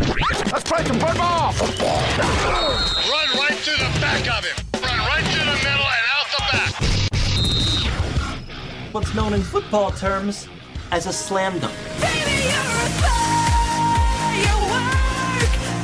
Let's 0.00 0.64
play 0.64 0.84
some 0.84 0.98
football. 0.98 1.52
Run 3.10 3.28
right 3.38 3.58
through 3.58 3.76
the 3.76 3.90
back 4.00 4.26
of 4.26 4.44
him. 4.44 4.56
Run 4.82 4.98
right 4.98 5.24
through 5.24 5.44
the 5.44 5.56
middle 5.56 5.88
and 5.96 6.06
out 6.14 6.28
the 6.32 6.42
back. 6.52 6.72
What's 8.92 9.12
known 9.14 9.32
in 9.34 9.42
football 9.42 9.90
terms 9.92 10.48
as 10.90 11.06
a 11.06 11.12
slam 11.12 11.58
dunk. 11.58 11.74
Baby, 12.00 12.44
you're 12.44 12.52
a 12.52 12.90
firework. 13.02 14.40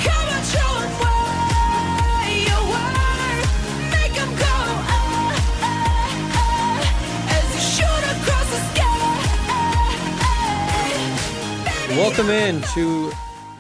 Come 0.05 0.29
and 0.37 0.47
show 0.47 0.73
'em 0.85 0.93
why 1.01 2.29
you 2.49 2.59
work. 2.73 3.47
Make 3.93 4.17
'em 4.19 4.33
go, 4.37 4.47
uh, 4.47 4.97
uh, 5.63 5.73
uh, 6.41 7.37
as 7.37 7.47
you 7.55 7.61
shoot 7.61 8.03
across 8.15 8.49
the 8.55 8.61
sky. 8.73 9.11
Welcome 11.97 12.31
in 12.31 12.55
to 12.75 13.13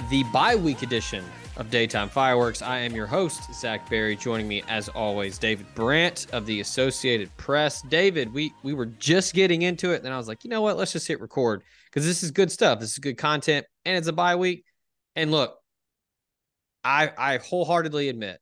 the 0.08 0.22
bye 0.24 0.56
week 0.56 0.82
edition 0.82 1.22
of 1.58 1.70
Daytime 1.70 2.08
Fireworks. 2.08 2.62
I 2.62 2.78
am 2.78 2.94
your 2.94 3.06
host, 3.06 3.52
Zach 3.52 3.90
Berry. 3.90 4.16
Joining 4.16 4.48
me, 4.48 4.62
as 4.68 4.88
always, 4.88 5.36
David 5.36 5.66
Brandt 5.74 6.26
of 6.32 6.46
the 6.46 6.60
Associated 6.60 7.36
Press. 7.36 7.82
David, 7.82 8.32
we 8.32 8.52
we 8.62 8.72
were 8.72 8.86
just 8.86 9.34
getting 9.34 9.62
into 9.62 9.90
it, 9.90 10.02
and 10.02 10.14
I 10.14 10.16
was 10.16 10.26
like, 10.26 10.44
you 10.44 10.50
know 10.50 10.62
what? 10.62 10.78
Let's 10.78 10.92
just 10.92 11.06
hit 11.06 11.20
record 11.20 11.62
because 11.86 12.06
this 12.06 12.22
is 12.22 12.30
good 12.30 12.50
stuff. 12.50 12.80
This 12.80 12.92
is 12.92 12.98
good 12.98 13.18
content, 13.18 13.66
and 13.84 13.98
it's 13.98 14.08
a 14.08 14.12
bye 14.12 14.36
week. 14.36 14.64
And 15.14 15.30
look, 15.30 15.58
I 16.82 17.12
I 17.18 17.36
wholeheartedly 17.38 18.08
admit, 18.08 18.40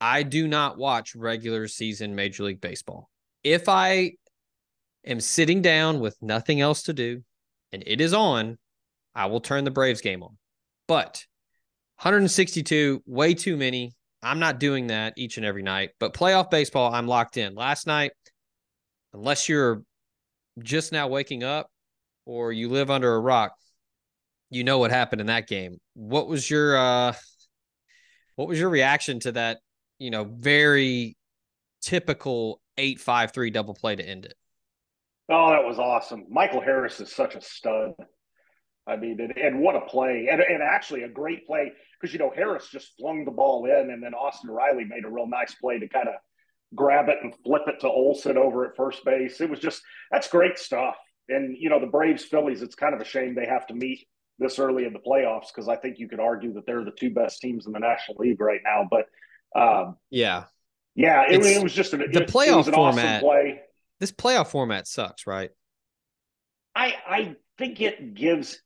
I 0.00 0.22
do 0.22 0.48
not 0.48 0.78
watch 0.78 1.14
regular 1.14 1.68
season 1.68 2.14
Major 2.14 2.44
League 2.44 2.62
Baseball. 2.62 3.10
If 3.44 3.68
I 3.68 4.12
am 5.04 5.20
sitting 5.20 5.60
down 5.60 6.00
with 6.00 6.16
nothing 6.22 6.62
else 6.62 6.84
to 6.84 6.94
do, 6.94 7.22
and 7.72 7.82
it 7.86 8.00
is 8.00 8.14
on, 8.14 8.58
I 9.18 9.26
will 9.26 9.40
turn 9.40 9.64
the 9.64 9.72
Braves 9.72 10.00
game 10.00 10.22
on. 10.22 10.38
But 10.86 11.24
162, 12.00 13.02
way 13.04 13.34
too 13.34 13.56
many. 13.56 13.92
I'm 14.22 14.38
not 14.38 14.60
doing 14.60 14.86
that 14.86 15.14
each 15.16 15.36
and 15.36 15.44
every 15.44 15.64
night. 15.64 15.90
But 15.98 16.14
playoff 16.14 16.50
baseball, 16.50 16.94
I'm 16.94 17.08
locked 17.08 17.36
in. 17.36 17.56
Last 17.56 17.86
night, 17.86 18.12
unless 19.12 19.48
you're 19.48 19.82
just 20.60 20.92
now 20.92 21.08
waking 21.08 21.42
up 21.42 21.68
or 22.26 22.52
you 22.52 22.68
live 22.68 22.90
under 22.90 23.12
a 23.12 23.18
rock, 23.18 23.52
you 24.50 24.62
know 24.62 24.78
what 24.78 24.92
happened 24.92 25.20
in 25.20 25.26
that 25.26 25.48
game. 25.48 25.78
What 25.94 26.28
was 26.28 26.48
your 26.48 26.76
uh 26.76 27.12
what 28.36 28.46
was 28.46 28.60
your 28.60 28.70
reaction 28.70 29.18
to 29.20 29.32
that, 29.32 29.58
you 29.98 30.10
know, 30.10 30.24
very 30.24 31.16
typical 31.82 32.60
8-5-3 32.78 33.52
double 33.52 33.74
play 33.74 33.96
to 33.96 34.08
end 34.08 34.26
it? 34.26 34.34
Oh, 35.28 35.50
that 35.50 35.64
was 35.64 35.80
awesome. 35.80 36.24
Michael 36.30 36.60
Harris 36.60 37.00
is 37.00 37.12
such 37.12 37.34
a 37.34 37.40
stud. 37.40 37.94
I 38.88 38.96
mean, 38.96 39.20
and, 39.20 39.36
and 39.36 39.60
what 39.60 39.76
a 39.76 39.82
play, 39.82 40.28
and, 40.30 40.40
and 40.40 40.62
actually 40.62 41.02
a 41.02 41.08
great 41.08 41.46
play 41.46 41.72
because 42.00 42.12
you 42.12 42.18
know 42.18 42.32
Harris 42.34 42.68
just 42.70 42.92
flung 42.98 43.24
the 43.24 43.30
ball 43.30 43.66
in, 43.66 43.90
and 43.90 44.02
then 44.02 44.14
Austin 44.14 44.50
Riley 44.50 44.84
made 44.84 45.04
a 45.04 45.10
real 45.10 45.26
nice 45.28 45.54
play 45.54 45.78
to 45.78 45.88
kind 45.88 46.08
of 46.08 46.14
grab 46.74 47.08
it 47.08 47.18
and 47.22 47.34
flip 47.44 47.62
it 47.66 47.80
to 47.80 47.88
Olson 47.88 48.36
over 48.38 48.64
at 48.66 48.76
first 48.76 49.04
base. 49.04 49.40
It 49.40 49.50
was 49.50 49.60
just 49.60 49.82
that's 50.10 50.28
great 50.28 50.58
stuff. 50.58 50.96
And 51.28 51.56
you 51.58 51.68
know 51.68 51.80
the 51.80 51.86
Braves 51.86 52.24
Phillies, 52.24 52.62
it's 52.62 52.74
kind 52.74 52.94
of 52.94 53.00
a 53.00 53.04
shame 53.04 53.34
they 53.34 53.46
have 53.46 53.66
to 53.66 53.74
meet 53.74 54.06
this 54.38 54.58
early 54.58 54.84
in 54.86 54.92
the 54.92 54.98
playoffs 55.00 55.48
because 55.54 55.68
I 55.68 55.76
think 55.76 55.98
you 55.98 56.08
could 56.08 56.20
argue 56.20 56.54
that 56.54 56.64
they're 56.66 56.84
the 56.84 56.92
two 56.92 57.10
best 57.12 57.40
teams 57.40 57.66
in 57.66 57.72
the 57.72 57.80
National 57.80 58.16
League 58.18 58.40
right 58.40 58.60
now. 58.64 58.88
But 58.90 59.06
um, 59.60 59.96
Yeah. 60.10 60.44
yeah, 60.94 61.24
it, 61.28 61.44
it 61.44 61.62
was 61.62 61.72
just 61.74 61.92
an, 61.92 61.98
the 62.00 62.06
it- 62.06 62.16
it 62.16 62.28
playoff 62.28 62.56
was 62.58 62.68
an 62.68 62.74
awesome 62.74 63.00
format- 63.02 63.20
play. 63.22 63.60
This 64.00 64.12
playoff 64.12 64.46
format 64.48 64.86
sucks, 64.86 65.26
right? 65.26 65.50
I 66.74 66.94
I 67.08 67.36
think 67.58 67.80
it 67.80 68.14
gives 68.14 68.60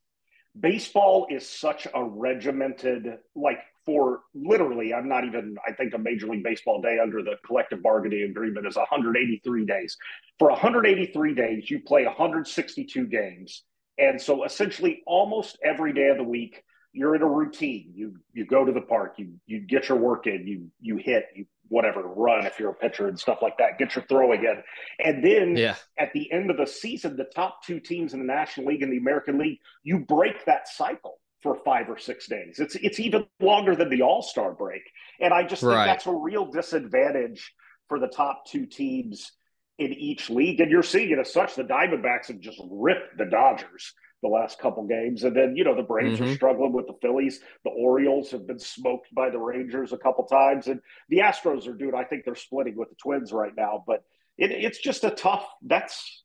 baseball 0.59 1.27
is 1.31 1.49
such 1.49 1.87
a 1.95 2.05
regimented 2.05 3.19
like 3.35 3.59
for 3.85 4.21
literally 4.35 4.95
I'm 4.95 5.09
not 5.09 5.25
even 5.25 5.57
I 5.67 5.73
think 5.73 5.95
a 5.95 5.99
major 5.99 6.27
league 6.27 6.45
baseball 6.45 6.81
day 6.81 6.99
under 7.03 7.23
the 7.23 7.37
collective 7.45 7.83
bargaining 7.83 8.23
agreement 8.31 8.67
is 8.67 8.77
183 8.77 9.67
days. 9.67 9.97
For 10.39 10.51
183 10.51 11.35
days 11.35 11.71
you 11.71 11.81
play 11.81 12.05
162 12.05 13.07
games. 13.07 13.65
And 13.99 14.21
so 14.21 14.45
essentially 14.45 15.03
almost 15.07 15.59
every 15.65 15.93
day 15.93 16.09
of 16.09 16.19
the 16.19 16.25
week 16.25 16.63
you're 16.93 17.17
in 17.17 17.23
a 17.23 17.29
routine. 17.29 17.93
You 17.95 18.17
you 18.33 18.47
go 18.47 18.65
to 18.65 18.73
the 18.73 18.83
park, 18.83 19.15
you 19.17 19.35
you 19.47 19.61
get 19.61 19.89
your 19.89 19.99
work 19.99 20.27
in, 20.27 20.47
you 20.47 20.71
you 20.81 20.97
hit, 20.97 21.27
you 21.35 21.47
whatever, 21.73 22.03
run 22.03 22.45
if 22.47 22.61
you're 22.61 22.71
a 22.71 22.75
pitcher 22.75 23.09
and 23.09 23.19
stuff 23.19 23.39
like 23.41 23.57
that, 23.59 23.79
get 23.79 23.95
your 23.97 24.05
throw 24.05 24.33
again. 24.33 24.63
And 25.03 25.25
then 25.25 25.57
Yeah. 25.57 25.77
at 25.99 26.13
the 26.13 26.31
end 26.31 26.51
of 26.51 26.59
the 26.59 26.67
season, 26.67 27.17
the 27.17 27.25
top 27.25 27.65
two 27.65 27.81
teams 27.81 28.13
in 28.13 28.21
the 28.21 28.27
National 28.27 28.67
League 28.67 28.83
and 28.83 28.93
the 28.93 28.99
American 28.99 29.39
League, 29.39 29.59
you 29.83 29.99
break 30.01 30.45
that 30.45 30.69
cycle 30.69 31.19
for 31.43 31.57
five 31.65 31.89
or 31.89 31.99
six 31.99 32.29
days. 32.29 32.61
It's 32.61 32.75
it's 32.77 33.01
even 33.01 33.27
longer 33.41 33.75
than 33.75 33.89
the 33.89 34.03
All 34.03 34.23
Star 34.23 34.53
break, 34.53 34.83
and 35.19 35.33
I 35.35 35.43
just 35.43 35.63
think 35.63 35.73
Right. 35.73 35.87
that's 35.87 36.07
a 36.07 36.13
real 36.13 36.45
disadvantage 36.47 37.53
for 37.89 37.99
the 37.99 38.09
top 38.09 38.47
two 38.47 38.67
teams 38.67 39.33
in 39.79 39.93
each 39.95 40.31
league. 40.31 40.61
And 40.61 40.71
you're 40.71 40.83
seeing 40.83 41.11
it 41.11 41.19
as 41.19 41.33
such. 41.33 41.55
The 41.55 41.65
Diamondbacks 41.65 42.29
have 42.29 42.39
just 42.39 42.61
ripped 42.71 43.17
the 43.19 43.25
Dodgers 43.25 43.95
the 44.23 44.29
last 44.29 44.59
couple 44.59 44.85
games, 44.87 45.25
and 45.25 45.35
then 45.37 45.57
you 45.57 45.65
know 45.65 45.75
the 45.75 45.83
Braves 45.83 46.21
are 46.21 46.25
Mhm. 46.25 46.35
struggling 46.35 46.73
with 46.73 46.87
the 46.87 46.95
Phillies. 47.03 47.41
The 47.65 47.71
Orioles 47.71 48.31
have 48.31 48.47
been 48.47 48.59
smoked 48.59 49.13
by 49.15 49.31
the 49.31 49.39
Rangers 49.39 49.93
a 49.93 49.99
couple 49.99 50.25
times, 50.25 50.69
and 50.69 50.81
the 51.09 51.19
Astros 51.19 51.67
are 51.67 51.75
doing. 51.75 51.95
I 51.95 52.05
think 52.05 52.25
they're 52.25 52.35
splitting 52.35 52.77
with 52.77 52.89
the 52.89 52.95
Twins 52.97 53.33
right 53.33 53.53
now, 53.57 53.83
but 53.87 54.05
it, 54.39 54.51
it's 54.53 54.79
just 54.79 55.05
a 55.05 55.11
tough. 55.11 55.47
That's 55.63 56.25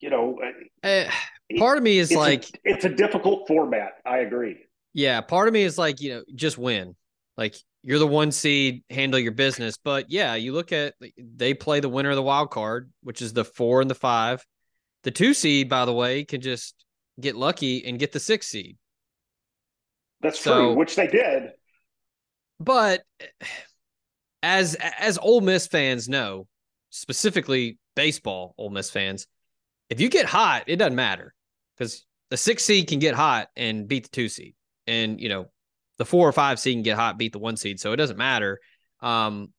you 0.00 0.10
know, 0.10 0.38
Eh, 0.82 1.10
part 1.58 1.78
of 1.78 1.84
me 1.84 1.98
is 1.98 2.10
it's 2.10 2.16
like, 2.18 2.44
a, 2.44 2.58
it's 2.64 2.84
a 2.84 2.88
difficult 2.90 3.48
format. 3.48 3.94
I 4.04 4.18
agree. 4.18 4.58
yeah, 4.92 5.20
part 5.20 5.48
of 5.48 5.54
me 5.54 5.62
is 5.62 5.78
like, 5.78 6.00
you 6.00 6.14
know, 6.14 6.24
just 6.34 6.58
win. 6.58 6.94
Like 7.36 7.56
you're 7.82 7.98
the 7.98 8.06
one 8.06 8.30
seed, 8.30 8.84
handle 8.90 9.18
your 9.18 9.32
business. 9.32 9.76
But 9.82 10.10
yeah, 10.10 10.34
you 10.34 10.52
look 10.52 10.72
at 10.72 10.94
they 11.18 11.54
play 11.54 11.80
the 11.80 11.88
winner 11.88 12.10
of 12.10 12.16
the 12.16 12.22
wild 12.22 12.50
card, 12.50 12.90
which 13.02 13.22
is 13.22 13.32
the 13.32 13.44
four 13.44 13.80
and 13.80 13.90
the 13.90 13.94
five. 13.94 14.44
The 15.04 15.10
two 15.10 15.34
seed, 15.34 15.68
by 15.68 15.84
the 15.84 15.92
way, 15.92 16.24
can 16.24 16.40
just 16.40 16.74
get 17.20 17.36
lucky 17.36 17.84
and 17.86 17.98
get 17.98 18.12
the 18.12 18.20
six 18.20 18.48
seed. 18.48 18.76
That's 20.20 20.40
So- 20.40 20.54
true, 20.54 20.74
which 20.74 20.96
they 20.96 21.06
did. 21.06 21.50
But 22.60 23.02
as 24.42 24.74
as 24.76 25.18
Ole 25.18 25.40
Miss 25.40 25.66
fans 25.66 26.08
know, 26.08 26.46
specifically 26.90 27.78
baseball 27.94 28.54
Ole 28.58 28.70
Miss 28.70 28.90
fans, 28.90 29.26
if 29.90 30.00
you 30.00 30.08
get 30.08 30.26
hot, 30.26 30.64
it 30.66 30.76
doesn't 30.76 30.94
matter 30.94 31.34
because 31.76 32.06
the 32.30 32.36
six 32.36 32.64
seed 32.64 32.88
can 32.88 32.98
get 32.98 33.14
hot 33.14 33.48
and 33.56 33.86
beat 33.86 34.04
the 34.04 34.08
two 34.10 34.28
seed, 34.28 34.54
and 34.86 35.20
you 35.20 35.28
know 35.28 35.50
the 35.98 36.04
four 36.04 36.28
or 36.28 36.32
five 36.32 36.58
seed 36.58 36.76
can 36.76 36.82
get 36.82 36.96
hot, 36.96 37.18
beat 37.18 37.32
the 37.32 37.38
one 37.38 37.56
seed, 37.56 37.78
so 37.80 37.92
it 37.92 37.96
doesn't 37.96 38.16
matter. 38.16 38.60
Um, 39.00 39.52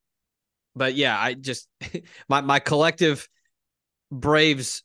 but 0.76 0.96
yeah, 0.96 1.20
I 1.20 1.34
just 1.34 1.68
my 2.30 2.42
my 2.42 2.60
collective 2.60 3.28
Braves 4.12 4.84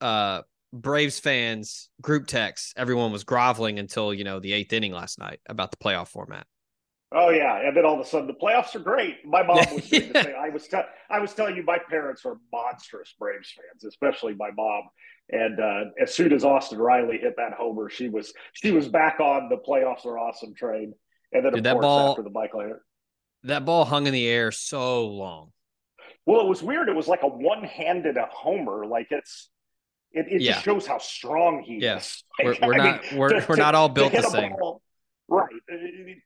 uh 0.00 0.42
Braves 0.72 1.18
fans 1.18 1.88
group 2.00 2.26
text, 2.28 2.74
everyone 2.76 3.10
was 3.10 3.24
groveling 3.24 3.78
until 3.80 4.14
you 4.14 4.24
know 4.24 4.38
the 4.38 4.52
eighth 4.52 4.72
inning 4.72 4.92
last 4.92 5.18
night 5.18 5.40
about 5.46 5.70
the 5.72 5.76
playoff 5.78 6.08
format. 6.08 6.46
Oh 7.12 7.30
yeah, 7.30 7.66
and 7.66 7.76
then 7.76 7.84
all 7.84 7.94
of 7.94 8.00
a 8.00 8.08
sudden 8.08 8.28
the 8.28 8.34
playoffs 8.34 8.74
are 8.76 8.80
great. 8.80 9.16
My 9.26 9.42
mom 9.42 9.56
was 9.74 9.88
doing 9.90 10.02
Yeah. 10.04 10.12
the 10.12 10.22
same. 10.22 10.34
I 10.38 10.48
was 10.50 10.68
I 11.10 11.18
was 11.18 11.34
telling 11.34 11.56
you, 11.56 11.64
my 11.64 11.78
parents 11.78 12.24
are 12.24 12.36
monstrous 12.52 13.12
Braves 13.18 13.52
fans, 13.56 13.84
especially 13.84 14.34
my 14.34 14.50
mom. 14.56 14.82
And 15.32 15.58
uh, 15.60 15.84
as 16.00 16.14
soon 16.14 16.32
as 16.32 16.44
Austin 16.44 16.78
Riley 16.78 17.18
hit 17.18 17.34
that 17.36 17.52
homer, 17.54 17.88
she 17.90 18.08
was 18.08 18.32
she 18.52 18.70
was 18.70 18.86
back 18.86 19.18
on 19.18 19.48
the 19.48 19.56
playoffs 19.56 20.06
are 20.06 20.18
awesome 20.18 20.54
train. 20.54 20.92
And 21.32 21.44
then 21.44 21.52
Dude, 21.54 21.64
that 21.64 21.80
ball- 21.80 22.10
after 22.10 22.22
the 22.22 22.30
Michael 22.30 22.60
Harris. 22.60 22.82
That 23.44 23.64
ball 23.64 23.84
hung 23.84 24.06
in 24.06 24.12
the 24.12 24.28
air 24.28 24.52
so 24.52 25.06
long. 25.08 25.50
Well, 26.26 26.42
it 26.42 26.46
was 26.48 26.62
weird. 26.62 26.88
It 26.88 26.94
was 26.94 27.08
like 27.08 27.22
a 27.22 27.28
one-handed 27.28 28.16
a 28.18 28.26
homer. 28.30 28.84
Like 28.86 29.08
it's 29.10 29.48
it, 30.12 30.26
it 30.28 30.42
Yeah. 30.42 30.52
just 30.52 30.64
shows 30.64 30.86
how 30.86 30.98
strong 30.98 31.62
he 31.62 31.78
Yeah. 31.78 31.98
is. 31.98 32.24
We're, 32.42 32.56
we're 32.62 32.76
not 32.76 33.02
mean, 33.10 33.18
we're, 33.18 33.28
to- 33.40 33.46
we're 33.48 33.56
not 33.56 33.74
all 33.74 33.88
built 33.88 34.12
the 34.12 34.22
same. 34.22 34.52
ball- 34.58 34.80
right. 35.28 35.46
Uh, 35.72 35.76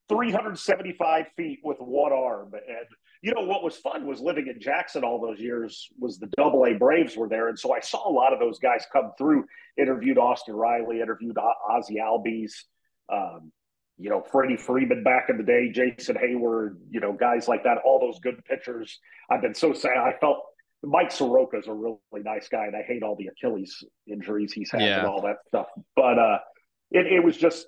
375 0.08 1.26
feet 1.36 1.60
with 1.62 1.78
one 1.78 2.12
arm. 2.12 2.52
And 2.54 2.86
you 3.22 3.32
know 3.34 3.42
what 3.46 3.62
was 3.62 3.76
fun 3.76 4.06
was 4.06 4.20
living 4.20 4.46
in 4.48 4.60
Jackson 4.60 5.02
all 5.04 5.20
those 5.20 5.40
years 5.40 5.88
was 5.98 6.19
the 6.19 6.28
double 6.36 6.64
A 6.66 6.75
Braves 6.75 7.16
were 7.16 7.28
there. 7.28 7.48
And 7.48 7.58
so 7.58 7.72
I 7.75 7.81
saw 7.81 8.08
a 8.08 8.12
lot 8.12 8.32
of 8.32 8.38
those 8.38 8.58
guys 8.58 8.86
come 8.92 9.12
through, 9.19 9.44
interviewed 9.78 10.19
Austin 10.19 10.54
Riley, 10.54 11.00
interviewed 11.00 11.36
Ozzy 11.36 11.96
Albies. 12.00 12.52
Um, 13.12 13.50
you 13.96 14.10
know, 14.10 14.20
Freddie 14.20 14.56
Freeman 14.56 15.04
back 15.04 15.28
in 15.28 15.36
the 15.36 15.44
day, 15.44 15.70
Jason 15.70 16.16
Heyward, 16.16 16.76
you 16.90 16.98
know, 17.00 17.12
guys 17.12 17.46
like 17.46 17.62
that, 17.64 17.78
all 17.84 18.00
those 18.00 18.19
good 18.20 18.44
pitchers. 18.44 18.98
I've 19.31 19.40
been 19.40 19.54
so 19.54 19.72
sad. 19.72 19.96
I 19.98 20.14
felt 20.20 20.38
Mike 20.86 21.10
Soroka 21.12 21.58
is 21.58 21.66
a 21.66 21.72
really 21.72 21.98
nice 22.12 22.48
guy, 22.48 22.66
and 22.66 22.76
I 22.76 22.82
hate 22.82 23.02
all 23.02 23.16
the 23.16 23.28
Achilles 23.28 23.82
injuries 24.06 24.52
he's 24.52 24.70
had 24.70 24.82
Yeah. 24.82 24.98
and 24.98 25.06
all 25.06 25.22
that 25.22 25.36
stuff. 25.48 25.66
But 25.96 26.19
uh, 26.19 26.38
it, 26.90 27.06
it 27.06 27.25
was 27.25 27.36
just, 27.36 27.66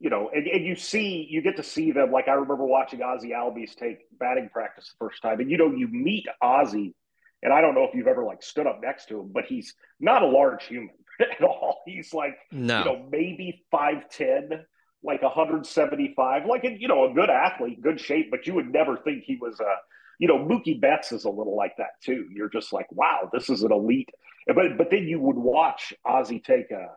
you 0.00 0.10
know, 0.10 0.30
and, 0.34 0.46
and 0.46 0.64
you 0.64 0.74
see, 0.76 1.26
you 1.30 1.42
get 1.42 1.56
to 1.56 1.62
see 1.62 1.92
them. 1.92 2.10
Like 2.10 2.28
I 2.28 2.32
remember 2.32 2.64
watching 2.64 3.00
Ozzy 3.00 3.30
Albies 3.30 3.74
take 3.76 3.98
batting 4.18 4.48
practice 4.52 4.88
the 4.98 5.04
first 5.06 5.22
time, 5.22 5.40
and 5.40 5.50
you 5.50 5.56
know, 5.58 5.70
you 5.70 5.88
meet 5.88 6.26
Ozzy, 6.42 6.94
and 7.42 7.52
I 7.52 7.60
don't 7.60 7.74
know 7.74 7.84
if 7.84 7.94
you've 7.94 8.08
ever 8.08 8.24
like 8.24 8.42
stood 8.42 8.66
up 8.66 8.80
next 8.82 9.06
to 9.08 9.20
him, 9.20 9.30
but 9.32 9.44
he's 9.46 9.74
not 10.00 10.22
a 10.22 10.26
large 10.26 10.64
human 10.64 10.90
at 11.20 11.42
all. 11.42 11.82
He's 11.86 12.12
like 12.14 12.36
No. 12.50 12.78
you 12.78 12.84
know, 12.84 13.08
maybe 13.10 13.64
5'10, 13.72 14.64
like 15.04 15.22
175, 15.22 16.46
like, 16.46 16.64
you 16.78 16.88
know, 16.88 17.10
a 17.10 17.14
good 17.14 17.30
athlete, 17.30 17.80
good 17.82 18.00
shape, 18.00 18.30
but 18.30 18.46
you 18.46 18.54
would 18.54 18.72
never 18.72 18.96
think 18.96 19.24
he 19.24 19.36
was 19.36 19.58
a, 19.60 19.74
you 20.18 20.28
know, 20.28 20.38
Mookie 20.38 20.80
Betts 20.80 21.12
is 21.12 21.24
a 21.24 21.30
little 21.30 21.56
like 21.56 21.76
that 21.78 22.00
too. 22.02 22.26
You're 22.32 22.48
just 22.48 22.72
like, 22.72 22.86
wow, 22.92 23.28
this 23.32 23.50
is 23.50 23.62
an 23.62 23.72
elite. 23.72 24.10
But, 24.46 24.76
but 24.78 24.90
then 24.90 25.04
you 25.04 25.20
would 25.20 25.36
watch 25.36 25.92
Ozzy 26.06 26.42
take 26.42 26.70
a 26.70 26.88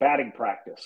batting 0.00 0.32
practice. 0.34 0.84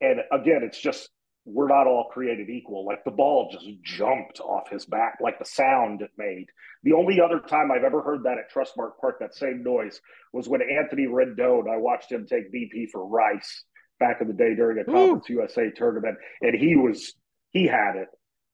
And 0.00 0.20
again, 0.32 0.62
it's 0.62 0.80
just, 0.80 1.08
we're 1.44 1.68
not 1.68 1.86
all 1.86 2.08
created 2.10 2.48
equal. 2.48 2.86
Like 2.86 3.04
the 3.04 3.10
ball 3.10 3.50
just 3.52 3.66
jumped 3.82 4.40
off 4.40 4.70
his 4.70 4.86
back, 4.86 5.18
like 5.20 5.38
the 5.38 5.44
sound 5.44 6.00
it 6.00 6.10
made. 6.16 6.46
The 6.82 6.94
only 6.94 7.20
other 7.20 7.38
time 7.38 7.70
I've 7.70 7.84
ever 7.84 8.02
heard 8.02 8.24
that 8.24 8.38
at 8.38 8.52
Trustmark 8.52 8.92
Park, 9.00 9.18
that 9.20 9.34
same 9.34 9.62
noise, 9.62 10.00
was 10.32 10.48
when 10.48 10.62
Anthony 10.62 11.06
Rendon, 11.06 11.70
I 11.70 11.76
watched 11.76 12.10
him 12.10 12.26
take 12.26 12.52
BP 12.52 12.90
for 12.90 13.06
Rice 13.06 13.64
back 14.00 14.20
in 14.20 14.28
the 14.28 14.34
day 14.34 14.54
during 14.54 14.78
a 14.78 14.84
Conference 14.84 15.28
USA 15.28 15.70
tournament, 15.70 16.16
and 16.40 16.54
he 16.54 16.76
was 16.76 17.14
he 17.50 17.66
had 17.66 17.96
it. 17.96 18.08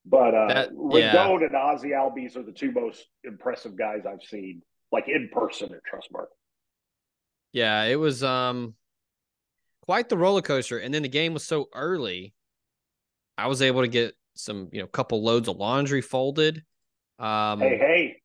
But 0.05 0.35
uh, 0.35 0.49
That- 0.49 0.70
yeah. 0.93 1.14
Rendon 1.14 1.43
and 1.44 1.52
Ozzy 1.55 1.91
Albies 1.91 2.37
are 2.37 2.43
the 2.43 2.52
two 2.52 2.73
most 2.73 3.06
impressive 3.25 3.76
guys 3.76 4.02
I've 4.08 4.23
seen, 4.23 4.62
like 4.93 5.08
in 5.08 5.29
person 5.32 5.70
at 5.75 5.81
Trustmark. 5.91 6.26
Yeah, 7.52 7.85
it 7.85 7.97
was 7.97 8.23
um 8.23 8.75
quite 9.82 10.08
the 10.08 10.17
roller 10.17 10.43
coaster. 10.43 10.79
And 10.79 10.94
then 10.94 11.02
the 11.02 11.08
game 11.08 11.35
was 11.35 11.44
so 11.44 11.69
early, 11.75 12.32
I 13.37 13.49
was 13.49 13.61
able 13.61 13.82
to 13.82 13.88
get 13.88 14.14
some, 14.35 14.69
you 14.73 14.81
know, 14.81 14.87
couple 14.87 15.23
loads 15.23 15.49
of 15.49 15.56
laundry 15.56 16.00
folded. 16.00 16.62
Um 17.19 17.61
hey, 17.61 17.76
hey, 17.76 18.17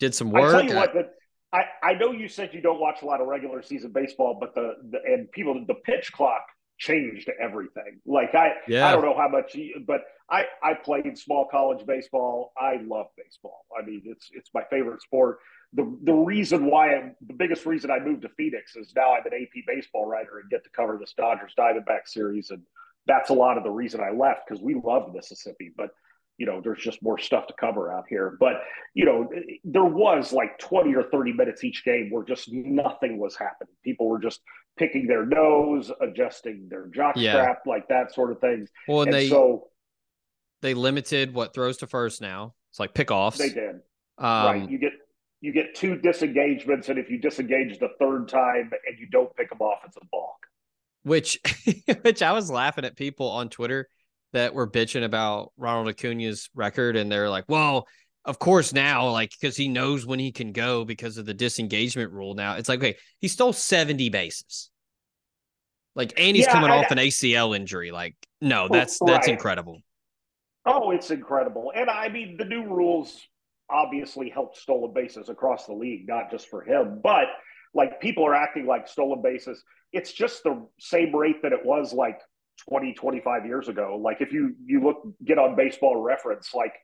did 0.00 0.14
some 0.14 0.28
I 0.34 0.40
work. 0.40 0.52
tell 0.52 0.64
you 0.64 0.74
what, 0.74 0.92
the, 0.92 1.08
I 1.52 1.64
I 1.82 1.94
know 1.94 2.12
you 2.12 2.28
said 2.28 2.50
you 2.52 2.60
don't 2.60 2.80
watch 2.80 3.02
a 3.02 3.06
lot 3.06 3.20
of 3.20 3.26
regular 3.26 3.62
season 3.62 3.92
baseball, 3.92 4.36
but 4.40 4.54
the, 4.54 4.74
the 4.90 4.98
and 5.06 5.30
people 5.32 5.64
the 5.66 5.74
pitch 5.74 6.12
clock 6.12 6.44
changed 6.78 7.30
everything. 7.40 8.00
Like 8.04 8.34
I 8.34 8.54
Yeah. 8.66 8.88
I 8.88 8.92
don't 8.92 9.04
know 9.04 9.16
how 9.16 9.28
much, 9.28 9.54
you, 9.54 9.82
but 9.86 10.00
I 10.32 10.46
I 10.62 10.74
played 10.74 11.16
small 11.18 11.46
college 11.50 11.84
baseball. 11.86 12.52
I 12.58 12.76
love 12.82 13.06
baseball. 13.16 13.66
I 13.78 13.84
mean, 13.84 14.02
it's 14.06 14.30
it's 14.32 14.50
my 14.54 14.62
favorite 14.70 15.02
sport. 15.02 15.38
The 15.74 15.96
the 16.04 16.14
reason 16.14 16.66
why 16.66 16.94
I'm 16.94 17.14
the 17.26 17.34
biggest 17.34 17.66
reason 17.66 17.90
I 17.90 17.98
moved 18.00 18.22
to 18.22 18.30
Phoenix 18.30 18.74
is 18.74 18.92
now 18.96 19.14
I'm 19.14 19.26
an 19.26 19.32
AP 19.34 19.64
baseball 19.66 20.06
writer 20.06 20.38
and 20.40 20.50
get 20.50 20.64
to 20.64 20.70
cover 20.70 20.96
this 20.98 21.12
Dodgers 21.16 21.52
Diamondback 21.58 22.06
series, 22.06 22.50
and 22.50 22.62
that's 23.06 23.30
a 23.30 23.34
lot 23.34 23.58
of 23.58 23.64
the 23.64 23.70
reason 23.70 24.00
I 24.00 24.10
left 24.10 24.48
because 24.48 24.62
we 24.62 24.74
love 24.82 25.12
Mississippi, 25.14 25.70
but 25.76 25.90
you 26.38 26.46
know 26.46 26.62
there's 26.62 26.80
just 26.82 27.02
more 27.02 27.18
stuff 27.18 27.46
to 27.48 27.54
cover 27.60 27.92
out 27.92 28.04
here. 28.08 28.36
But 28.40 28.62
you 28.94 29.04
know 29.04 29.28
there 29.64 29.84
was 29.84 30.32
like 30.32 30.58
20 30.58 30.94
or 30.94 31.04
30 31.04 31.34
minutes 31.34 31.62
each 31.62 31.84
game 31.84 32.08
where 32.10 32.24
just 32.24 32.50
nothing 32.52 33.18
was 33.18 33.36
happening. 33.36 33.74
People 33.84 34.08
were 34.08 34.18
just 34.18 34.40
picking 34.78 35.06
their 35.06 35.26
nose, 35.26 35.92
adjusting 36.00 36.68
their 36.70 36.86
jock 36.86 37.16
Yeah. 37.18 37.32
strap, 37.32 37.58
like 37.66 37.86
that 37.88 38.14
sort 38.14 38.32
of 38.32 38.40
thing. 38.40 38.66
well, 38.88 39.02
and, 39.02 39.08
and 39.12 39.18
they 39.18 39.28
so 39.28 39.68
they 40.62 40.74
limited 40.74 41.34
what 41.34 41.52
throws 41.54 41.76
to 41.78 41.86
first 41.86 42.20
now. 42.20 42.54
It's 42.70 42.80
like 42.80 42.94
pickoffs. 42.94 43.36
they 43.36 43.50
did. 43.50 43.76
Um, 44.18 44.46
right. 44.46 44.70
You 44.70 44.78
get 44.78 44.92
you 45.40 45.52
get 45.52 45.74
two 45.74 45.96
disengagements, 45.96 46.88
and 46.88 46.98
if 46.98 47.10
you 47.10 47.18
disengage 47.18 47.78
the 47.78 47.90
third 47.98 48.28
time 48.28 48.70
and 48.86 48.98
you 48.98 49.06
don't 49.10 49.34
pick 49.36 49.50
them 49.50 49.60
off, 49.60 49.80
it's 49.84 49.96
a 49.96 50.06
balk. 50.10 50.46
which 51.02 51.38
which 52.02 52.22
I 52.22 52.32
was 52.32 52.50
laughing 52.50 52.84
at 52.84 52.96
people 52.96 53.28
on 53.28 53.48
Twitter 53.48 53.88
that 54.32 54.54
were 54.54 54.70
bitching 54.70 55.04
about 55.04 55.52
Ronald 55.56 55.88
Acuna's 55.88 56.48
record, 56.54 56.96
and 56.96 57.10
they're 57.12 57.28
like, 57.28 57.44
"Well, 57.48 57.86
of 58.24 58.38
course 58.38 58.72
now, 58.72 59.10
like 59.10 59.32
because 59.38 59.56
he 59.56 59.66
knows 59.68 60.06
when 60.06 60.20
he 60.20 60.30
can 60.32 60.52
go 60.52 60.84
because 60.84 61.18
of 61.18 61.26
the 61.26 61.34
disengagement 61.34 62.12
rule." 62.12 62.34
Now 62.34 62.54
it's 62.56 62.68
like, 62.68 62.78
okay, 62.78 62.96
he 63.18 63.26
stole 63.28 63.52
seventy 63.52 64.08
bases, 64.10 64.70
like, 65.96 66.12
and 66.16 66.36
he's 66.36 66.46
Yeah, 66.46 66.52
coming 66.52 66.70
I- 66.70 66.76
off 66.78 66.90
an 66.92 66.98
ACL 66.98 67.54
injury. 67.56 67.90
Like, 67.90 68.14
no, 68.40 68.68
that's 68.68 68.98
that's 69.04 69.26
incredible. 69.28 69.80
Oh, 70.64 70.90
it's 70.90 71.10
incredible. 71.10 71.72
And 71.74 71.90
I 71.90 72.08
mean, 72.08 72.36
the 72.36 72.44
new 72.44 72.62
rules 72.64 73.20
obviously 73.70 74.28
helped 74.28 74.56
stolen 74.58 74.92
bases 74.92 75.28
across 75.28 75.66
the 75.66 75.72
league, 75.72 76.06
not 76.06 76.30
just 76.30 76.48
for 76.48 76.62
him, 76.62 77.00
but 77.02 77.26
like 77.74 78.00
people 78.00 78.24
are 78.26 78.34
acting 78.34 78.66
like 78.66 78.86
stolen 78.86 79.22
bases. 79.22 79.62
It's 79.92 80.12
just 80.12 80.42
the 80.42 80.66
same 80.78 81.14
rate 81.14 81.42
that 81.42 81.52
it 81.52 81.64
was 81.64 81.92
like 81.92 82.20
20, 82.68 82.92
25 82.94 83.46
years 83.46 83.68
ago. 83.68 83.98
Like 84.00 84.20
if 84.20 84.32
you 84.32 84.54
you 84.64 84.82
look 84.82 85.02
get 85.24 85.38
on 85.38 85.56
baseball 85.56 85.96
reference, 86.00 86.54
like 86.54 86.74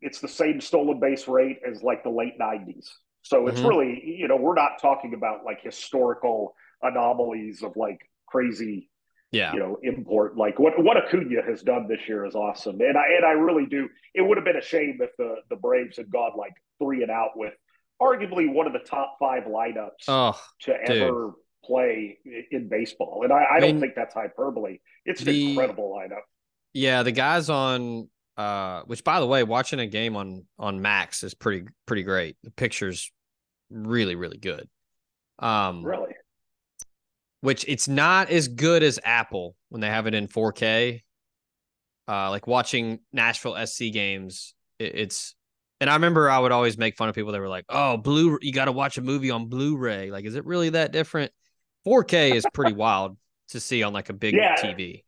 it's 0.00 0.20
the 0.20 0.28
same 0.28 0.60
stolen 0.60 1.00
base 1.00 1.26
rate 1.28 1.58
as 1.68 1.82
like 1.82 2.02
the 2.02 2.10
late 2.10 2.38
90s. 2.38 2.90
So 3.22 3.48
it's 3.48 3.62
Mhm. 3.62 3.68
really, 3.68 4.02
you 4.04 4.28
know, 4.28 4.36
we're 4.36 4.54
not 4.54 4.80
talking 4.80 5.14
about 5.14 5.44
like 5.44 5.60
historical 5.62 6.54
anomalies 6.82 7.62
of 7.62 7.76
like 7.76 8.00
crazy 8.26 8.90
Yeah, 9.32 9.52
you 9.52 9.58
know, 9.58 9.78
import. 9.82 10.36
Like 10.36 10.58
what 10.58 10.74
what 10.82 10.96
Acuna 10.96 11.42
has 11.46 11.62
done 11.62 11.88
this 11.88 12.00
year 12.08 12.24
is 12.24 12.34
awesome, 12.34 12.80
and 12.80 12.96
I 12.96 13.04
and 13.16 13.24
I 13.24 13.32
really 13.32 13.66
do. 13.66 13.88
It 14.14 14.22
would 14.22 14.36
have 14.38 14.44
been 14.44 14.56
a 14.56 14.62
shame 14.62 14.98
if 15.00 15.10
the 15.18 15.36
the 15.50 15.56
Braves 15.56 15.96
had 15.96 16.10
gone 16.10 16.32
like 16.36 16.52
three 16.80 17.02
and 17.02 17.10
out 17.10 17.30
with 17.36 17.52
arguably 18.00 18.52
one 18.52 18.66
of 18.66 18.72
the 18.72 18.78
top 18.78 19.16
five 19.18 19.44
lineups 19.44 20.04
oh, 20.08 20.40
to 20.60 20.76
dude. 20.86 21.02
ever 21.02 21.32
play 21.64 22.18
in 22.52 22.68
baseball, 22.68 23.22
and 23.24 23.32
I, 23.32 23.42
I, 23.42 23.56
I 23.56 23.60
don't 23.60 23.72
mean, 23.72 23.80
think 23.80 23.94
that's 23.96 24.14
hyperbole. 24.14 24.78
It's 25.04 25.20
an 25.22 25.26
the- 25.26 25.50
incredible 25.50 25.92
lineup. 25.98 26.20
yeah. 26.72 27.02
The 27.02 27.12
guys 27.12 27.50
on, 27.50 28.08
uh, 28.36 28.82
which 28.82 29.02
by 29.02 29.18
the 29.18 29.26
way, 29.26 29.42
watching 29.42 29.80
a 29.80 29.86
game 29.86 30.14
on 30.16 30.44
on 30.58 30.80
Max 30.80 31.24
is 31.24 31.34
pretty 31.34 31.66
pretty 31.86 32.04
great. 32.04 32.36
The 32.44 32.52
pictures 32.52 33.10
really 33.70 34.14
really 34.14 34.38
good. 34.38 34.68
Um, 35.40 35.84
Really, 35.84 36.14
which 37.46 37.64
it's 37.68 37.86
not 37.86 38.28
as 38.28 38.48
good 38.48 38.82
as 38.82 38.98
Apple 39.04 39.54
when 39.68 39.80
they 39.80 39.86
have 39.86 40.08
it 40.08 40.14
in 40.14 40.26
4K. 40.26 41.02
Uh, 42.08 42.30
like 42.30 42.48
watching 42.48 42.98
Nashville 43.12 43.56
SC 43.64 43.84
games, 43.92 44.52
it, 44.80 44.96
it's 44.96 45.36
and 45.80 45.88
I 45.88 45.94
remember 45.94 46.28
I 46.28 46.40
would 46.40 46.50
always 46.50 46.76
make 46.76 46.96
fun 46.96 47.08
of 47.08 47.14
people 47.14 47.30
that 47.30 47.38
were 47.40 47.48
like, 47.48 47.64
"Oh, 47.68 47.98
blue, 47.98 48.36
you 48.42 48.52
got 48.52 48.64
to 48.64 48.72
watch 48.72 48.98
a 48.98 49.00
movie 49.00 49.30
on 49.30 49.46
Blu-ray. 49.46 50.10
Like, 50.10 50.24
is 50.24 50.34
it 50.34 50.44
really 50.44 50.70
that 50.70 50.90
different?" 50.90 51.30
4K 51.86 52.34
is 52.34 52.44
pretty 52.52 52.72
wild 52.84 53.16
to 53.50 53.60
see 53.60 53.84
on 53.84 53.92
like 53.92 54.08
a 54.08 54.12
big 54.12 54.34
Yeah. 54.34 54.56
TV. 54.56 55.04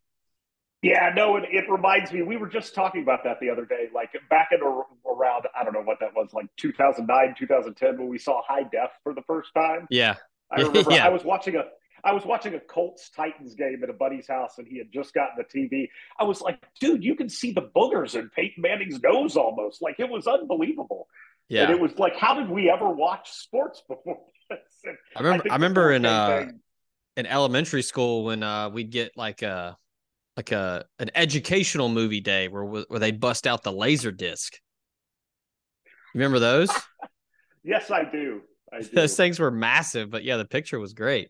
yeah. 0.81 1.11
No, 1.13 1.35
it, 1.35 1.43
it 1.51 1.69
reminds 1.69 2.13
me. 2.13 2.21
We 2.21 2.37
were 2.37 2.47
just 2.47 2.73
talking 2.73 3.01
about 3.01 3.25
that 3.25 3.41
the 3.41 3.49
other 3.49 3.65
day. 3.65 3.89
Like 3.93 4.11
back 4.29 4.49
in 4.53 4.61
around, 4.61 5.43
I 5.59 5.65
don't 5.65 5.73
know 5.73 5.81
what 5.81 5.99
that 5.99 6.15
was, 6.15 6.29
like 6.31 6.47
2009, 6.55 7.35
2010, 7.37 7.97
when 7.97 8.07
we 8.07 8.17
saw 8.17 8.41
high 8.47 8.63
def 8.63 8.91
for 9.03 9.13
the 9.13 9.23
first 9.27 9.49
time. 9.53 9.87
Yeah, 9.89 10.15
I 10.49 10.61
remember 10.61 10.89
Yeah. 10.95 11.05
I 11.05 11.09
was 11.09 11.25
watching 11.25 11.57
a 11.57 11.63
I 12.03 12.13
was 12.13 12.25
watching 12.25 12.53
a 12.53 12.59
Colts 12.59 13.09
Titans 13.09 13.55
game 13.55 13.81
at 13.83 13.89
a 13.89 13.93
buddy's 13.93 14.27
house, 14.27 14.57
and 14.57 14.67
he 14.67 14.77
had 14.77 14.91
just 14.91 15.13
gotten 15.13 15.35
the 15.37 15.43
TV. 15.43 15.89
I 16.19 16.23
was 16.23 16.41
like, 16.41 16.59
dude, 16.79 17.03
you 17.03 17.15
can 17.15 17.29
see 17.29 17.51
the 17.51 17.69
boogers 17.75 18.15
in 18.15 18.29
Peyton 18.29 18.61
Manning's 18.61 19.01
nose 19.01 19.35
almost. 19.35 19.81
Like 19.81 19.99
it 19.99 20.09
was 20.09 20.27
unbelievable. 20.27 21.07
And 21.49 21.57
yeah. 21.57 21.71
it 21.71 21.79
was 21.79 21.97
like, 21.97 22.15
how 22.15 22.35
did 22.35 22.49
we 22.49 22.69
ever 22.69 22.89
watch 22.89 23.31
sports 23.31 23.81
before 23.87 24.19
this? 24.49 24.59
And 24.85 24.97
I 25.15 25.19
remember. 25.19 25.43
think 25.43 25.51
I 25.51 25.55
remember 25.55 25.91
in 25.91 26.05
uh 26.05 26.27
thing- 26.27 26.59
in 27.17 27.25
elementary 27.25 27.81
school 27.81 28.23
when 28.23 28.41
uh 28.41 28.69
we'd 28.69 28.89
get 28.89 29.11
like 29.15 29.41
a 29.41 29.77
like 30.37 30.51
a 30.51 30.85
an 30.99 31.11
educational 31.15 31.89
movie 31.89 32.21
day 32.21 32.47
where 32.47 32.63
where 32.63 32.99
they 32.99 33.11
bust 33.11 33.45
out 33.45 33.61
the 33.61 33.71
laser 33.71 34.11
disc. 34.11 34.57
Remember 36.15 36.39
those? 36.39 36.69
yes, 37.63 37.91
I 37.91 38.05
do. 38.05 38.41
I 38.71 38.79
do. 38.81 38.89
those 38.93 39.17
things 39.17 39.39
were 39.39 39.51
massive, 39.51 40.09
but 40.09 40.23
yeah, 40.23 40.37
the 40.37 40.45
picture 40.45 40.79
was 40.79 40.93
great. 40.93 41.29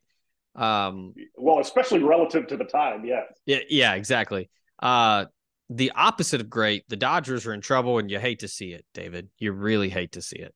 Um, 0.55 1.13
well, 1.37 1.59
especially 1.59 2.03
relative 2.03 2.47
to 2.47 2.57
the 2.57 2.65
time. 2.65 3.05
Yes. 3.05 3.25
yeah, 3.45 3.59
yeah, 3.69 3.93
exactly. 3.93 4.49
Uh, 4.81 5.25
the 5.69 5.91
opposite 5.95 6.41
of 6.41 6.49
great, 6.49 6.83
the 6.89 6.95
Dodgers 6.95 7.45
are 7.45 7.53
in 7.53 7.61
trouble, 7.61 7.99
and 7.99 8.09
you 8.09 8.19
hate 8.19 8.39
to 8.39 8.47
see 8.47 8.71
it, 8.71 8.85
David. 8.93 9.29
You 9.37 9.51
really 9.51 9.89
hate 9.89 10.13
to 10.13 10.21
see 10.21 10.37
it. 10.37 10.53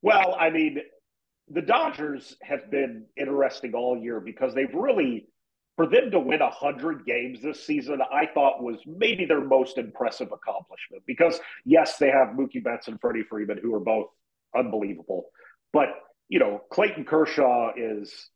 Well, 0.00 0.36
I 0.38 0.50
mean, 0.50 0.78
the 1.48 1.62
Dodgers 1.62 2.36
have 2.42 2.70
been 2.70 3.06
interesting 3.16 3.74
all 3.74 3.98
year 3.98 4.20
because 4.20 4.54
they've 4.54 4.72
really, 4.72 5.26
for 5.76 5.86
them 5.86 6.10
to 6.12 6.20
win 6.20 6.38
100 6.38 7.04
games 7.04 7.42
this 7.42 7.64
season, 7.64 8.00
I 8.12 8.26
thought 8.26 8.62
was 8.62 8.78
maybe 8.86 9.24
their 9.24 9.40
most 9.40 9.76
impressive 9.76 10.30
accomplishment. 10.30 11.02
Because, 11.06 11.40
yes, 11.64 11.96
they 11.96 12.10
have 12.10 12.28
Mookie 12.28 12.62
Betts 12.62 12.86
and 12.86 13.00
Freddie 13.00 13.24
Freeman, 13.24 13.58
who 13.60 13.74
are 13.74 13.80
both 13.80 14.06
unbelievable. 14.56 15.26
But, 15.72 15.88
you 16.28 16.38
know, 16.38 16.60
Clayton 16.70 17.04
Kershaw 17.04 17.72
is 17.76 18.28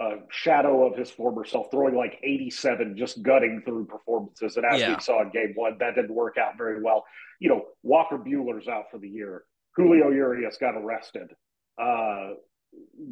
a 0.00 0.16
shadow 0.30 0.86
of 0.86 0.96
his 0.98 1.10
former 1.10 1.44
self, 1.44 1.70
throwing 1.70 1.94
like 1.94 2.18
87, 2.22 2.96
just 2.96 3.22
gutting 3.22 3.62
through 3.64 3.86
performances. 3.86 4.56
And 4.56 4.66
as 4.66 4.80
Yeah. 4.80 4.94
we 4.94 5.00
saw 5.00 5.22
in 5.22 5.30
game 5.30 5.52
one, 5.54 5.78
that 5.78 5.94
didn't 5.94 6.14
work 6.14 6.36
out 6.38 6.58
very 6.58 6.82
well. 6.82 7.04
You 7.40 7.48
know, 7.48 7.66
Walker 7.82 8.18
Buehler's 8.18 8.68
out 8.68 8.90
for 8.90 8.98
the 8.98 9.08
year. 9.08 9.44
Julio 9.74 10.10
Urias 10.10 10.58
got 10.58 10.76
arrested. 10.76 11.34
Uh, 11.78 12.34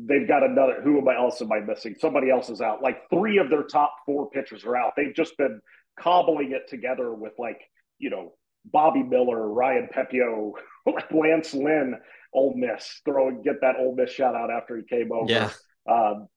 they've 0.06 0.28
got 0.28 0.42
another. 0.42 0.80
Who 0.82 0.98
am 0.98 1.08
I 1.08 1.16
else 1.16 1.40
am 1.42 1.52
I 1.52 1.60
missing? 1.60 1.94
Somebody 1.98 2.30
else 2.30 2.48
is 2.50 2.60
out. 2.60 2.82
Like 2.82 3.08
three 3.10 3.38
of 3.38 3.50
their 3.50 3.62
top 3.64 3.94
four 4.06 4.30
pitchers 4.30 4.64
are 4.64 4.76
out. 4.76 4.92
They've 4.96 5.14
just 5.14 5.36
been 5.38 5.60
cobbling 5.98 6.52
it 6.52 6.68
together 6.68 7.14
with 7.14 7.32
like 7.38 7.60
you 7.98 8.10
know 8.10 8.34
Bobby 8.66 9.02
Miller, 9.02 9.48
Ryan 9.48 9.88
Pepiot, 9.94 10.52
Lance 11.12 11.54
Lynn, 11.54 11.94
Ole 12.34 12.54
Miss. 12.56 13.00
Throwing 13.04 13.42
get 13.42 13.60
that 13.60 13.76
Ole 13.78 13.94
Miss 13.94 14.10
shout 14.10 14.34
out 14.34 14.50
after 14.50 14.76
he 14.76 14.82
came 14.82 15.12
over. 15.12 15.30
Yeah. 15.30 15.50
Um, 15.88 16.28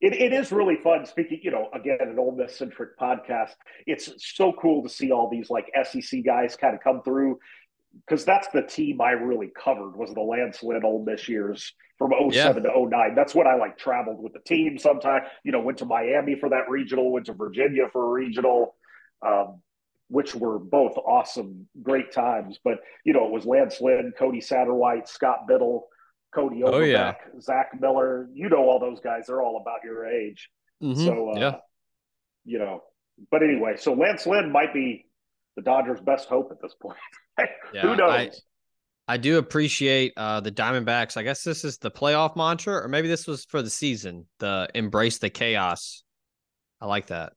it, 0.00 0.12
it 0.12 0.32
is 0.32 0.52
really 0.52 0.76
fun. 0.76 1.06
Speaking, 1.06 1.40
you 1.42 1.50
know, 1.50 1.68
again, 1.72 1.98
an 2.00 2.18
Ole 2.18 2.36
Miss 2.36 2.56
centric 2.56 2.98
podcast. 2.98 3.52
It's 3.86 4.10
so 4.18 4.52
cool 4.52 4.82
to 4.82 4.88
see 4.88 5.12
all 5.12 5.30
these 5.30 5.50
like 5.50 5.70
SEC 5.84 6.24
guys 6.24 6.56
kind 6.56 6.74
of 6.74 6.82
come 6.82 7.02
through 7.02 7.38
because 8.06 8.24
that's 8.24 8.48
the 8.48 8.62
team 8.62 9.00
I 9.00 9.12
really 9.12 9.50
covered 9.56 9.96
was 9.96 10.12
the 10.12 10.20
Lynn 10.20 10.84
Ole 10.84 11.04
Miss 11.04 11.28
years 11.28 11.72
from 11.98 12.12
07 12.30 12.64
to 12.64 12.86
09. 12.88 13.14
That's 13.14 13.34
when 13.34 13.46
I 13.46 13.54
like 13.54 13.78
traveled 13.78 14.22
with 14.22 14.32
the 14.32 14.40
team 14.40 14.78
sometime, 14.78 15.22
you 15.44 15.52
know, 15.52 15.60
went 15.60 15.78
to 15.78 15.84
Miami 15.84 16.34
for 16.34 16.48
that 16.50 16.68
regional, 16.68 17.12
went 17.12 17.26
to 17.26 17.32
Virginia 17.32 17.88
for 17.92 18.04
a 18.04 18.10
regional, 18.10 18.74
um, 19.24 19.60
which 20.14 20.34
were 20.34 20.58
both 20.60 20.96
awesome, 20.96 21.66
great 21.82 22.12
times. 22.12 22.58
But, 22.62 22.78
you 23.04 23.12
know, 23.12 23.26
it 23.26 23.32
was 23.32 23.44
Lance 23.44 23.80
Lynn, 23.80 24.12
Cody 24.16 24.40
Satterwhite, 24.40 25.08
Scott 25.08 25.46
Biddle, 25.48 25.88
Cody 26.32 26.62
Overbeck, 26.62 26.72
Oh, 26.72 26.80
yeah. 26.84 27.14
Zach 27.40 27.70
Miller. 27.80 28.28
You 28.32 28.48
know, 28.48 28.58
all 28.68 28.78
those 28.78 29.00
guys, 29.00 29.24
they're 29.26 29.42
all 29.42 29.60
about 29.60 29.80
your 29.84 30.06
age. 30.06 30.48
Mhm. 30.80 31.04
So, 31.04 31.30
uh, 31.32 31.38
yeah. 31.38 31.56
you 32.44 32.58
know, 32.60 32.82
but 33.32 33.42
anyway, 33.42 33.76
so 33.76 33.92
Lance 33.94 34.24
Lynn 34.26 34.52
might 34.52 34.72
be 34.72 35.06
the 35.56 35.62
Dodgers' 35.62 36.00
best 36.00 36.28
hope 36.28 36.50
at 36.52 36.62
this 36.62 36.74
point. 36.80 36.98
Yeah, 37.74 37.82
Who 37.82 37.96
knows? 37.96 38.10
I- 38.10 38.30
I 39.06 39.16
do 39.18 39.36
appreciate 39.36 40.14
uh, 40.16 40.40
the 40.40 40.50
Diamondbacks. 40.52 41.18
I 41.18 41.24
guess 41.24 41.42
this 41.42 41.62
is 41.62 41.76
the 41.76 41.90
playoff 41.90 42.36
mantra, 42.36 42.82
or 42.82 42.88
maybe 42.88 43.06
this 43.08 43.26
was 43.26 43.44
for 43.44 43.60
the 43.60 43.68
season. 43.68 44.26
The 44.38 44.68
embrace 44.74 45.18
the 45.18 45.28
chaos. 45.28 46.04
I 46.80 46.86
like 46.86 47.08
that. 47.08 47.34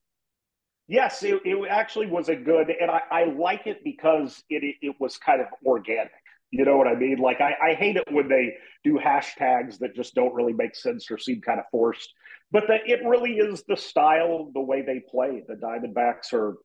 Yes, 0.87 1.21
it, 1.23 1.41
it 1.43 1.67
actually 1.69 2.07
was 2.07 2.29
a 2.29 2.35
good, 2.35 2.69
and 2.69 2.89
I, 2.89 3.01
I 3.11 3.23
like 3.25 3.67
it 3.67 3.83
because 3.83 4.41
it, 4.49 4.75
it 4.81 4.95
was 4.99 5.17
kind 5.17 5.41
of 5.41 5.47
organic. 5.65 6.11
You 6.49 6.63
know 6.63 6.77
what 6.77 6.87
I 6.87 6.95
mean? 6.95 7.17
Like 7.17 7.41
I, 7.41 7.71
I 7.71 7.73
hate 7.73 7.97
it 7.97 8.05
when 8.09 8.29
they 8.29 8.55
do 8.85 8.93
hashtags 8.97 9.79
that 9.79 9.93
just 9.93 10.15
don't 10.15 10.33
really 10.33 10.53
make 10.53 10.75
sense 10.75 11.11
or 11.11 11.17
seem 11.17 11.41
kind 11.41 11.59
of 11.59 11.65
forced. 11.71 12.13
But 12.51 12.63
that 12.69 12.81
it 12.85 13.01
really 13.05 13.33
is 13.33 13.63
the 13.67 13.75
style, 13.75 14.49
the 14.53 14.61
way 14.61 14.81
they 14.81 15.01
play. 15.11 15.43
The 15.45 15.55
Diamondbacks 15.55 16.31
are, 16.31 16.55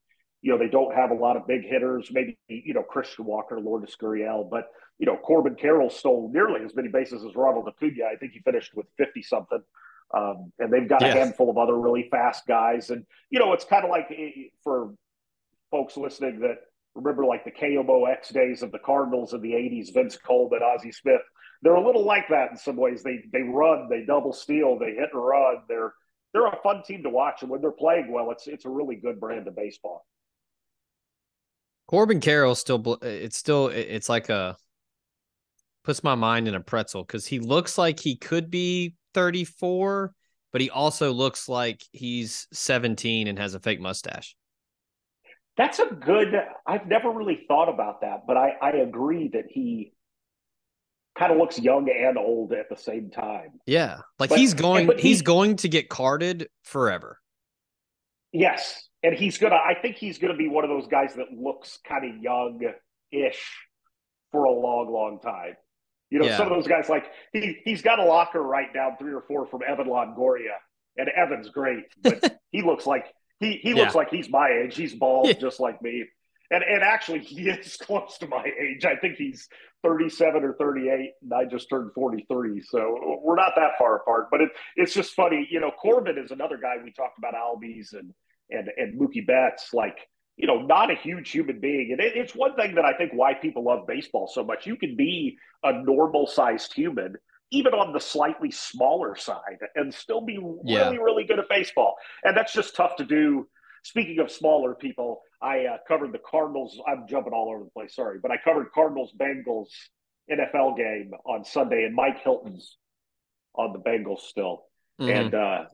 you 0.41 0.53
know, 0.53 0.59
they 0.59 0.69
don't 0.69 0.95
have 0.95 1.11
a 1.11 1.15
lot 1.15 1.37
of 1.37 1.49
big 1.49 1.63
hitters. 1.65 2.11
Maybe 2.13 2.39
you 2.49 2.75
know 2.75 2.85
Christian 2.85 3.25
Walker, 3.25 3.59
Lourdes 3.59 3.97
Gurriel, 4.01 4.49
but 4.49 4.67
you 5.01 5.07
know 5.07 5.17
Corbin 5.17 5.57
Carroll 5.57 5.91
stole 5.91 6.31
nearly 6.33 6.65
as 6.65 6.77
many 6.77 6.87
bases 6.89 7.25
as 7.25 7.35
Ronald 7.35 7.67
Acuna. 7.67 8.05
I 8.13 8.15
think 8.17 8.35
he 8.35 8.39
finished 8.39 8.73
with 8.77 8.87
fifty 8.97 9.23
something. 9.23 9.63
Um, 10.15 10.53
and 10.59 10.73
they've 10.73 10.89
got 10.89 11.01
Yeah. 11.03 11.09
a 11.09 11.13
handful 11.19 11.49
of 11.51 11.57
other 11.59 11.79
really 11.79 12.09
fast 12.11 12.47
guys. 12.47 12.91
And 12.91 13.07
you 13.31 13.39
know, 13.39 13.53
it's 13.53 13.65
kind 13.65 13.85
of 13.85 13.91
like 13.91 14.07
eh, 14.11 14.49
for 14.63 14.95
folks 15.71 15.97
listening 15.97 16.41
that 16.41 16.59
remember 16.95 17.25
like 17.25 17.45
the 17.45 17.51
KMOX 17.51 18.33
days 18.33 18.63
of 18.63 18.71
the 18.73 18.79
Cardinals 18.79 19.33
in 19.33 19.41
the 19.41 19.53
80s, 19.53 19.93
Vince 19.95 20.17
Cole 20.17 20.51
Coleman, 20.51 20.63
Ozzie 20.63 20.93
Smith. 20.93 21.23
They're 21.63 21.75
a 21.77 21.85
little 21.87 22.05
like 22.05 22.29
that 22.29 22.51
in 22.51 22.57
some 22.57 22.77
ways. 22.77 23.03
They 23.03 23.21
they 23.33 23.43
run, 23.43 23.89
they 23.89 24.05
double 24.05 24.33
steal, 24.33 24.79
they 24.79 24.93
hit 24.95 25.11
and 25.13 25.25
run. 25.25 25.63
They're 25.69 25.95
they're 26.35 26.47
a 26.47 26.59
fun 26.63 26.83
team 26.83 27.03
to 27.05 27.11
watch, 27.11 27.43
and 27.43 27.51
when 27.51 27.61
they're 27.61 27.71
playing 27.71 28.11
well, 28.11 28.31
it's 28.33 28.47
it's 28.47 28.65
a 28.65 28.71
really 28.71 28.97
good 28.97 29.21
brand 29.21 29.47
of 29.49 29.57
baseball. 29.57 30.05
Corbin 31.87 32.21
Carroll 32.21 32.55
still. 32.55 32.99
It's 33.03 33.37
still. 33.37 33.69
It's 33.69 34.09
like 34.09 34.29
a 34.29 34.57
puts 35.85 36.03
my 36.05 36.15
mind 36.15 36.49
in 36.49 36.55
a 36.55 36.61
pretzel 36.61 37.03
because 37.05 37.27
he 37.27 37.39
looks 37.39 37.77
like 37.77 38.01
he 38.01 38.17
could 38.17 38.51
be 38.51 38.95
34, 39.15 40.13
but 40.53 40.61
he 40.61 40.71
also 40.71 41.13
looks 41.13 41.49
like 41.49 41.83
he's 41.93 42.47
17 42.53 43.27
and 43.29 43.39
has 43.39 43.55
a 43.55 43.61
fake 43.61 43.81
mustache. 43.81 44.35
That's 45.57 45.79
a 45.79 45.87
good. 45.87 46.35
I've 46.67 46.87
never 46.87 47.11
really 47.11 47.45
thought 47.47 47.69
about 47.69 48.01
that, 48.01 48.27
but 48.27 48.37
I 48.39 48.55
I 48.63 48.71
agree 48.71 49.29
that 49.35 49.45
he 49.51 49.93
kind 51.19 51.31
of 51.31 51.37
looks 51.37 51.59
young 51.59 51.91
and 51.91 52.17
old 52.17 52.55
at 52.55 52.71
the 52.71 52.77
same 52.77 53.11
time. 53.11 53.61
Yeah, 53.67 53.99
like 54.19 54.31
But- 54.31 54.39
he's 54.39 54.55
going. 54.55 54.89
he- 54.97 55.03
he's 55.09 55.21
going 55.23 55.57
to 55.57 55.69
get 55.69 55.91
carded 55.91 56.49
forever. 56.65 57.19
Yes, 58.33 58.89
and 59.03 59.15
he's 59.15 59.37
gonna. 59.37 59.57
I 59.57 59.75
think 59.81 59.97
he's 59.97 60.19
gonna 60.19 60.37
be 60.37 60.49
one 60.49 60.65
of 60.65 60.71
those 60.71 60.87
guys 60.87 61.15
that 61.17 61.31
looks 61.33 61.79
kind 61.87 62.11
of 62.11 62.23
young-ish 62.23 63.57
for 64.31 64.45
a 64.45 64.51
long, 64.53 64.91
long 64.91 65.21
time. 65.21 65.57
You 66.13 66.19
know, 66.19 66.27
Yeah. 66.27 66.37
some 66.37 66.47
of 66.47 66.53
those 66.53 66.67
guys 66.67 66.91
like 66.91 67.07
he 67.33 67.59
he's 67.65 67.81
got 67.81 67.99
a 67.99 68.05
locker 68.05 68.43
right 68.43 68.73
down 68.75 68.99
three 68.99 69.15
or 69.15 69.23
four 69.23 69.47
from 69.47 69.63
Evan 69.67 69.87
Longoria, 69.87 70.57
and 70.99 71.09
Evan's 71.09 71.49
great, 71.49 71.85
but 72.03 72.39
he 72.53 72.61
looks 72.61 72.87
like 72.87 73.07
he 73.41 73.53
he 73.63 73.73
looks 73.73 73.95
Yeah. 73.95 73.99
like 73.99 74.11
he's 74.11 74.29
my 74.29 74.51
age. 74.63 74.77
He's 74.77 74.95
bald, 74.95 75.29
Yeah. 75.29 75.33
just 75.35 75.59
like 75.59 75.81
me, 75.81 76.05
and 76.51 76.63
and 76.63 76.83
actually 76.83 77.21
he 77.21 77.49
is 77.49 77.77
close 77.79 78.19
to 78.19 78.27
my 78.27 78.45
age. 78.45 78.85
I 78.85 78.97
think 78.97 79.17
he's 79.17 79.49
thirty-seven 79.83 80.45
or 80.45 80.53
thirty-eight, 80.59 81.13
and 81.23 81.33
I 81.33 81.47
just 81.47 81.71
turned 81.71 81.93
forty-three, 81.95 82.61
so 82.61 83.21
we're 83.25 83.37
not 83.37 83.55
that 83.57 83.79
far 83.79 83.97
apart. 83.97 84.29
But 84.31 84.43
it 84.43 84.51
it's 84.77 84.93
just 84.93 85.15
funny, 85.15 85.49
you 85.51 85.61
know. 85.61 85.71
Corbin 85.71 86.19
is 86.19 86.31
another 86.31 86.59
guy 86.59 86.75
we 86.85 86.93
talked 86.93 87.17
about, 87.17 87.33
Albies 87.35 87.95
and 87.95 88.13
and 88.51 88.69
and 88.77 89.01
Mookie 89.01 89.27
Betts, 89.27 89.73
like 89.73 89.97
you 90.37 90.47
know, 90.47 90.63
not 90.63 90.91
a 90.91 90.95
huge 90.95 91.31
human 91.31 91.61
being. 91.61 91.93
And 91.93 92.01
it, 92.01 92.17
it's 92.17 92.35
one 92.35 92.57
thing 92.57 92.75
that 92.77 92.85
I 92.85 92.95
think 92.95 93.13
why 93.13 93.35
people 93.35 93.65
love 93.65 93.87
baseball 93.87 94.27
so 94.27 94.43
much. 94.43 94.67
You 94.67 94.77
can 94.77 94.97
be 94.97 95.37
a 95.63 95.73
normal 95.73 96.27
sized 96.27 96.73
human, 96.73 97.17
even 97.51 97.75
on 97.75 97.93
the 97.93 98.01
slightly 98.01 98.51
smaller 98.51 99.15
side, 99.15 99.59
and 99.75 99.93
still 99.93 100.21
be 100.23 100.39
really, 100.39 100.59
Yeah. 100.65 100.91
really 100.91 101.25
good 101.25 101.39
at 101.39 101.49
baseball. 101.49 101.97
And 102.25 102.37
that's 102.37 102.53
just 102.53 102.75
tough 102.75 102.97
to 102.97 103.05
do. 103.05 103.49
Speaking 103.85 104.21
of 104.21 104.31
smaller 104.31 104.75
people, 104.75 105.21
I 105.43 105.67
uh, 105.67 105.77
covered 105.89 106.13
the 106.13 106.21
Cardinals. 106.21 106.81
I'm 106.87 107.07
jumping 107.09 107.33
all 107.33 107.51
over 107.53 107.65
the 107.65 107.71
place, 107.71 107.95
sorry, 107.97 108.19
but 108.23 108.31
I 108.31 108.37
covered 108.43 108.71
Cardinals 108.73 109.13
Bengals 109.19 109.69
NFL 110.31 110.77
game 110.77 111.11
on 111.27 111.45
Sunday, 111.45 111.85
and 111.85 111.95
Mike 111.95 112.23
Hilton's 112.23 112.79
on 113.55 113.73
the 113.73 113.81
Bengals 113.81 114.21
still. 114.21 114.67
Mhm. 115.01 115.15
And 115.27 115.35
uh, 115.35 115.65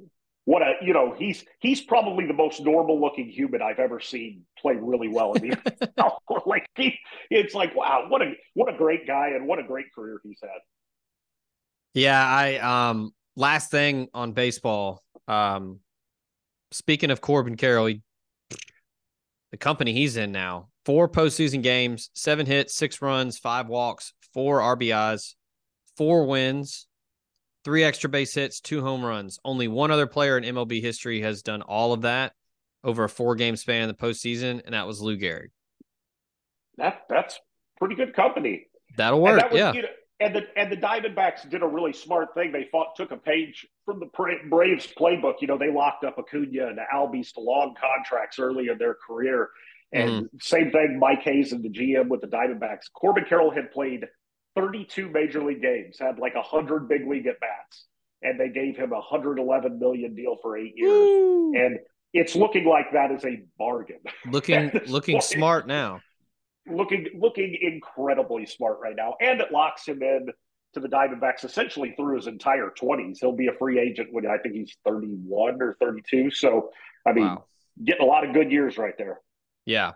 what 0.48 0.62
a 0.62 0.76
you 0.80 0.94
know 0.94 1.14
he's 1.18 1.44
he's 1.60 1.82
probably 1.82 2.26
the 2.26 2.32
most 2.32 2.62
normal 2.62 2.98
looking 2.98 3.28
human 3.28 3.60
I've 3.60 3.78
ever 3.78 4.00
seen 4.00 4.46
play 4.58 4.76
really 4.80 5.08
well 5.08 5.34
in 5.34 5.50
the 5.50 5.56
NFL. 5.56 6.12
like 6.46 6.66
he, 6.74 6.98
it's 7.30 7.52
like 7.52 7.76
wow, 7.76 8.06
what 8.08 8.22
a 8.22 8.32
what 8.54 8.72
a 8.72 8.76
great 8.78 9.06
guy 9.06 9.32
and 9.34 9.46
what 9.46 9.58
a 9.58 9.62
great 9.62 9.92
career 9.94 10.18
he's 10.24 10.38
had. 10.40 10.48
Yeah, 11.92 12.26
I 12.26 12.88
um 12.88 13.12
last 13.36 13.70
thing 13.70 14.08
on 14.14 14.32
baseball. 14.32 15.02
Um 15.26 15.80
speaking 16.70 17.10
of 17.10 17.20
Corbin 17.20 17.58
Carroll, 17.58 17.84
he, 17.84 18.00
the 19.50 19.58
company 19.58 19.92
he's 19.92 20.16
in 20.16 20.32
now, 20.32 20.70
four 20.86 21.10
postseason 21.10 21.62
games, 21.62 22.08
seven 22.14 22.46
hits, 22.46 22.74
six 22.74 23.02
runs, 23.02 23.36
five 23.36 23.66
walks, 23.66 24.14
four 24.32 24.60
RBIs, 24.60 25.34
four 25.98 26.24
wins, 26.24 26.87
three 27.68 27.84
extra 27.84 28.08
base 28.08 28.32
hits, 28.32 28.60
two 28.60 28.80
home 28.80 29.04
runs. 29.04 29.38
Only 29.44 29.68
one 29.68 29.90
other 29.90 30.06
player 30.06 30.38
in 30.38 30.54
MLB 30.54 30.80
history 30.80 31.20
has 31.20 31.42
done 31.42 31.60
all 31.60 31.92
of 31.92 32.00
that 32.00 32.32
over 32.82 33.04
a 33.04 33.10
four 33.10 33.34
game 33.34 33.56
span 33.56 33.82
in 33.82 33.88
the 33.88 33.94
postseason, 33.94 34.62
and 34.64 34.72
that 34.72 34.86
was 34.86 35.02
Lou 35.02 35.18
Gehrig. 35.18 35.48
That 36.78 37.02
that's 37.10 37.38
pretty 37.78 37.94
good 37.94 38.14
company. 38.14 38.68
That'll 38.96 39.20
work. 39.20 39.38
that 39.38 39.50
was, 39.50 39.58
yeah. 39.58 39.74
you 39.74 39.82
know, 39.82 39.88
and 40.18 40.34
the 40.34 40.46
and 40.56 40.72
the 40.72 40.78
Diamondbacks 40.78 41.46
did 41.50 41.62
a 41.62 41.66
really 41.66 41.92
smart 41.92 42.32
thing. 42.32 42.52
They 42.52 42.70
fought, 42.72 42.96
took 42.96 43.10
a 43.10 43.18
page 43.18 43.66
from 43.84 44.00
the 44.00 44.06
Braves 44.48 44.88
playbook. 44.98 45.34
You 45.42 45.48
know, 45.48 45.58
they 45.58 45.70
locked 45.70 46.04
up 46.04 46.18
Acuna 46.18 46.68
and 46.68 46.78
Albies 46.90 47.34
to 47.34 47.40
long 47.40 47.74
contracts 47.78 48.38
early 48.38 48.68
in 48.68 48.78
their 48.78 48.96
career. 49.06 49.50
And 49.92 50.10
Mm-hmm. 50.10 50.36
same 50.40 50.70
thing, 50.70 50.98
Mike 50.98 51.22
Hazen 51.22 51.60
the 51.60 51.68
GM 51.68 52.08
with 52.08 52.22
the 52.22 52.28
Diamondbacks. 52.28 52.90
Corbin 52.94 53.26
Carroll 53.28 53.50
had 53.50 53.70
played 53.72 54.06
32 54.60 55.08
major 55.10 55.42
league 55.42 55.62
games, 55.62 55.98
had 55.98 56.18
like 56.18 56.34
100 56.34 56.88
big 56.88 57.06
league 57.06 57.26
at 57.26 57.40
bats, 57.40 57.86
and 58.22 58.38
they 58.38 58.48
gave 58.48 58.76
him 58.76 58.92
a 58.92 58.96
111 58.96 59.78
million 59.78 60.14
deal 60.14 60.36
for 60.42 60.56
eight 60.56 60.74
years. 60.76 61.08
And 61.56 61.78
it's 62.12 62.34
looking 62.34 62.64
like 62.66 62.92
that 62.92 63.10
is 63.10 63.24
a 63.24 63.42
bargain. 63.58 64.00
Looking 64.30 64.70
looking 64.86 65.14
point. 65.16 65.24
smart 65.24 65.66
now. 65.66 66.00
looking 66.66 67.06
looking 67.18 67.56
incredibly 67.60 68.46
smart 68.46 68.78
right 68.82 68.96
now, 68.96 69.14
and 69.20 69.40
it 69.40 69.52
locks 69.52 69.86
him 69.86 70.02
in 70.02 70.28
to 70.74 70.80
the 70.80 70.88
Diamondbacks 70.88 71.44
essentially 71.44 71.94
through 71.96 72.16
his 72.16 72.26
entire 72.26 72.70
twenties. 72.70 73.18
He'll 73.20 73.32
be 73.32 73.46
a 73.48 73.52
free 73.58 73.78
agent 73.78 74.08
when 74.12 74.26
I 74.26 74.38
think 74.38 74.54
he's 74.54 74.74
thirty 74.86 75.08
one 75.08 75.60
or 75.62 75.76
thirty 75.80 76.02
two. 76.08 76.30
So 76.30 76.70
I 77.06 77.12
mean, 77.12 77.24
Wow. 77.26 77.44
getting 77.84 78.02
a 78.02 78.06
lot 78.06 78.26
of 78.26 78.34
good 78.34 78.50
years 78.52 78.76
right 78.78 78.94
there. 78.98 79.20
Yeah. 79.66 79.92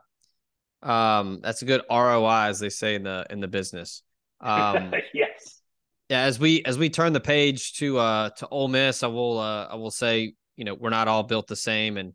Um, 0.83 1.41
that's 1.43 1.63
a 1.63 1.65
good 1.65 1.83
ROI, 1.91 2.47
as 2.49 2.59
they 2.61 2.69
say 2.71 2.95
in 2.95 3.05
the 3.05 3.27
in 3.31 3.41
the 3.41 3.49
business. 3.49 4.03
Um, 4.43 4.93
yes, 5.15 5.61
Yeah, 6.09 6.23
as 6.23 6.39
we 6.39 6.63
as 6.65 6.77
we 6.79 6.91
turn 6.91 7.13
the 7.13 7.21
page 7.21 7.75
to 7.75 7.99
uh 7.99 8.31
to 8.31 8.49
Ole 8.49 8.69
Miss, 8.69 9.03
I 9.03 9.07
will 9.07 9.39
uh 9.39 9.67
I 9.67 9.77
will 9.77 9.91
say, 9.91 10.35
you 10.57 10.65
know, 10.65 10.75
we're 10.75 10.91
not 10.91 11.09
all 11.09 11.23
built 11.23 11.47
the 11.47 11.57
same 11.57 11.97
and 11.97 12.15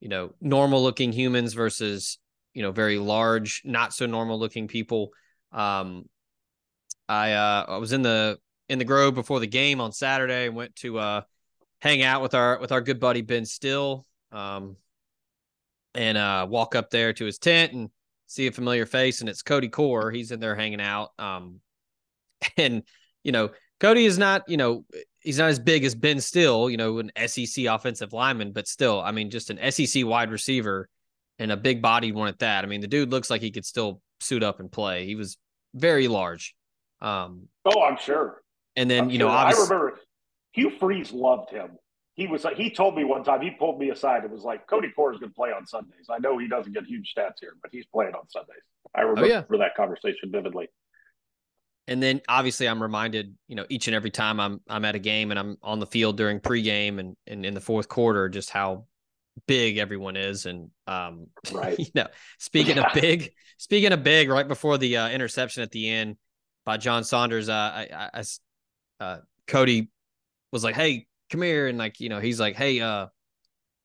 you 0.00 0.08
know, 0.08 0.34
normal 0.40 0.82
looking 0.82 1.12
humans 1.12 1.54
versus, 1.54 2.18
you 2.52 2.62
know, 2.62 2.72
very 2.72 2.98
large, 2.98 3.62
not 3.64 3.94
so 3.94 4.06
normal 4.06 4.38
looking 4.38 4.68
people. 4.68 5.10
Um 5.52 6.08
I 7.08 7.32
uh 7.32 7.64
I 7.68 7.76
was 7.78 7.92
in 7.92 8.02
the 8.02 8.38
in 8.68 8.78
the 8.78 8.84
Grove 8.84 9.14
before 9.14 9.40
the 9.40 9.46
game 9.46 9.80
on 9.80 9.92
Saturday 9.92 10.46
and 10.46 10.56
went 10.56 10.76
to 10.76 10.98
uh 10.98 11.22
hang 11.80 12.02
out 12.02 12.22
with 12.22 12.34
our 12.34 12.58
with 12.60 12.72
our 12.72 12.80
good 12.80 13.00
buddy 13.00 13.22
Ben 13.22 13.44
Still. 13.44 14.06
Um 14.32 14.76
and 15.94 16.16
uh 16.18 16.46
walk 16.48 16.74
up 16.74 16.90
there 16.90 17.12
to 17.12 17.24
his 17.24 17.38
tent 17.38 17.72
and 17.72 17.90
see 18.26 18.46
a 18.46 18.52
familiar 18.52 18.86
face 18.86 19.20
and 19.20 19.28
it's 19.28 19.42
Cody 19.42 19.68
Core. 19.68 20.10
He's 20.10 20.30
in 20.30 20.40
there 20.40 20.54
hanging 20.56 20.80
out. 20.80 21.10
Um 21.18 21.60
and 22.56 22.82
you 23.22 23.32
know, 23.32 23.50
Cody 23.80 24.04
is 24.04 24.18
not, 24.18 24.42
you 24.48 24.56
know, 24.56 24.84
he's 25.20 25.38
not 25.38 25.48
as 25.48 25.58
big 25.58 25.84
as 25.84 25.94
Ben 25.94 26.20
Still, 26.20 26.68
you 26.70 26.76
know, 26.76 26.98
an 26.98 27.10
SEC 27.26 27.64
offensive 27.66 28.12
lineman, 28.12 28.52
but 28.52 28.68
still, 28.68 29.00
I 29.00 29.12
mean, 29.12 29.30
just 29.30 29.50
an 29.50 29.58
SEC 29.72 30.04
wide 30.04 30.30
receiver 30.30 30.88
and 31.38 31.50
a 31.50 31.56
big 31.56 31.80
bodied 31.82 32.14
one 32.14 32.28
at 32.28 32.38
that. 32.40 32.64
I 32.64 32.66
mean, 32.66 32.80
the 32.80 32.86
dude 32.86 33.10
looks 33.10 33.30
like 33.30 33.40
he 33.40 33.50
could 33.50 33.64
still 33.64 34.00
suit 34.20 34.42
up 34.42 34.60
and 34.60 34.70
play. 34.70 35.06
He 35.06 35.14
was 35.16 35.36
very 35.74 36.06
large. 36.08 36.54
Um, 37.00 37.48
Oh, 37.64 37.82
I'm 37.82 37.96
sure. 37.98 38.42
and 38.76 38.90
then, 38.90 39.04
I'm 39.04 39.10
you 39.10 39.18
know, 39.18 39.28
sure. 39.28 39.36
I 39.36 39.50
remember 39.52 40.00
Hugh 40.52 40.70
Freeze 40.78 41.12
loved 41.12 41.50
him. 41.50 41.70
He 42.14 42.26
was 42.28 42.44
like, 42.44 42.56
he 42.56 42.70
told 42.70 42.94
me 42.94 43.02
one 43.02 43.24
time, 43.24 43.40
he 43.40 43.50
pulled 43.50 43.80
me 43.80 43.90
aside 43.90 44.22
and 44.22 44.32
was 44.32 44.44
like, 44.44 44.68
Cody 44.68 44.88
Core 44.94 45.12
is 45.12 45.18
going 45.18 45.30
to 45.30 45.34
play 45.34 45.50
on 45.50 45.66
Sundays. 45.66 46.06
I 46.08 46.18
know 46.18 46.38
he 46.38 46.46
doesn't 46.46 46.72
get 46.72 46.84
huge 46.84 47.12
stats 47.16 47.40
here, 47.40 47.54
but 47.60 47.70
he's 47.72 47.86
playing 47.86 48.14
on 48.14 48.28
Sundays. 48.28 48.62
I 48.94 49.00
remember 49.00 49.22
Oh, 49.22 49.24
yeah. 49.26 49.42
that 49.58 49.74
conversation 49.76 50.30
vividly. 50.30 50.68
And 51.86 52.02
then 52.02 52.20
obviously 52.28 52.66
I'm 52.68 52.82
reminded, 52.82 53.34
you 53.48 53.56
know, 53.56 53.66
each 53.68 53.88
and 53.88 53.94
every 53.94 54.10
time 54.10 54.40
I'm 54.40 54.60
I'm 54.68 54.84
at 54.84 54.94
a 54.94 54.98
game 54.98 55.30
and 55.30 55.38
I'm 55.38 55.56
on 55.62 55.80
the 55.80 55.86
field 55.86 56.16
during 56.16 56.40
pregame 56.40 56.98
and 56.98 57.16
and 57.26 57.44
in 57.44 57.54
the 57.54 57.60
fourth 57.60 57.88
quarter, 57.88 58.28
just 58.28 58.50
how 58.50 58.86
big 59.46 59.78
everyone 59.78 60.16
is. 60.16 60.46
And 60.46 60.70
um, 60.86 61.26
Right. 61.52 61.78
you 61.78 61.86
know, 61.94 62.06
speaking 62.38 62.76
Yeah. 62.76 62.86
of 62.86 62.94
big, 62.94 63.32
speaking 63.58 63.92
of 63.92 64.02
big, 64.02 64.28
right 64.30 64.46
before 64.48 64.78
the 64.78 64.96
uh, 64.96 65.08
interception 65.10 65.62
at 65.62 65.70
the 65.70 65.88
end 65.88 66.16
by 66.64 66.76
John 66.76 67.04
Saunders, 67.04 67.48
uh, 67.48 67.86
I, 68.12 68.24
uh, 69.00 69.18
Cody 69.46 69.90
was 70.52 70.64
like, 70.64 70.74
"Hey, 70.74 71.06
come 71.30 71.42
here," 71.42 71.66
and 71.68 71.76
like, 71.76 72.00
you 72.00 72.08
know, 72.08 72.20
he's 72.20 72.40
like, 72.40 72.56
"Hey, 72.56 72.80
uh." 72.80 73.06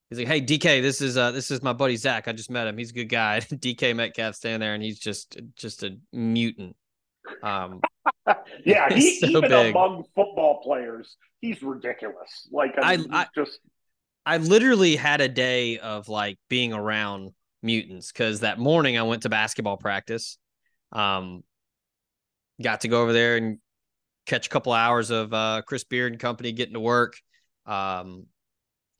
He's 0.09 0.17
like, 0.17 0.27
"Hey, 0.27 0.41
DK, 0.41 0.81
this 0.81 1.01
is 1.01 1.17
uh, 1.17 1.29
this 1.29 1.51
is 1.51 1.61
my 1.61 1.71
buddy 1.73 1.95
Zach. 1.95 2.27
I 2.27 2.31
just 2.31 2.49
met 2.49 2.65
him. 2.65 2.77
He's 2.79 2.89
a 2.89 2.93
good 2.93 3.09
guy." 3.09 3.39
DK 3.41 3.95
Metcalf 3.95 4.33
standing 4.33 4.59
there, 4.59 4.73
and 4.73 4.81
he's 4.81 4.97
just 4.97 5.37
just 5.55 5.83
a 5.83 5.97
mutant. 6.11 6.75
Um, 7.43 7.81
Yeah, 8.65 8.89
he, 8.93 9.19
so 9.19 9.27
even 9.27 9.41
big. 9.49 9.75
among 9.75 10.03
football 10.15 10.61
players, 10.63 11.17
he's 11.41 11.61
ridiculous. 11.63 12.47
Like, 12.51 12.71
I, 12.81 12.93
I- 12.93 12.97
mean, 12.97 13.05
he's 13.05 13.15
I- 13.15 13.27
just 13.35 13.59
I 14.25 14.37
literally 14.37 14.95
had 14.95 15.21
a 15.21 15.27
day 15.27 15.79
of 15.79 16.07
like 16.09 16.37
being 16.49 16.73
around 16.73 17.31
mutants 17.63 18.11
because 18.11 18.41
that 18.41 18.59
morning 18.59 18.97
I 18.97 19.03
went 19.03 19.23
to 19.23 19.29
basketball 19.29 19.77
practice. 19.77 20.37
Um, 20.91 21.43
got 22.61 22.81
to 22.81 22.87
go 22.87 23.01
over 23.01 23.13
there 23.13 23.37
and 23.37 23.57
catch 24.27 24.45
a 24.45 24.49
couple 24.49 24.73
hours 24.73 25.09
of 25.09 25.33
uh, 25.33 25.61
Chris 25.65 25.83
Beard 25.83 26.11
and 26.11 26.21
company 26.21 26.51
getting 26.51 26.73
to 26.75 26.79
work. 26.79 27.15
Um, 27.65 28.25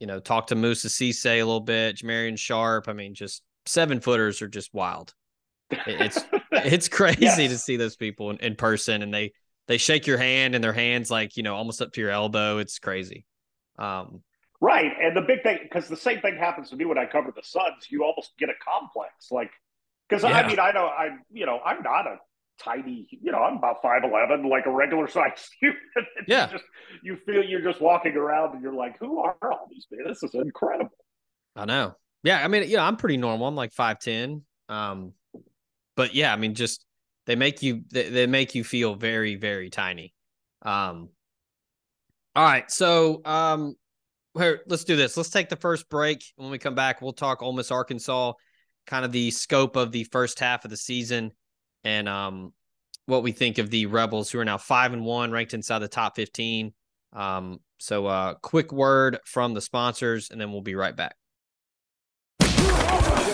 you 0.00 0.06
know, 0.08 0.18
talk 0.18 0.48
to 0.48 0.56
Moussa 0.56 0.88
Cisse 0.88 1.26
a 1.26 1.36
little 1.44 1.60
bit, 1.60 1.96
Jamarion 1.96 2.38
Sharp. 2.38 2.88
I 2.88 2.92
mean, 2.94 3.14
just 3.14 3.42
seven 3.66 4.00
footers 4.00 4.42
are 4.42 4.48
just 4.48 4.74
wild. 4.74 5.14
It- 5.70 6.00
It's 6.00 6.24
it's 6.52 6.88
crazy 6.88 7.22
Yes. 7.22 7.36
to 7.38 7.58
see 7.58 7.76
those 7.76 7.96
people 7.96 8.30
in, 8.30 8.38
in 8.38 8.56
person 8.56 9.02
and 9.02 9.12
they 9.12 9.32
they 9.68 9.78
shake 9.78 10.06
your 10.06 10.18
hand 10.18 10.54
and 10.54 10.62
their 10.64 10.72
hands 10.72 11.10
like 11.10 11.36
you 11.36 11.42
know 11.42 11.54
almost 11.54 11.80
up 11.82 11.92
to 11.92 12.00
your 12.00 12.10
elbow. 12.10 12.58
It's 12.58 12.78
crazy. 12.78 13.24
Um, 13.78 14.22
Right. 14.62 14.92
And 15.00 15.16
the 15.16 15.22
big 15.22 15.42
thing, 15.42 15.58
because 15.62 15.88
the 15.88 15.96
same 15.96 16.20
thing 16.20 16.36
happens 16.36 16.68
to 16.68 16.76
me 16.76 16.84
when 16.84 16.98
I 16.98 17.06
cover 17.06 17.32
the 17.34 17.40
Suns, 17.42 17.86
you 17.88 18.04
almost 18.04 18.32
get 18.38 18.50
a 18.50 18.52
complex. 18.62 19.30
Like, 19.30 19.50
because 20.06 20.22
Yeah. 20.22 20.32
I 20.32 20.46
mean, 20.46 20.58
I 20.60 20.70
know 20.72 20.86
I'm, 20.86 21.22
you 21.30 21.46
know, 21.46 21.60
I'm 21.64 21.82
not 21.82 22.06
a 22.06 22.18
tiny, 22.62 23.08
you 23.10 23.32
know, 23.32 23.38
I'm 23.38 23.56
about 23.56 23.80
5'11, 23.82 24.46
like 24.50 24.66
a 24.66 24.70
regular 24.70 25.08
size 25.08 25.48
human. 25.62 25.78
Yeah. 26.28 26.48
You, 26.48 26.52
just, 26.52 26.64
you 27.02 27.16
feel 27.24 27.42
you're 27.42 27.62
just 27.62 27.80
walking 27.80 28.16
around 28.16 28.52
and 28.52 28.62
you're 28.62 28.74
like, 28.74 28.98
who 28.98 29.20
are 29.20 29.34
all 29.42 29.66
these 29.70 29.86
people? 29.86 30.08
This 30.12 30.22
is 30.22 30.34
incredible. 30.34 30.90
I 31.56 31.64
know. 31.64 31.94
Yeah, 32.22 32.44
I 32.44 32.48
mean, 32.48 32.64
yeah, 32.68 32.86
I'm 32.86 32.96
pretty 32.96 33.16
normal. 33.16 33.46
I'm 33.46 33.56
like 33.56 33.72
five 33.72 33.98
ten. 33.98 34.42
Um, 34.68 35.14
but 36.00 36.14
yeah, 36.14 36.32
I 36.32 36.36
mean, 36.36 36.54
just 36.54 36.86
they 37.26 37.36
make 37.36 37.62
you 37.62 37.82
they, 37.92 38.08
they 38.08 38.26
make 38.26 38.54
you 38.54 38.64
feel 38.64 38.94
very 38.94 39.36
very 39.36 39.68
tiny. 39.68 40.14
Um. 40.62 41.10
All 42.34 42.44
right, 42.44 42.70
so 42.70 43.20
um, 43.26 43.74
here, 44.38 44.62
let's 44.66 44.84
do 44.84 44.96
this. 44.96 45.16
Let's 45.16 45.30
take 45.30 45.50
the 45.50 45.56
first 45.56 45.90
break. 45.90 46.24
When 46.36 46.50
we 46.50 46.58
come 46.58 46.76
back, 46.76 47.02
we'll 47.02 47.12
talk 47.12 47.42
Ole 47.42 47.52
Miss 47.52 47.70
Arkansas, 47.70 48.32
kind 48.86 49.04
of 49.04 49.12
the 49.12 49.30
scope 49.30 49.76
of 49.76 49.92
the 49.92 50.04
first 50.04 50.38
half 50.38 50.64
of 50.64 50.70
the 50.70 50.76
season, 50.76 51.32
and 51.84 52.08
um, 52.08 52.54
what 53.04 53.22
we 53.22 53.32
think 53.32 53.58
of 53.58 53.68
the 53.68 53.86
Rebels, 53.86 54.30
who 54.30 54.38
are 54.38 54.44
now 54.44 54.58
five 54.58 54.94
and 54.94 55.04
one, 55.04 55.32
ranked 55.32 55.52
inside 55.52 55.80
the 55.80 55.88
top 55.88 56.16
fifteen. 56.16 56.72
Um, 57.12 57.58
so 57.78 58.06
uh, 58.06 58.34
quick 58.34 58.72
word 58.72 59.18
from 59.26 59.52
the 59.52 59.60
sponsors, 59.60 60.30
and 60.30 60.40
then 60.40 60.50
we'll 60.50 60.62
be 60.62 60.76
right 60.76 60.96
back. 60.96 61.16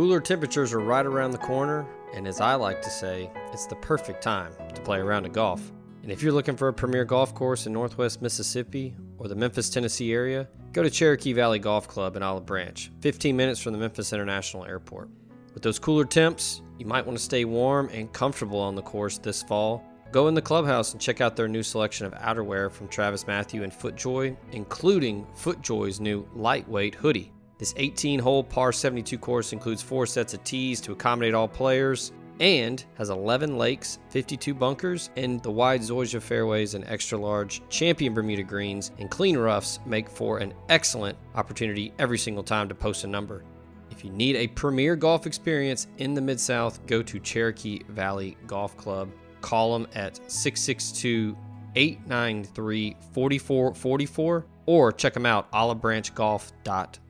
Cooler 0.00 0.18
temperatures 0.18 0.72
are 0.72 0.80
right 0.80 1.04
around 1.04 1.32
the 1.32 1.36
corner, 1.36 1.86
and 2.14 2.26
as 2.26 2.40
I 2.40 2.54
like 2.54 2.80
to 2.80 2.88
say, 2.88 3.30
it's 3.52 3.66
the 3.66 3.76
perfect 3.76 4.22
time 4.22 4.50
to 4.74 4.80
play 4.80 4.96
around 4.96 5.04
a 5.04 5.10
round 5.10 5.26
of 5.26 5.32
golf. 5.34 5.72
And 6.02 6.10
if 6.10 6.22
you're 6.22 6.32
looking 6.32 6.56
for 6.56 6.68
a 6.68 6.72
premier 6.72 7.04
golf 7.04 7.34
course 7.34 7.66
in 7.66 7.74
Northwest 7.74 8.22
Mississippi 8.22 8.96
or 9.18 9.28
the 9.28 9.34
Memphis, 9.34 9.68
Tennessee 9.68 10.14
area, 10.14 10.48
go 10.72 10.82
to 10.82 10.88
Cherokee 10.88 11.34
Valley 11.34 11.58
Golf 11.58 11.86
Club 11.86 12.16
in 12.16 12.22
Olive 12.22 12.46
Branch, 12.46 12.90
15 13.02 13.36
minutes 13.36 13.60
from 13.60 13.74
the 13.74 13.78
Memphis 13.78 14.14
International 14.14 14.64
Airport. 14.64 15.10
With 15.52 15.62
those 15.62 15.78
cooler 15.78 16.06
temps, 16.06 16.62
you 16.78 16.86
might 16.86 17.04
want 17.04 17.18
to 17.18 17.22
stay 17.22 17.44
warm 17.44 17.90
and 17.92 18.10
comfortable 18.10 18.58
on 18.58 18.74
the 18.74 18.80
course 18.80 19.18
this 19.18 19.42
fall. 19.42 19.84
Go 20.12 20.28
in 20.28 20.34
the 20.34 20.40
clubhouse 20.40 20.92
and 20.92 21.00
check 21.02 21.20
out 21.20 21.36
their 21.36 21.46
new 21.46 21.62
selection 21.62 22.06
of 22.06 22.14
outerwear 22.14 22.72
from 22.72 22.88
TravisMathew 22.88 23.64
and 23.64 23.70
FootJoy, 23.70 24.34
including 24.52 25.26
FootJoy's 25.36 26.00
new 26.00 26.26
lightweight 26.34 26.94
hoodie. 26.94 27.34
This 27.60 27.74
18 27.76 28.20
hole 28.20 28.42
par 28.42 28.72
72 28.72 29.18
course 29.18 29.52
includes 29.52 29.82
four 29.82 30.06
sets 30.06 30.32
of 30.32 30.42
tees 30.44 30.80
to 30.80 30.92
accommodate 30.92 31.34
all 31.34 31.46
players 31.46 32.10
and 32.40 32.82
has 32.94 33.10
11 33.10 33.58
lakes, 33.58 33.98
52 34.08 34.54
bunkers, 34.54 35.10
and 35.16 35.42
the 35.42 35.50
wide 35.50 35.82
Zoysia 35.82 36.22
fairways 36.22 36.72
and 36.72 36.86
extra 36.86 37.18
large 37.18 37.60
champion 37.68 38.14
Bermuda 38.14 38.44
greens 38.44 38.92
and 38.98 39.10
clean 39.10 39.36
roughs 39.36 39.78
make 39.84 40.08
for 40.08 40.38
an 40.38 40.54
excellent 40.70 41.18
opportunity 41.34 41.92
every 41.98 42.16
single 42.16 42.42
time 42.42 42.66
to 42.66 42.74
post 42.74 43.04
a 43.04 43.06
number. 43.06 43.44
If 43.90 44.06
you 44.06 44.10
need 44.10 44.36
a 44.36 44.46
premier 44.46 44.96
golf 44.96 45.26
experience 45.26 45.86
in 45.98 46.14
the 46.14 46.22
Mid 46.22 46.40
South, 46.40 46.86
go 46.86 47.02
to 47.02 47.20
Cherokee 47.20 47.82
Valley 47.90 48.38
Golf 48.46 48.74
Club. 48.78 49.10
Call 49.42 49.74
them 49.78 49.86
at 49.94 50.16
662 50.30 51.36
893 51.76 52.96
4444 53.12 54.46
or 54.64 54.92
check 54.92 55.12
them 55.12 55.26
out 55.26 55.52
olivebranchgolf.com. 55.52 57.09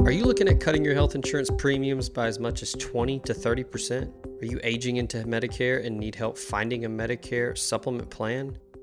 Are 0.00 0.12
you 0.12 0.24
looking 0.24 0.48
at 0.48 0.58
cutting 0.58 0.84
your 0.84 0.94
health 0.94 1.14
insurance 1.14 1.50
premiums 1.56 2.08
by 2.08 2.26
as 2.26 2.38
much 2.38 2.62
as 2.62 2.72
20 2.72 3.20
to 3.20 3.32
30%? 3.32 4.42
Are 4.42 4.44
you 4.44 4.58
aging 4.64 4.96
into 4.96 5.18
Medicare 5.18 5.86
and 5.86 5.98
need 5.98 6.14
help 6.14 6.36
finding 6.36 6.84
a 6.84 6.88
Medicare 6.88 7.56
supplement 7.56 8.10
plan? 8.10 8.58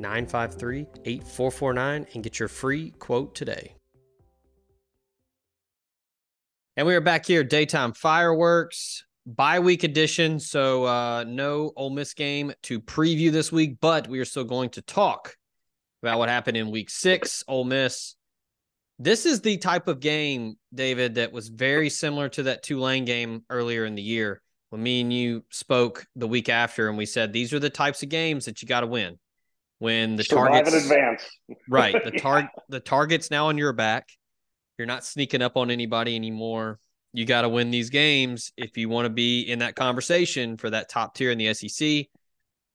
953 0.00 0.86
8449 1.04 2.06
and 2.14 2.24
get 2.24 2.38
your 2.38 2.48
free 2.48 2.90
quote 2.98 3.34
today. 3.34 3.74
And 6.76 6.86
we 6.86 6.94
are 6.94 7.00
back 7.00 7.26
here, 7.26 7.44
daytime 7.44 7.92
fireworks, 7.92 9.04
bye 9.26 9.60
week 9.60 9.84
edition. 9.84 10.40
So 10.40 10.84
uh, 10.84 11.24
no 11.26 11.72
Ole 11.76 11.90
Miss 11.90 12.14
game 12.14 12.52
to 12.62 12.80
preview 12.80 13.30
this 13.30 13.52
week, 13.52 13.76
but 13.80 14.08
we 14.08 14.18
are 14.18 14.24
still 14.24 14.44
going 14.44 14.70
to 14.70 14.82
talk 14.82 15.36
about 16.02 16.18
what 16.18 16.28
happened 16.28 16.56
in 16.56 16.70
week 16.70 16.88
six. 16.88 17.44
Ole 17.46 17.64
Miss. 17.64 18.14
This 18.98 19.24
is 19.24 19.40
the 19.40 19.56
type 19.56 19.88
of 19.88 20.00
game, 20.00 20.56
David, 20.74 21.14
that 21.14 21.32
was 21.32 21.48
very 21.48 21.88
similar 21.88 22.28
to 22.30 22.44
that 22.44 22.62
Tulane 22.62 23.06
game 23.06 23.44
earlier 23.48 23.86
in 23.86 23.94
the 23.94 24.02
year 24.02 24.42
when 24.70 24.82
me 24.82 25.00
and 25.00 25.12
you 25.12 25.44
spoke 25.50 26.06
the 26.16 26.28
week 26.28 26.48
after, 26.48 26.88
and 26.88 26.96
we 26.96 27.06
said 27.06 27.32
these 27.32 27.52
are 27.52 27.58
the 27.58 27.70
types 27.70 28.02
of 28.02 28.08
games 28.08 28.44
that 28.44 28.62
you 28.62 28.68
got 28.68 28.80
to 28.80 28.86
win. 28.86 29.18
When 29.80 30.16
the 30.16 30.24
Survive 30.24 30.64
targets 30.64 30.76
in 30.76 30.82
advance. 30.82 31.24
right, 31.68 32.04
the 32.04 32.10
target 32.18 32.50
the 32.68 32.80
target's 32.80 33.30
now 33.30 33.46
on 33.46 33.58
your 33.58 33.72
back. 33.72 34.08
You're 34.78 34.86
not 34.86 35.04
sneaking 35.04 35.42
up 35.42 35.56
on 35.56 35.70
anybody 35.70 36.14
anymore. 36.14 36.78
You 37.12 37.26
got 37.26 37.42
to 37.42 37.48
win 37.48 37.70
these 37.70 37.90
games 37.90 38.52
if 38.56 38.76
you 38.76 38.88
want 38.88 39.06
to 39.06 39.10
be 39.10 39.42
in 39.42 39.58
that 39.58 39.74
conversation 39.74 40.56
for 40.56 40.70
that 40.70 40.88
top 40.88 41.14
tier 41.14 41.30
in 41.30 41.38
the 41.38 41.52
SEC. 41.54 42.06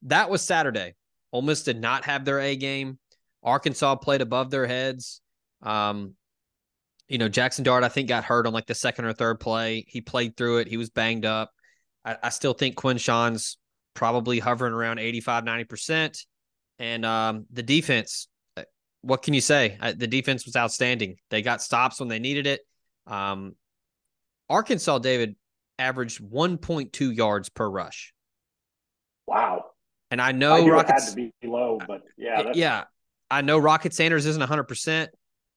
That 0.03 0.29
was 0.29 0.41
Saturday. 0.41 0.95
Ole 1.31 1.41
Miss 1.41 1.63
did 1.63 1.79
not 1.79 2.05
have 2.05 2.25
their 2.25 2.39
A 2.39 2.55
game. 2.55 2.99
Arkansas 3.43 3.95
played 3.95 4.21
above 4.21 4.49
their 4.49 4.65
heads. 4.65 5.21
Um, 5.61 6.15
you 7.07 7.17
know, 7.17 7.29
Jackson 7.29 7.63
Dart, 7.63 7.83
I 7.83 7.89
think, 7.89 8.09
got 8.09 8.23
hurt 8.23 8.47
on 8.47 8.53
like 8.53 8.65
the 8.65 8.75
second 8.75 9.05
or 9.05 9.13
third 9.13 9.39
play. 9.39 9.85
He 9.87 10.01
played 10.01 10.35
through 10.35 10.57
it. 10.57 10.67
He 10.67 10.77
was 10.77 10.89
banged 10.89 11.25
up. 11.25 11.51
I, 12.03 12.17
I 12.23 12.29
still 12.29 12.53
think 12.53 12.75
Quinshon's 12.75 13.57
probably 13.93 14.39
hovering 14.39 14.73
around 14.73 14.99
85, 14.99 15.43
90%. 15.43 16.25
And 16.79 17.05
um, 17.05 17.45
the 17.51 17.63
defense, 17.63 18.27
uh, 18.57 18.63
what 19.01 19.21
can 19.21 19.33
you 19.33 19.41
say? 19.41 19.77
The 19.81 20.07
defense 20.07 20.45
was 20.45 20.55
outstanding. 20.55 21.15
They 21.29 21.41
got 21.41 21.61
stops 21.61 21.99
when 21.99 22.09
they 22.09 22.19
needed 22.19 22.47
it. 22.47 22.61
Um, 23.07 23.55
Arkansas, 24.49 24.99
David, 24.99 25.35
averaged 25.79 26.21
1.2 26.21 27.15
yards 27.15 27.49
per 27.49 27.69
rush. 27.69 28.13
Wow. 29.27 29.65
And 30.11 30.21
I 30.21 30.29
I 30.29 30.31
know 30.31 30.61
knew 30.61 30.71
it 30.71 30.75
Rockets. 30.75 31.05
had 31.05 31.09
to 31.11 31.15
be 31.15 31.47
low, 31.47 31.79
but 31.87 32.01
yeah, 32.17 32.43
that's, 32.43 32.57
yeah, 32.57 32.83
I 33.31 33.41
know 33.41 33.57
Rocket 33.57 33.93
Sanders 33.93 34.25
isn't 34.25 34.41
100%. 34.41 35.07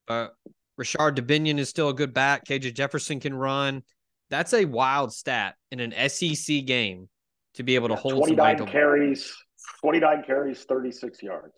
Uh, 0.09 0.28
Rashod 0.76 1.16
Dubinion 1.16 1.59
is 1.59 1.68
still 1.68 1.90
a 1.90 1.94
good 1.94 2.14
back. 2.14 2.46
KJ 2.46 2.74
Jefferson 2.74 3.20
can 3.20 3.35
run. 3.35 3.83
That's 4.31 4.54
a 4.54 4.64
wild 4.64 5.12
stat 5.12 5.54
in 5.70 5.81
an 5.81 5.92
SEC 6.09 6.64
game 6.64 7.09
to 7.54 7.62
be 7.62 7.74
able 7.74 7.88
to 7.88 7.94
yeah, 7.94 8.00
hold 8.00 8.12
somebody 8.26 8.57
29 8.57 8.57
to 8.59 8.72
carries, 8.72 9.35
29 9.80 10.24
carries, 10.26 10.64
36 10.64 11.22
yards. 11.22 11.54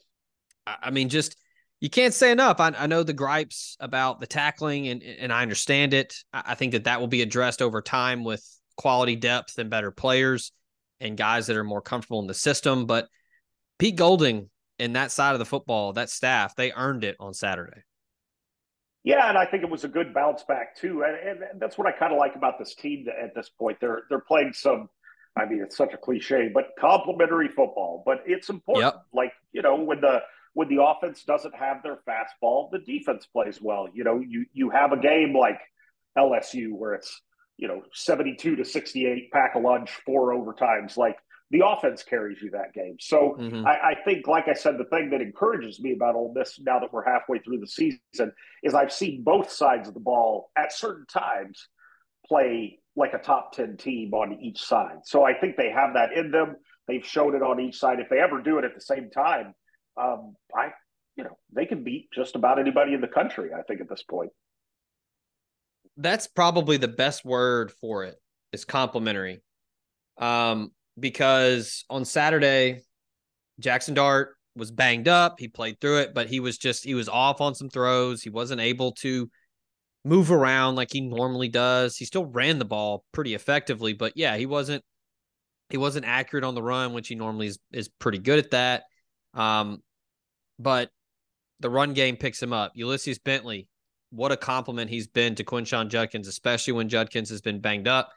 I 0.66 0.90
mean, 0.90 1.08
just 1.08 1.36
you 1.80 1.90
can't 1.90 2.14
say 2.14 2.30
enough. 2.30 2.60
I, 2.60 2.72
I 2.76 2.86
know 2.86 3.02
the 3.02 3.12
gripes 3.12 3.76
about 3.80 4.20
the 4.20 4.26
tackling, 4.26 4.88
and 4.88 5.02
and 5.02 5.32
I 5.32 5.42
understand 5.42 5.94
it. 5.94 6.14
I, 6.32 6.42
I 6.48 6.54
think 6.54 6.72
that 6.72 6.84
that 6.84 7.00
will 7.00 7.08
be 7.08 7.22
addressed 7.22 7.62
over 7.62 7.80
time 7.82 8.24
with 8.24 8.44
quality 8.76 9.16
depth 9.16 9.58
and 9.58 9.70
better 9.70 9.90
players 9.90 10.52
and 11.00 11.16
guys 11.16 11.46
that 11.46 11.56
are 11.56 11.64
more 11.64 11.82
comfortable 11.82 12.20
in 12.20 12.26
the 12.26 12.34
system. 12.34 12.86
But 12.86 13.08
Pete 13.78 13.96
Golding 13.96 14.50
and 14.78 14.96
that 14.96 15.10
side 15.10 15.32
of 15.32 15.38
the 15.38 15.44
football, 15.46 15.94
that 15.94 16.10
staff, 16.10 16.54
they 16.56 16.72
earned 16.72 17.04
it 17.04 17.16
on 17.18 17.34
Saturday. 17.34 17.82
Yeah, 19.02 19.28
and 19.28 19.38
I 19.38 19.46
think 19.46 19.62
it 19.62 19.70
was 19.70 19.84
a 19.84 19.88
good 19.88 20.12
bounce 20.12 20.42
back 20.42 20.76
too, 20.76 21.04
and, 21.04 21.42
and 21.42 21.60
that's 21.60 21.78
what 21.78 21.86
I 21.86 21.92
kind 21.92 22.12
of 22.12 22.18
like 22.18 22.34
about 22.36 22.58
this 22.58 22.74
team 22.74 23.06
at 23.08 23.34
this 23.34 23.48
point. 23.48 23.78
They're 23.80 24.02
they're 24.10 24.20
playing 24.20 24.52
some. 24.52 24.90
I 25.36 25.46
mean, 25.46 25.62
it's 25.62 25.76
such 25.76 25.92
a 25.94 25.96
cliche, 25.96 26.50
but 26.52 26.70
complementary 26.78 27.48
football. 27.48 28.02
But 28.04 28.22
it's 28.26 28.48
important. 28.50 28.94
Yep. 28.94 29.02
Like 29.12 29.32
you 29.52 29.62
know, 29.62 29.76
when 29.76 30.00
the 30.00 30.22
when 30.54 30.68
the 30.68 30.82
offense 30.82 31.22
doesn't 31.24 31.54
have 31.54 31.82
their 31.82 31.98
fastball, 32.08 32.70
the 32.70 32.80
defense 32.80 33.26
plays 33.26 33.60
well. 33.60 33.88
You 33.92 34.04
know, 34.04 34.20
you 34.20 34.46
you 34.52 34.70
have 34.70 34.92
a 34.92 34.96
game 34.96 35.34
like 35.36 35.60
LSU 36.18 36.72
where 36.72 36.94
it's 36.94 37.22
you 37.56 37.68
know 37.68 37.82
seventy 37.92 38.34
two 38.34 38.56
to 38.56 38.64
sixty 38.64 39.06
eight, 39.06 39.30
pack 39.32 39.54
a 39.54 39.58
lunch, 39.58 39.90
four 40.04 40.34
overtimes. 40.34 40.96
Like 40.96 41.16
the 41.52 41.66
offense 41.66 42.02
carries 42.02 42.40
you 42.40 42.50
that 42.50 42.72
game. 42.74 42.96
So 43.00 43.36
Mhm. 43.38 43.66
I, 43.66 43.90
I 43.90 43.94
think, 44.04 44.28
like 44.28 44.46
I 44.46 44.52
said, 44.52 44.78
the 44.78 44.84
thing 44.84 45.10
that 45.10 45.20
encourages 45.20 45.80
me 45.80 45.92
about 45.92 46.14
all 46.14 46.32
this 46.32 46.60
now 46.60 46.78
that 46.78 46.92
we're 46.92 47.04
halfway 47.04 47.40
through 47.40 47.58
the 47.58 47.66
season 47.66 48.32
is 48.62 48.72
I've 48.74 48.92
seen 48.92 49.24
both 49.24 49.50
sides 49.50 49.88
of 49.88 49.94
the 49.94 50.00
ball 50.00 50.50
at 50.56 50.72
certain 50.72 51.06
times 51.06 51.68
play 52.26 52.79
like 52.96 53.14
a 53.14 53.18
top 53.18 53.52
10 53.52 53.76
team 53.76 54.12
on 54.14 54.38
each 54.40 54.60
side. 54.62 54.98
So 55.04 55.24
I 55.24 55.34
think 55.34 55.56
they 55.56 55.70
have 55.70 55.94
that 55.94 56.12
in 56.12 56.30
them. 56.30 56.56
They've 56.88 57.04
shown 57.04 57.34
it 57.34 57.42
on 57.42 57.60
each 57.60 57.78
side. 57.78 58.00
If 58.00 58.08
they 58.08 58.18
ever 58.18 58.42
do 58.42 58.58
it 58.58 58.64
at 58.64 58.74
the 58.74 58.80
same 58.80 59.10
time, 59.10 59.54
um, 59.96 60.34
I, 60.54 60.70
you 61.16 61.24
know, 61.24 61.38
they 61.52 61.66
can 61.66 61.84
beat 61.84 62.08
just 62.12 62.34
about 62.34 62.58
anybody 62.58 62.94
in 62.94 63.00
the 63.00 63.08
country, 63.08 63.50
I 63.56 63.62
think, 63.62 63.80
at 63.80 63.88
this 63.88 64.02
point. 64.02 64.30
That's 65.96 66.26
probably 66.26 66.76
the 66.78 66.88
best 66.88 67.24
word 67.24 67.72
for 67.80 68.04
it 68.04 68.16
is 68.52 68.64
complimentary. 68.64 69.42
Um, 70.18 70.72
because 70.98 71.84
on 71.88 72.04
Saturday, 72.04 72.82
Jackson 73.60 73.94
Dart 73.94 74.36
was 74.56 74.70
banged 74.70 75.08
up. 75.08 75.36
He 75.38 75.48
played 75.48 75.80
through 75.80 75.98
it, 75.98 76.14
but 76.14 76.28
he 76.28 76.40
was 76.40 76.58
just 76.58 76.84
he 76.84 76.94
was 76.94 77.08
off 77.08 77.40
on 77.40 77.54
some 77.54 77.68
throws. 77.68 78.22
He 78.22 78.30
wasn't 78.30 78.60
able 78.60 78.92
to 78.92 79.30
move 80.04 80.30
around 80.30 80.76
like 80.76 80.92
he 80.92 81.00
normally 81.00 81.48
does. 81.48 81.96
He 81.96 82.04
still 82.04 82.24
ran 82.26 82.58
the 82.58 82.64
ball 82.64 83.04
pretty 83.12 83.34
effectively, 83.34 83.92
but 83.92 84.12
yeah, 84.16 84.36
he 84.36 84.46
wasn't 84.46 84.82
he 85.68 85.76
wasn't 85.76 86.04
accurate 86.06 86.44
on 86.44 86.54
the 86.54 86.62
run, 86.62 86.92
which 86.92 87.08
he 87.08 87.14
normally 87.14 87.46
is, 87.46 87.58
is 87.72 87.88
pretty 87.88 88.18
good 88.18 88.38
at 88.40 88.50
that. 88.50 88.84
Um, 89.34 89.82
but 90.58 90.90
the 91.60 91.70
run 91.70 91.92
game 91.92 92.16
picks 92.16 92.42
him 92.42 92.52
up. 92.52 92.72
Ulysses 92.74 93.18
Bentley, 93.20 93.68
what 94.10 94.32
a 94.32 94.36
compliment 94.36 94.90
he's 94.90 95.06
been 95.06 95.36
to 95.36 95.44
Quinshon 95.44 95.88
Judkins, 95.88 96.26
especially 96.26 96.72
when 96.72 96.88
Judkins 96.88 97.30
has 97.30 97.40
been 97.40 97.60
banged 97.60 97.86
up. 97.86 98.10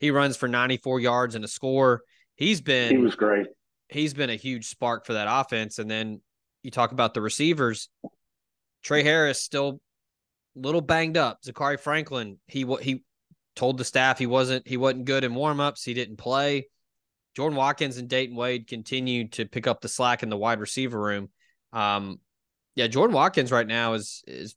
He 0.00 0.10
runs 0.10 0.36
for 0.38 0.48
94 0.48 1.00
yards 1.00 1.34
and 1.34 1.44
a 1.44 1.48
score. 1.48 2.02
He's 2.36 2.60
been 2.62 2.90
He 2.90 2.96
was 2.98 3.14
great. 3.16 3.46
he's 3.88 4.14
been 4.14 4.30
a 4.30 4.36
huge 4.36 4.66
spark 4.68 5.04
for 5.04 5.12
that 5.12 5.28
offense. 5.30 5.78
And 5.78 5.90
then 5.90 6.20
you 6.62 6.70
talk 6.70 6.92
about 6.92 7.12
the 7.12 7.20
receivers. 7.20 7.90
Tre 8.82 9.02
Harris 9.02 9.42
still 9.42 9.80
little 10.56 10.80
banged 10.80 11.16
up. 11.16 11.42
Zakhari 11.42 11.78
Franklin, 11.78 12.38
he 12.46 12.64
he 12.80 13.02
told 13.56 13.78
the 13.78 13.84
staff 13.84 14.18
he 14.18 14.26
wasn't 14.26 14.66
he 14.66 14.76
wasn't 14.76 15.04
good 15.04 15.24
in 15.24 15.32
warmups. 15.32 15.84
He 15.84 15.94
didn't 15.94 16.16
play. 16.16 16.68
Jordan 17.34 17.56
Watkins 17.56 17.96
and 17.96 18.08
Dayton 18.08 18.36
Wade 18.36 18.66
continued 18.66 19.32
to 19.32 19.44
pick 19.44 19.66
up 19.66 19.80
the 19.80 19.88
slack 19.88 20.22
in 20.22 20.28
the 20.28 20.36
wide 20.36 20.60
receiver 20.60 21.00
room. 21.00 21.30
Um, 21.72 22.20
yeah, 22.76 22.86
Jordan 22.86 23.14
Watkins 23.14 23.50
right 23.50 23.66
now 23.66 23.94
is 23.94 24.22
is 24.26 24.54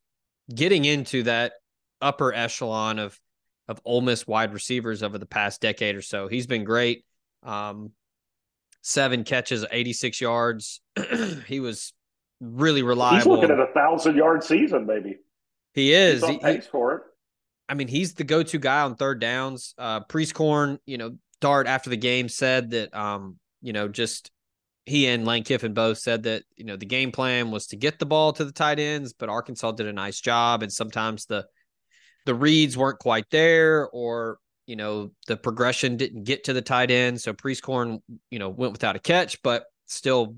getting 0.54 0.86
into 0.86 1.24
that 1.24 1.54
upper 2.02 2.34
echelon 2.34 3.00
of 3.00 3.20
of 3.68 3.82
Ole 3.84 4.02
Miss 4.02 4.26
wide 4.26 4.54
receivers 4.54 5.04
over 5.04 5.18
the 5.18 5.26
past 5.26 5.62
decade 5.62 5.96
or 5.96 6.02
so. 6.02 6.28
He's 6.28 6.48
been 6.48 6.64
great. 6.64 7.04
Um, 7.44 7.92
seven 8.82 9.24
catches, 9.24 9.66
86 9.70 10.22
yards. 10.22 10.82
he 11.48 11.60
was 11.60 11.94
really 12.40 12.84
reliable. 12.84 13.18
He's 13.18 13.26
looking 13.26 13.52
at 13.52 13.60
a 13.60 13.72
thousand 13.74 14.16
yard 14.16 14.44
season, 14.44 14.86
maybe. 14.86 15.18
He 15.78 15.94
is. 15.94 16.22
He's 16.22 16.30
He- 16.30 16.34
he- 16.34 16.40
pace 16.40 16.66
for 16.66 16.96
it. 16.96 17.02
I 17.70 17.76
mean, 17.76 17.88
he's 17.88 18.16
the 18.16 18.24
go-to 18.24 18.58
guy 18.58 18.82
on 18.82 18.96
third 18.96 19.22
downs. 19.22 19.76
Uh, 19.78 20.00
Prieskorn, 20.00 20.80
you 20.86 20.98
know, 20.98 21.18
Dart 21.40 21.68
after 21.68 21.92
the 21.92 21.98
game 21.98 22.30
said 22.30 22.72
that, 22.72 22.96
um, 22.96 23.38
you 23.62 23.74
know, 23.74 23.88
just 23.88 24.32
he 24.86 25.06
and 25.08 25.26
Lane 25.26 25.44
Kiffin 25.44 25.74
both 25.74 26.00
said 26.00 26.24
that, 26.24 26.44
you 26.56 26.64
know, 26.64 26.78
the 26.78 26.86
game 26.86 27.12
plan 27.12 27.52
was 27.52 27.68
to 27.68 27.76
get 27.76 28.00
the 28.00 28.06
ball 28.08 28.34
to 28.34 28.46
the 28.46 28.52
tight 28.54 28.80
ends, 28.80 29.14
but 29.14 29.30
Arkansas 29.30 29.74
did 29.74 29.86
a 29.86 29.94
nice 29.94 30.20
job, 30.20 30.64
and 30.64 30.74
sometimes 30.74 31.26
the 31.26 31.46
the 32.26 32.34
reads 32.34 32.76
weren't 32.76 33.00
quite 33.00 33.30
there, 33.30 33.88
or 33.90 34.40
you 34.66 34.76
know, 34.78 35.12
the 35.28 35.38
progression 35.38 35.96
didn't 35.96 36.24
get 36.24 36.46
to 36.46 36.54
the 36.54 36.62
tight 36.62 36.90
end. 36.90 37.22
So 37.22 37.34
Prieskorn, 37.34 38.02
you 38.32 38.40
know, 38.40 38.50
went 38.50 38.72
without 38.74 38.96
a 38.96 39.00
catch, 39.00 39.42
but 39.44 39.66
still 39.86 40.38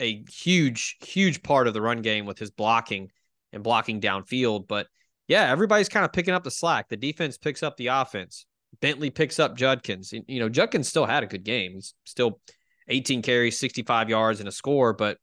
a 0.00 0.24
huge, 0.30 0.96
huge 1.04 1.42
part 1.42 1.68
of 1.68 1.74
the 1.74 1.80
run 1.80 2.02
game 2.02 2.26
with 2.26 2.38
his 2.38 2.50
blocking 2.50 3.10
and 3.52 3.62
blocking 3.62 4.00
downfield. 4.00 4.68
But 4.68 4.86
yeah, 5.28 5.50
everybody's 5.50 5.88
kind 5.88 6.04
of 6.04 6.12
picking 6.12 6.34
up 6.34 6.44
the 6.44 6.50
slack. 6.50 6.88
The 6.88 6.96
defense 6.96 7.38
picks 7.38 7.62
up 7.62 7.76
the 7.76 7.88
offense. 7.88 8.46
Bentley 8.80 9.10
picks 9.10 9.38
up 9.38 9.56
Judkins. 9.56 10.12
You- 10.12 10.40
know, 10.40 10.48
Judkins 10.48 10.88
still 10.88 11.06
had 11.06 11.22
a 11.22 11.26
good 11.26 11.44
game. 11.44 11.72
He's 11.74 11.94
still 12.04 12.40
18 12.88 13.22
carries, 13.22 13.58
65 13.58 14.08
yards, 14.08 14.40
and 14.40 14.48
a 14.48 14.52
score. 14.52 14.92
But 14.92 15.18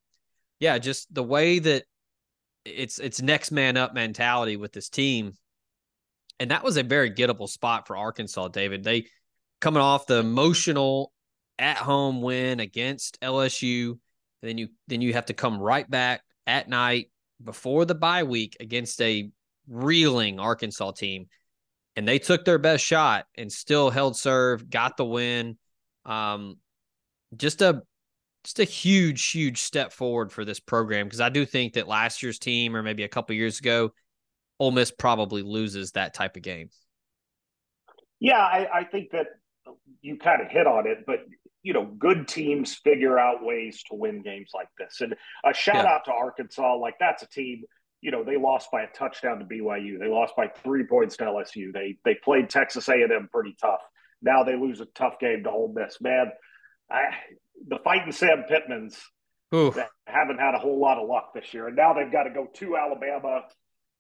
yeah, 0.60 0.78
just 0.78 1.14
the 1.14 1.24
way 1.24 1.60
that 1.60 1.84
it's 2.66 3.00
it's 3.00 3.22
next 3.22 3.52
man 3.52 3.78
up 3.78 3.94
mentality 3.94 4.58
with 4.58 4.72
this 4.72 4.90
team. 4.90 5.34
And 6.40 6.52
that 6.52 6.64
was 6.64 6.78
a 6.78 6.84
very 6.84 7.12
gettable 7.12 7.48
spot 7.48 7.88
for 7.88 7.96
Arkansas, 7.96 8.48
David. 8.50 8.84
They 8.84 9.08
coming 9.62 9.82
off 9.82 10.08
the 10.08 10.20
emotional 10.20 11.14
at 11.60 11.78
home 11.78 12.22
win 12.22 12.60
against 12.60 13.20
LSU, 13.22 13.92
and 13.92 14.00
then 14.42 14.58
you 14.58 14.70
then 14.88 15.02
you 15.02 15.14
have 15.14 15.28
to 15.28 15.34
come 15.34 15.60
right 15.60 15.90
back 15.90 16.22
at 16.48 16.68
night 16.68 17.12
before 17.44 17.86
the 17.86 17.96
bye 17.96 18.24
week 18.24 18.58
against 18.60 19.02
a 19.02 19.30
reeling 19.68 20.40
Arkansas 20.40 20.92
team. 20.92 21.28
And 21.96 22.08
they 22.08 22.20
took 22.20 22.44
their 22.44 22.58
best 22.58 22.84
shot 22.84 23.26
and 23.36 23.52
still 23.52 23.90
held 23.90 24.18
serve, 24.18 24.70
got 24.70 24.98
the 24.98 25.06
win. 25.06 25.58
Um, 26.06 26.58
just 27.36 27.62
a 27.62 27.84
just 28.44 28.60
a 28.60 28.64
huge, 28.64 29.30
huge 29.32 29.62
step 29.62 29.94
forward 29.94 30.32
for 30.32 30.44
this 30.44 30.60
program 30.60 31.06
because 31.06 31.22
I 31.22 31.30
do 31.30 31.46
think 31.46 31.74
that 31.74 31.88
last 31.88 32.22
year's 32.22 32.40
team, 32.40 32.76
or 32.76 32.84
maybe 32.84 33.04
a 33.04 33.08
couple 33.08 33.36
years 33.36 33.60
ago, 33.60 33.92
Ole 34.60 34.72
Miss 34.72 34.92
probably 34.92 35.42
loses 35.42 35.92
that 35.92 36.14
type 36.14 36.36
of 36.36 36.42
game. 36.42 36.70
Yeah, 38.20 38.40
I, 38.40 38.80
I 38.80 38.84
think 38.86 39.12
that 39.12 39.28
you 40.02 40.18
kind 40.18 40.42
of 40.42 40.50
hit 40.50 40.68
on 40.68 40.88
it, 40.88 41.06
but 41.06 41.20
you 41.63 41.73
know, 41.73 41.86
good 41.86 42.28
teams 42.28 42.76
figure 42.76 43.17
out 43.17 43.43
ways 43.43 43.82
to 43.89 43.95
win 43.95 44.21
games 44.21 44.52
like 44.54 44.67
this. 44.78 45.02
And 45.02 45.15
a 45.45 45.54
shout 45.54 45.86
Yeah. 45.86 45.93
out 45.93 46.06
to 46.06 46.12
Arkansas, 46.13 46.76
like 46.76 46.95
that's 46.99 47.23
a 47.23 47.28
team. 47.30 47.63
You 48.02 48.12
know, 48.12 48.23
they 48.23 48.36
lost 48.38 48.69
by 48.69 48.82
a 48.84 48.88
touchdown 48.91 49.39
to 49.39 49.45
BYU. 49.45 49.97
They 49.97 50.08
lost 50.10 50.36
by 50.36 50.49
three 50.49 50.86
points 50.86 51.15
to 51.17 51.26
LSU. 51.26 51.71
They 51.71 51.97
they 52.04 52.15
played 52.15 52.49
Texas 52.49 52.89
A&M 52.89 53.30
pretty 53.32 53.56
tough. 53.62 53.80
Now 54.21 54.43
they 54.43 54.56
lose 54.58 54.82
a 54.82 54.86
tough 54.88 55.19
game 55.19 55.43
to 55.45 55.49
Ole 55.52 55.73
Miss. 55.73 56.02
Man, 56.02 56.32
I, 56.91 57.04
the 57.67 57.80
fighting 57.84 58.12
Sam 58.12 58.43
Pittmans 58.49 58.99
that 59.76 59.89
haven't 60.08 60.39
had 60.39 60.56
a 60.56 60.60
whole 60.60 60.80
lot 60.80 60.97
of 60.97 61.08
luck 61.08 61.34
this 61.34 61.54
year, 61.54 61.67
and 61.67 61.76
now 61.78 61.93
they've 61.93 62.12
got 62.12 62.23
to 62.23 62.30
go 62.32 62.47
to 62.56 62.76
Alabama, 62.76 63.43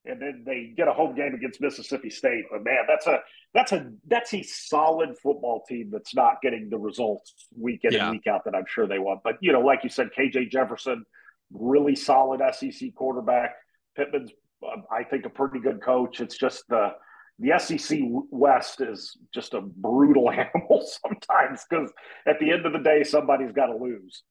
and 0.05 0.21
then 0.21 0.43
they 0.45 0.73
get 0.75 0.87
a 0.87 0.93
home 0.93 1.15
game 1.15 1.33
against 1.33 1.61
Mississippi 1.61 2.09
State. 2.09 2.45
But 2.51 2.63
man, 2.63 2.83
that's 2.87 3.07
a 3.07 3.19
that's 3.53 3.71
a 3.71 3.91
that's 4.07 4.33
a 4.33 4.43
solid 4.43 5.17
football 5.21 5.63
team 5.67 5.89
that's 5.91 6.13
not 6.15 6.41
getting 6.41 6.69
the 6.69 6.77
results 6.77 7.47
week 7.57 7.81
in 7.83 7.93
Yeah. 7.93 8.03
and 8.03 8.11
week 8.11 8.27
out 8.27 8.43
that 8.45 8.55
I'm 8.55 8.65
sure 8.67 8.87
they 8.87 8.99
want. 8.99 9.21
But 9.23 9.35
you 9.41 9.51
know, 9.53 9.61
like 9.61 9.83
you 9.83 9.89
said, 9.89 10.09
KJ 10.17 10.49
Jefferson, 10.51 11.05
really 11.51 11.95
solid 11.95 12.41
SEC 12.53 12.93
quarterback. 12.95 13.55
Pittman's, 13.97 14.31
uh, 14.65 14.81
I 14.91 15.03
think, 15.03 15.25
a 15.25 15.29
pretty 15.29 15.59
good 15.59 15.81
coach. 15.81 16.19
It's 16.19 16.37
just 16.37 16.63
the 16.67 16.93
the 17.39 17.57
SEC 17.57 17.99
West 18.29 18.81
is 18.81 19.17
just 19.33 19.53
a 19.53 19.61
brutal 19.61 20.29
animal 20.31 20.85
sometimes 21.03 21.65
because 21.69 21.91
at 22.27 22.39
the 22.39 22.51
end 22.51 22.65
of 22.65 22.73
the 22.73 22.79
day, 22.79 23.03
somebody's 23.03 23.51
got 23.51 23.67
to 23.67 23.75
lose. 23.77 24.23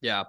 Yeah. 0.00 0.24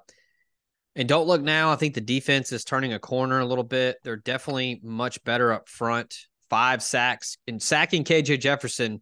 And 0.96 1.08
don't 1.08 1.28
look 1.28 1.42
now. 1.42 1.72
I 1.72 1.76
think 1.76 1.94
the 1.94 2.02
defense 2.02 2.52
is 2.52 2.64
turning 2.64 2.94
a 2.94 3.00
corner 3.00 3.40
a 3.40 3.46
little 3.46 3.64
bit. 3.64 3.98
They're 4.04 4.18
definitely 4.18 4.80
much 4.84 5.24
better 5.24 5.54
up 5.54 5.70
front. 5.70 6.16
Five 6.50 6.82
sacks 6.82 7.38
and 7.48 7.62
sacking 7.62 8.04
KJ 8.04 8.40
Jefferson. 8.40 9.02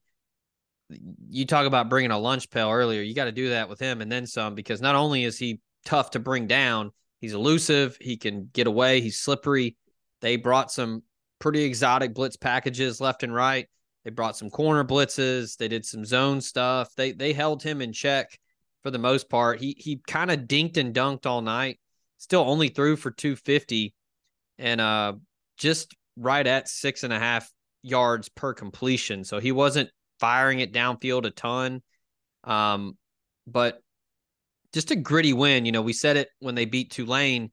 You 1.29 1.45
talk 1.45 1.65
about 1.65 1.89
bringing 1.89 2.11
a 2.11 2.19
lunch 2.19 2.49
pail 2.49 2.69
earlier. 2.69 3.01
You 3.01 3.15
got 3.15 3.25
to 3.25 3.31
do 3.31 3.49
that 3.49 3.69
with 3.69 3.79
him 3.79 4.01
and 4.01 4.11
then 4.11 4.27
some 4.27 4.53
because 4.53 4.81
not 4.81 4.95
only 4.95 5.23
is 5.23 5.37
he 5.37 5.59
tough 5.85 6.11
to 6.11 6.19
bring 6.19 6.47
down, 6.47 6.91
he's 7.21 7.33
elusive. 7.33 7.97
He 8.01 8.17
can 8.17 8.49
get 8.51 8.67
away. 8.67 8.99
He's 8.99 9.19
slippery. 9.19 9.77
They 10.21 10.35
brought 10.35 10.71
some 10.71 11.03
pretty 11.39 11.63
exotic 11.63 12.13
blitz 12.13 12.35
packages 12.35 12.99
left 12.99 13.23
and 13.23 13.33
right. 13.33 13.67
They 14.03 14.11
brought 14.11 14.37
some 14.37 14.49
corner 14.49 14.83
blitzes. 14.83 15.57
They 15.57 15.67
did 15.67 15.85
some 15.85 16.05
zone 16.05 16.41
stuff. 16.41 16.93
They 16.95 17.11
they 17.13 17.33
held 17.33 17.63
him 17.63 17.81
in 17.81 17.93
check 17.93 18.37
for 18.83 18.91
the 18.91 18.99
most 18.99 19.29
part. 19.29 19.59
He 19.59 19.75
he 19.77 20.01
kind 20.07 20.31
of 20.31 20.41
dinked 20.41 20.77
and 20.77 20.93
dunked 20.93 21.25
all 21.25 21.41
night. 21.41 21.79
Still 22.17 22.41
only 22.41 22.69
threw 22.69 22.95
for 22.95 23.11
250 23.11 23.93
and 24.57 24.81
uh 24.81 25.13
just 25.57 25.95
right 26.17 26.45
at 26.45 26.67
six 26.67 27.03
and 27.03 27.13
a 27.13 27.19
half 27.19 27.51
yards 27.83 28.29
per 28.29 28.53
completion. 28.53 29.23
So 29.23 29.39
he 29.39 29.51
wasn't 29.51 29.89
firing 30.19 30.59
it 30.59 30.73
downfield 30.73 31.25
a 31.25 31.31
ton. 31.31 31.81
Um, 32.43 32.97
but 33.45 33.81
just 34.73 34.91
a 34.91 34.95
gritty 34.95 35.33
win. 35.33 35.65
You 35.65 35.71
know, 35.71 35.81
we 35.81 35.93
said 35.93 36.17
it 36.17 36.29
when 36.39 36.55
they 36.55 36.65
beat 36.65 36.91
Tulane, 36.91 37.51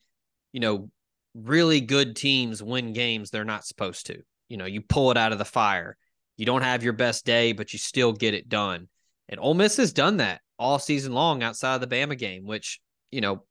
you 0.52 0.60
know, 0.60 0.90
really 1.34 1.80
good 1.80 2.16
teams 2.16 2.62
win 2.62 2.92
games 2.92 3.30
they're 3.30 3.44
not 3.44 3.64
supposed 3.64 4.06
to. 4.06 4.22
You 4.48 4.56
know, 4.56 4.66
you 4.66 4.80
pull 4.80 5.10
it 5.10 5.16
out 5.16 5.32
of 5.32 5.38
the 5.38 5.44
fire. 5.44 5.96
You 6.36 6.46
don't 6.46 6.62
have 6.62 6.82
your 6.82 6.92
best 6.92 7.24
day, 7.24 7.52
but 7.52 7.72
you 7.72 7.78
still 7.78 8.12
get 8.12 8.34
it 8.34 8.48
done. 8.48 8.88
And 9.28 9.40
Ole 9.40 9.54
Miss 9.54 9.76
has 9.78 9.92
done 9.92 10.18
that 10.18 10.40
all 10.58 10.78
season 10.78 11.12
long 11.12 11.42
outside 11.42 11.74
of 11.76 11.80
the 11.80 11.94
Bama 11.94 12.16
game, 12.16 12.44
which, 12.44 12.80
you 13.10 13.20
know, 13.20 13.44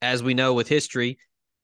as 0.00 0.22
we 0.22 0.34
know 0.34 0.54
with 0.54 0.68
history, 0.68 1.18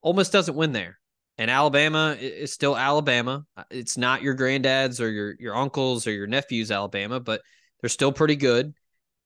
Miss 0.05 0.31
doesn't 0.31 0.57
win 0.57 0.73
there. 0.73 0.99
And 1.37 1.51
Alabama 1.51 2.17
is 2.21 2.53
still 2.53 2.77
Alabama. 2.77 3.45
Uh, 3.57 3.65
it's 3.71 3.97
not 3.97 4.23
your 4.23 4.35
granddad's 4.35 5.01
or 5.01 5.11
your 5.11 5.35
your 5.41 5.57
uncle's 5.57 6.07
or 6.07 6.13
your 6.13 6.29
nephew's 6.29 6.71
Alabama, 6.71 7.19
but 7.19 7.43
they're 7.81 7.91
still 7.91 8.13
pretty 8.13 8.37
good. 8.37 8.73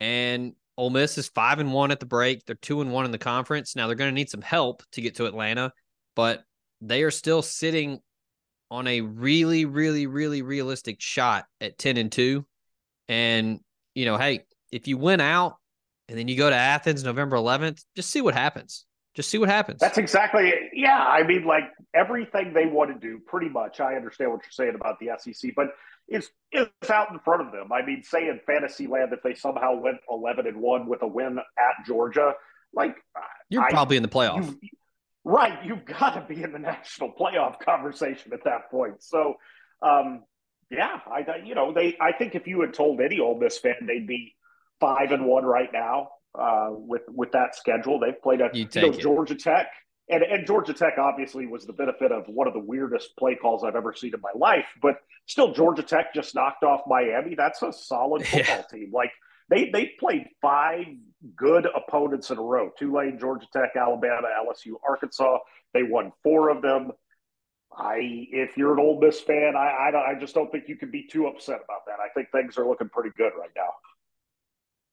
And 0.01 0.55
Ole 0.77 0.91
Miss 0.91 1.19
is 1.19 1.29
five 1.29 1.59
and 1.59 1.73
one 1.73 1.91
at 1.91 2.01
the 2.01 2.07
break. 2.07 2.47
They're 2.47 2.57
two 2.57 2.81
and 2.81 2.93
one 2.93 3.05
in 3.05 3.11
the 3.11 3.19
conference. 3.19 3.77
Now 3.77 3.87
they're 3.87 3.97
going 3.97 4.11
to 4.11 4.15
need 4.15 4.31
some 4.31 4.41
help 4.41 4.83
to 4.93 5.03
get 5.03 5.17
to 5.17 5.27
Atlanta, 5.27 5.73
but 6.17 6.45
they 6.81 7.03
are 7.03 7.11
still 7.11 7.43
sitting 7.43 7.99
on 8.71 8.87
a 8.87 9.01
really, 9.01 9.65
really, 9.65 10.07
really 10.07 10.41
realistic 10.43 11.01
shot 11.01 11.45
at 11.61 11.79
ten 11.79 11.99
and 11.99 12.11
two. 12.11 12.47
And 13.09 13.61
you 13.95 14.07
know, 14.07 14.17
hey, 14.17 14.47
if 14.73 14.87
you 14.89 14.99
win 14.99 15.21
out 15.21 15.57
and 16.09 16.19
then 16.19 16.29
you 16.29 16.37
go 16.37 16.49
to 16.51 16.57
Athens 16.57 17.05
November 17.05 17.37
11th, 17.37 17.85
just 17.97 18.11
see 18.11 18.21
what 18.21 18.35
happens. 18.35 18.85
Just 19.15 19.31
see 19.31 19.39
what 19.39 19.49
happens. 19.49 19.81
That's 19.81 19.99
exactly 19.99 20.53
yeah. 20.73 20.97
I 21.05 21.25
mean, 21.25 21.45
like 21.45 21.65
everything 21.93 22.53
they 22.53 22.67
want 22.67 22.93
to 22.93 22.99
do, 23.01 23.19
pretty 23.27 23.49
much. 23.49 23.81
I 23.81 23.95
understand 23.97 24.31
what 24.31 24.43
you're 24.45 24.53
saying 24.53 24.77
about 24.77 24.99
the 25.01 25.09
SEC, 25.19 25.53
but 25.57 25.69
it's 26.07 26.29
it's 26.53 26.91
out 26.91 27.11
in 27.11 27.19
front 27.19 27.43
of 27.45 27.51
them. 27.53 27.73
I 27.73 27.85
mean, 27.85 28.05
say 28.05 28.29
in 28.29 28.39
fantasy 28.47 28.87
land, 28.87 29.13
if 29.13 29.21
they 29.25 29.35
somehow 29.35 29.81
went 29.81 29.97
11 30.09 30.47
and 30.47 30.59
one 30.61 30.87
with 30.87 31.03
a 31.03 31.07
win 31.09 31.39
at 31.39 31.87
Georgia, 31.87 32.35
like 32.73 32.95
You're 33.49 33.65
I- 33.65 33.71
probably 33.71 33.97
in 33.97 34.05
the 34.05 34.09
playoff. 34.09 34.57
you- 34.63 34.69
right, 35.25 35.65
you've 35.65 35.85
got 35.85 36.11
to 36.11 36.33
be 36.33 36.41
in 36.43 36.53
the 36.53 36.59
national 36.61 37.13
playoff 37.13 37.59
conversation 37.59 38.33
at 38.33 38.45
that 38.45 38.71
point. 38.71 39.03
So, 39.03 39.35
um, 39.83 40.23
yeah, 40.71 41.01
I 41.11 41.25
you 41.45 41.57
know 41.57 41.73
they. 41.73 41.97
I 42.01 42.13
think 42.13 42.37
if 42.37 42.47
you 42.47 42.61
had 42.61 42.73
told 42.73 43.01
any 43.01 43.19
Ole 43.19 43.39
Miss 43.41 43.59
fan 43.59 43.75
they'd 43.87 44.07
be 44.07 44.35
five 44.81 45.11
and 45.13 45.27
one 45.27 45.45
right 45.45 45.73
now 45.73 46.09
uh, 46.39 46.69
with 46.71 47.03
with 47.09 47.33
that 47.33 47.55
schedule, 47.55 47.99
they've 48.01 48.21
played 48.23 48.41
a 48.41 48.51
You 48.53 48.69
you 48.73 48.81
know. 48.83 48.93
Georgia 48.93 49.35
Tech. 49.35 49.67
And, 50.11 50.23
and 50.23 50.47
Georgia 50.47 50.73
Tech 50.73 50.95
obviously 50.99 51.47
was 51.47 51.67
the 51.67 51.75
benefit 51.75 52.13
of 52.13 52.25
one 52.29 52.47
of 52.49 52.55
the 52.55 52.61
weirdest 52.61 53.11
play 53.19 53.35
calls 53.35 53.63
I've 53.63 53.77
ever 53.77 53.93
seen 53.93 54.15
in 54.15 54.23
my 54.23 54.31
life, 54.35 54.65
but 54.81 54.95
still 55.27 55.53
Georgia 55.53 55.83
Tech 55.83 56.15
just 56.15 56.35
knocked 56.35 56.65
off 56.65 56.81
Miami. 56.87 57.35
That's 57.35 57.61
a 57.61 57.71
solid 57.75 58.23
Yeah. 58.33 58.39
football 58.45 58.65
team. 58.73 58.91
Like 58.91 59.11
they 59.51 59.69
they 59.71 59.93
played 60.01 60.25
five 60.41 60.87
good 61.37 61.67
opponents 61.75 62.31
in 62.31 62.39
a 62.39 62.43
row: 62.43 62.71
Tulane, 62.79 63.19
Georgia 63.19 63.47
Tech, 63.53 63.73
Alabama, 63.77 64.29
LSU, 64.47 64.77
Arkansas. 64.89 65.39
They 65.75 65.83
won 65.83 66.13
four 66.23 66.49
of 66.49 66.63
them. 66.63 66.93
I, 67.77 67.99
if 68.33 68.57
you're 68.57 68.73
an 68.73 68.81
Ole 68.81 68.99
Miss 69.01 69.21
fan, 69.21 69.53
I, 69.57 69.89
I, 69.89 69.91
don't- 69.91 70.17
I 70.17 70.19
just 70.19 70.35
don't 70.35 70.51
think 70.51 70.65
you 70.69 70.77
can 70.77 70.91
be 70.91 71.07
too 71.07 71.27
upset 71.27 71.57
about 71.63 71.85
that. 71.87 71.99
I 72.01 72.09
think 72.15 72.31
things 72.33 72.57
are 72.57 72.67
looking 72.67 72.89
pretty 72.89 73.11
good 73.17 73.33
right 73.39 73.51
now. 73.55 73.69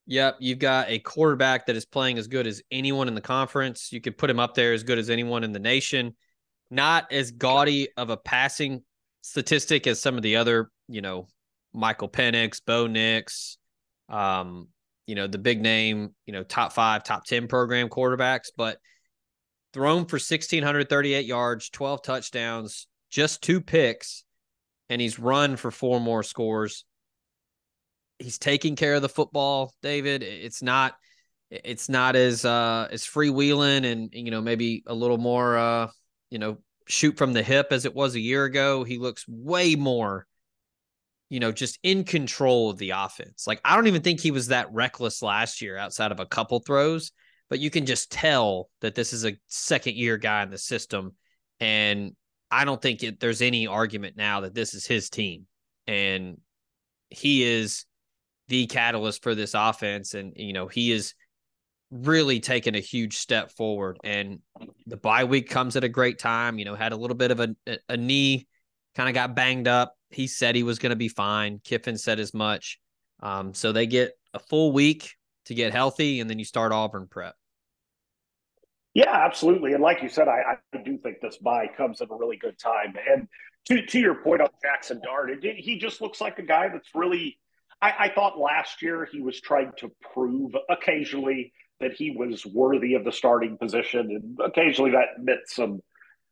Yep, 0.08 0.38
you've 0.40 0.60
got 0.60 0.90
a 0.90 1.00
quarterback 1.00 1.66
that 1.66 1.76
is 1.76 1.86
playing 1.86 2.18
as 2.18 2.28
good 2.28 2.46
as 2.46 2.62
anyone 2.70 3.08
in 3.08 3.16
the 3.16 3.22
conference. 3.22 3.92
You 3.92 4.02
could 4.02 4.18
put 4.18 4.30
him 4.30 4.40
up 4.40 4.54
there 4.54 4.74
as 4.74 4.84
good 4.84 5.00
as 5.00 5.10
anyone 5.10 5.44
in 5.44 5.52
the 5.52 5.60
nation. 5.60 6.16
Not 6.70 7.12
as 7.12 7.32
gaudy 7.32 7.90
of 7.98 8.10
a 8.10 8.18
passing 8.18 8.84
statistic 9.22 9.88
as 9.88 10.00
some 10.00 10.16
of 10.16 10.22
the 10.22 10.36
other, 10.36 10.70
you 10.88 11.02
know, 11.02 11.28
Michael 11.74 12.10
Penix, 12.10 12.62
Bo 12.64 12.86
Nix, 12.88 13.58
um, 14.08 14.68
you 15.08 15.16
know, 15.16 15.28
the 15.28 15.40
big 15.40 15.62
name, 15.62 16.14
you 16.26 16.34
know, 16.34 16.44
top 16.44 16.74
five, 16.74 17.04
top 17.04 17.26
10 17.26 17.48
program 17.48 17.90
quarterbacks, 17.90 18.48
but 18.56 18.78
thrown 19.74 20.06
for 20.06 20.16
1,638 20.16 21.26
yards, 21.26 21.70
12 21.70 22.04
touchdowns, 22.04 22.88
just 23.10 23.42
two 23.42 23.60
picks, 23.60 24.24
and 24.90 25.02
he's 25.02 25.20
run 25.20 25.56
for 25.56 25.72
four 25.72 26.00
more 26.00 26.24
scores 26.24 26.86
he's 28.20 28.38
taking 28.38 28.76
care 28.76 28.96
of 28.96 29.02
the 29.02 29.10
football, 29.10 29.74
David. 29.82 30.24
It's 30.24 30.62
not 30.62 30.96
it's 31.52 31.90
not 31.90 32.16
as 32.16 32.44
uh 32.44 32.88
as 32.92 33.04
freewheeling 33.04 33.86
and 33.86 34.10
you 34.14 34.32
know 34.32 34.42
maybe 34.42 34.84
a 34.88 34.94
little 34.94 35.20
more 35.20 35.58
uh 35.58 35.88
you 36.32 36.40
know 36.40 36.58
shoot 36.88 37.18
from 37.18 37.34
the 37.34 37.44
hip 37.44 37.68
as 37.72 37.86
it 37.86 37.96
was 37.96 38.16
a 38.16 38.20
year 38.20 38.46
ago. 38.46 38.84
He 38.84 38.98
looks 38.98 39.26
way 39.28 39.76
more 39.76 40.26
you 41.30 41.40
know 41.40 41.52
just 41.52 41.80
in 41.84 42.04
control 42.04 42.70
of 42.70 42.78
the 42.78 42.92
offense. 42.92 43.46
Like 43.48 43.62
I 43.64 43.76
don't 43.76 43.88
even 43.88 44.02
think 44.02 44.20
he 44.20 44.32
was 44.32 44.48
that 44.48 44.74
reckless 44.74 45.22
last 45.22 45.62
year 45.62 45.78
outside 45.78 46.12
of 46.12 46.20
a 46.20 46.26
couple 46.26 46.60
throws, 46.60 47.12
but 47.50 47.60
you 47.60 47.70
can 47.70 47.86
just 47.86 48.12
tell 48.12 48.70
that 48.82 48.96
this 48.96 49.14
is 49.14 49.26
a 49.26 49.38
second 49.48 49.96
year 49.96 50.18
guy 50.18 50.44
in 50.44 50.50
the 50.50 50.58
system 50.58 51.14
and 51.60 52.16
I 52.52 52.66
don't 52.66 52.82
think 52.82 53.04
it, 53.04 53.20
there's 53.20 53.42
any 53.42 53.68
argument 53.68 54.18
now 54.18 54.42
that 54.42 54.54
this 54.54 54.74
is 54.74 54.86
his 54.86 55.10
team 55.10 55.48
and 55.88 56.38
he 57.10 57.44
is 57.44 57.86
the 58.48 58.68
catalyst 58.68 59.24
for 59.24 59.34
this 59.34 59.54
offense. 59.54 60.14
And, 60.14 60.34
you 60.36 60.54
know, 60.54 60.68
he 60.68 60.92
is 60.92 61.14
really 61.92 62.40
taken 62.40 62.76
a 62.76 62.80
huge 62.80 63.18
step 63.18 63.52
forward. 63.52 63.98
And 64.04 64.40
the 64.86 64.98
bye 64.98 65.24
week 65.24 65.50
comes 65.50 65.76
at 65.76 65.84
a 65.84 65.90
great 65.90 66.20
time. 66.20 66.60
You 66.60 66.66
know, 66.66 66.76
had 66.76 66.92
a 66.92 66.98
little 66.98 67.16
bit 67.16 67.32
of 67.32 67.40
a, 67.40 67.56
a 67.90 67.98
knee, 67.98 68.48
kind 68.96 69.10
of 69.10 69.16
got 69.16 69.36
banged 69.36 69.68
up. 69.68 69.96
He 70.10 70.28
said 70.28 70.56
he 70.56 70.64
was 70.64 70.80
going 70.80 70.92
to 70.92 70.96
be 70.96 71.08
fine. 71.08 71.60
Kiffin 71.64 71.98
said 71.98 72.20
as 72.20 72.34
much. 72.34 72.80
Um, 73.22 73.54
so 73.54 73.72
they 73.72 73.88
get 73.88 74.14
a 74.34 74.40
full 74.40 74.72
week 74.72 75.16
to 75.46 75.54
get 75.54 75.74
healthy, 75.74 76.20
and 76.20 76.30
then 76.30 76.40
you 76.40 76.46
start 76.46 76.72
Auburn 76.72 77.08
prep. 77.10 77.36
Yeah, 78.94 79.12
absolutely. 79.12 79.74
And 79.74 79.82
like 79.82 80.02
you 80.02 80.10
said, 80.10 80.28
I, 80.28 80.58
I 80.74 80.78
do 80.84 80.98
think 80.98 81.22
this 81.22 81.38
bye 81.38 81.70
comes 81.76 82.02
at 82.02 82.10
a 82.12 82.16
really 82.16 82.38
good 82.38 82.60
time. 82.60 82.96
And 83.10 83.28
to 83.66 83.86
to 83.86 84.00
your 84.00 84.16
point 84.16 84.42
on 84.42 84.50
Jackson 84.62 85.02
Dart, 85.04 85.32
it, 85.32 85.56
he 85.58 85.78
just 85.78 86.02
looks 86.02 86.22
like 86.22 86.40
a 86.40 86.44
guy 86.44 86.70
that's 86.70 86.90
really. 86.94 87.40
I, 87.82 87.94
I 88.00 88.10
thought 88.14 88.38
last 88.40 88.82
year 88.82 89.08
he 89.12 89.22
was 89.22 89.40
trying 89.42 89.72
to 89.78 89.92
prove 90.14 90.56
occasionally 90.70 91.54
that 91.80 91.94
he 91.94 92.12
was 92.12 92.46
worthy 92.46 92.94
of 92.94 93.04
the 93.04 93.12
starting 93.12 93.58
position, 93.58 94.00
and 94.12 94.38
occasionally 94.44 94.92
that 94.92 95.22
meant 95.24 95.42
some, 95.48 95.82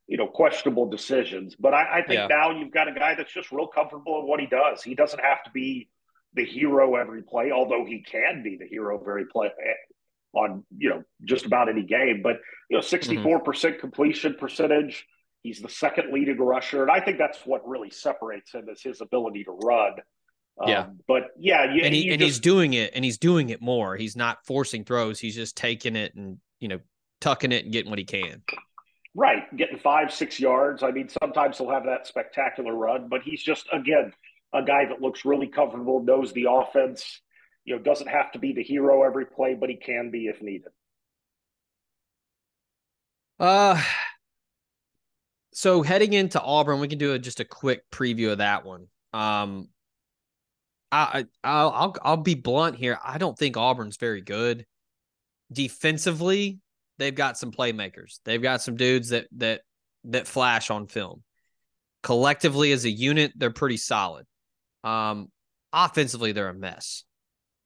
you 0.07 0.17
know, 0.17 0.27
questionable 0.27 0.89
decisions. 0.89 1.55
But 1.59 1.73
I, 1.73 1.99
I 1.99 2.01
think 2.01 2.19
Yeah. 2.19 2.27
now 2.27 2.51
you've 2.51 2.71
got 2.71 2.87
a 2.87 2.93
guy 2.93 3.15
that's 3.15 3.33
just 3.33 3.51
real 3.51 3.67
comfortable 3.67 4.21
in 4.21 4.27
what 4.27 4.39
he 4.39 4.45
does. 4.47 4.81
He 4.81 4.95
doesn't 4.95 5.19
have 5.19 5.43
to 5.43 5.51
be 5.51 5.89
the 6.33 6.45
hero 6.45 6.95
every 6.95 7.21
play, 7.23 7.51
although 7.51 7.85
he 7.85 8.01
can 8.01 8.41
be 8.41 8.57
the 8.57 8.65
hero 8.67 9.03
very 9.03 9.25
play 9.25 9.47
eh, 9.47 9.73
on 10.33 10.63
you 10.77 10.89
know 10.89 11.03
just 11.25 11.45
about 11.45 11.69
any 11.69 11.83
game. 11.83 12.21
But 12.23 12.37
you 12.69 12.77
know, 12.77 12.81
sixty 12.81 13.17
four 13.17 13.39
percent 13.41 13.79
completion 13.79 14.35
percentage. 14.39 15.05
He's 15.43 15.59
the 15.59 15.69
second 15.69 16.13
leading 16.13 16.37
rusher, 16.37 16.83
and 16.83 16.89
I 16.89 17.01
think 17.01 17.17
that's 17.17 17.39
what 17.45 17.67
really 17.67 17.89
separates 17.89 18.53
him 18.53 18.69
is 18.69 18.81
his 18.81 19.01
ability 19.01 19.43
to 19.43 19.51
run. 19.51 19.91
Um, 20.59 20.69
Yeah. 20.69 20.89
but 21.07 21.23
yeah, 21.37 21.73
you, 21.73 21.83
and 21.83 21.93
he 21.93 22.09
and 22.11 22.19
just, 22.19 22.27
he's 22.27 22.39
doing 22.39 22.73
it 22.73 22.91
and 22.95 23.03
he's 23.03 23.17
doing 23.17 23.49
it 23.49 23.61
more. 23.61 23.95
He's 23.95 24.15
not 24.15 24.45
forcing 24.45 24.83
throws. 24.83 25.19
He's 25.19 25.35
just 25.35 25.57
taking 25.57 25.95
it 25.95 26.13
and 26.15 26.37
you 26.59 26.67
know 26.67 26.79
tucking 27.21 27.51
it 27.51 27.63
and 27.63 27.73
getting 27.73 27.89
what 27.89 27.99
he 27.99 28.05
can. 28.05 28.43
Right, 29.15 29.55
getting 29.55 29.77
five, 29.77 30.11
six 30.11 30.39
yards. 30.39 30.81
I 30.83 30.91
mean, 30.91 31.07
sometimes 31.21 31.57
he'll 31.57 31.69
have 31.69 31.85
that 31.85 32.07
spectacular 32.07 32.73
run, 32.75 33.09
but 33.09 33.21
he's 33.23 33.43
just 33.43 33.67
again 33.71 34.13
a 34.53 34.63
guy 34.63 34.85
that 34.85 35.01
looks 35.01 35.25
really 35.25 35.47
comfortable, 35.47 36.03
knows 36.03 36.33
the 36.33 36.47
offense. 36.49 37.21
You 37.65 37.75
know, 37.77 37.81
doesn't 37.81 38.07
have 38.07 38.31
to 38.33 38.39
be 38.39 38.53
the 38.53 38.63
hero 38.63 39.03
every 39.03 39.25
play, 39.25 39.55
but 39.59 39.69
he 39.69 39.75
can 39.75 40.11
be 40.11 40.27
if 40.27 40.41
needed. 40.41 40.71
Uh 43.39 43.81
so 45.53 45.81
heading 45.83 46.13
into 46.13 46.41
Auburn, 46.41 46.79
we 46.79 46.87
can 46.87 46.97
do 46.97 47.13
a, 47.13 47.19
just 47.19 47.39
a 47.39 47.45
quick 47.45 47.89
preview 47.91 48.31
of 48.31 48.39
that 48.39 48.65
one. 48.65 48.87
Um 49.13 49.69
I, 50.93 51.25
I 51.43 51.49
I'll, 51.49 51.95
I'll 52.03 52.17
be 52.17 52.35
blunt 52.35 52.75
here. 52.75 52.99
I 53.03 53.17
don't 53.17 53.37
think 53.37 53.57
Auburn's 53.57 53.97
very 53.97 54.21
good. 54.21 54.65
Defensively, 55.51 56.59
they've 56.99 57.15
got 57.15 57.37
some 57.37 57.51
playmakers. 57.51 58.19
They've 58.25 58.41
got 58.41 58.61
some 58.61 58.75
dudes 58.75 59.09
that 59.09 59.27
that 59.37 59.61
that 60.05 60.27
flash 60.27 60.69
on 60.69 60.87
film. 60.87 61.23
Collectively 62.03 62.71
as 62.71 62.85
a 62.85 62.91
unit, 62.91 63.31
they're 63.35 63.51
pretty 63.51 63.77
solid. 63.77 64.25
Um 64.83 65.29
offensively, 65.71 66.31
they're 66.31 66.49
a 66.49 66.53
mess. 66.53 67.03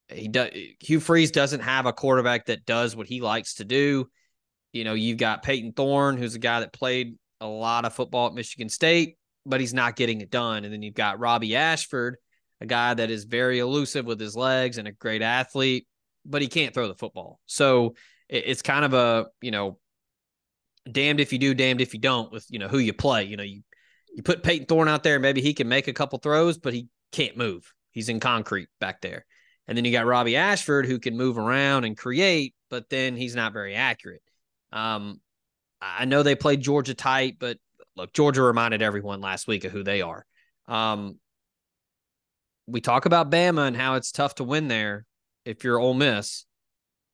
He 0.08 0.30
does 0.30 0.52
Hugh 0.80 1.02
Freeze 1.02 1.32
doesn't 1.32 1.60
have 1.60 1.86
a 1.86 1.94
quarterback 1.94 2.46
that 2.46 2.66
does 2.66 2.96
what 2.96 3.08
he 3.08 3.20
likes 3.20 3.56
to 3.56 3.66
do. 3.66 4.08
You 4.72 4.86
know, 4.86 4.94
you've 4.94 5.18
got 5.18 5.44
Payton 5.44 5.74
Thorne, 5.74 6.18
who's 6.18 6.36
a 6.36 6.40
guy 6.40 6.62
that 6.62 6.72
played 6.72 7.16
a 7.42 7.48
lot 7.48 7.84
of 7.84 7.94
football 7.94 8.28
at 8.28 8.34
Michigan 8.34 8.70
State, 8.70 9.18
but 9.46 9.60
he's 9.60 9.74
not 9.74 9.96
getting 9.96 10.22
it 10.22 10.30
done. 10.30 10.64
And 10.64 10.74
then 10.74 10.82
you've 10.82 10.94
got 10.94 11.20
Robbie 11.20 11.56
Ashford, 11.56 12.18
a 12.62 12.66
guy 12.66 12.94
that 12.94 13.10
is 13.10 13.26
very 13.26 13.60
elusive 13.60 14.06
with 14.06 14.20
his 14.20 14.36
legs 14.36 14.78
and 14.78 14.88
a 14.88 14.92
great 14.92 15.22
athlete, 15.22 15.88
but 16.26 16.42
he 16.42 16.48
can't 16.48 16.74
throw 16.74 16.88
the 16.88 16.96
football. 16.96 17.40
So 17.46 17.96
it- 18.30 18.46
it's 18.48 18.62
kind 18.62 18.86
of 18.86 18.94
a, 18.94 19.28
you 19.42 19.52
know, 19.52 19.80
damned 20.92 21.20
if 21.20 21.34
you 21.34 21.40
do, 21.40 21.54
damned 21.54 21.82
if 21.82 21.94
you 21.94 22.00
don't 22.00 22.32
with, 22.32 22.46
you 22.50 22.60
know, 22.60 22.68
who 22.68 22.80
you 22.80 22.94
play. 22.94 23.26
You 23.26 23.38
know, 23.38 23.44
you, 23.44 23.62
you 24.16 24.24
put 24.24 24.44
Payton 24.44 24.68
Thorne 24.68 24.88
out 24.88 25.04
there, 25.04 25.20
maybe 25.20 25.42
he 25.42 25.54
can 25.54 25.68
make 25.68 25.88
a 25.88 25.94
couple 25.94 26.18
throws, 26.20 26.58
but 26.58 26.74
he 26.74 26.88
can't 27.12 27.38
move. 27.38 27.72
He's 27.92 28.10
in 28.10 28.20
concrete 28.20 28.70
back 28.80 29.02
there. 29.02 29.26
And 29.68 29.78
then 29.78 29.86
you 29.86 29.92
got 29.92 30.06
Robbie 30.06 30.38
Ashford 30.38 30.86
who 30.86 30.98
can 31.00 31.18
move 31.18 31.38
around 31.38 31.84
and 31.84 31.98
create, 31.98 32.56
but 32.70 32.90
then 32.90 33.16
he's 33.16 33.36
not 33.36 33.54
very 33.54 33.76
accurate. 33.76 34.22
Um, 34.72 35.20
I 35.82 36.06
know 36.06 36.24
they 36.24 36.36
played 36.36 36.62
Georgia 36.62 36.94
tight, 36.94 37.38
but 37.40 37.58
look, 37.96 38.14
Georgia 38.14 38.42
reminded 38.42 38.82
everyone 38.82 39.22
last 39.22 39.48
week 39.48 39.66
of 39.66 39.72
who 39.72 39.84
they 39.84 40.02
are. 40.02 40.26
Um, 40.68 41.20
we 42.68 42.82
talk 42.82 43.06
about 43.06 43.32
Bama 43.32 43.68
and 43.68 43.76
how 43.76 43.96
it's 43.96 44.12
tough 44.12 44.36
to 44.36 44.44
win 44.44 44.68
there 44.68 45.06
if 45.46 45.64
you're 45.64 45.80
Ole 45.80 45.94
Miss. 45.94 46.46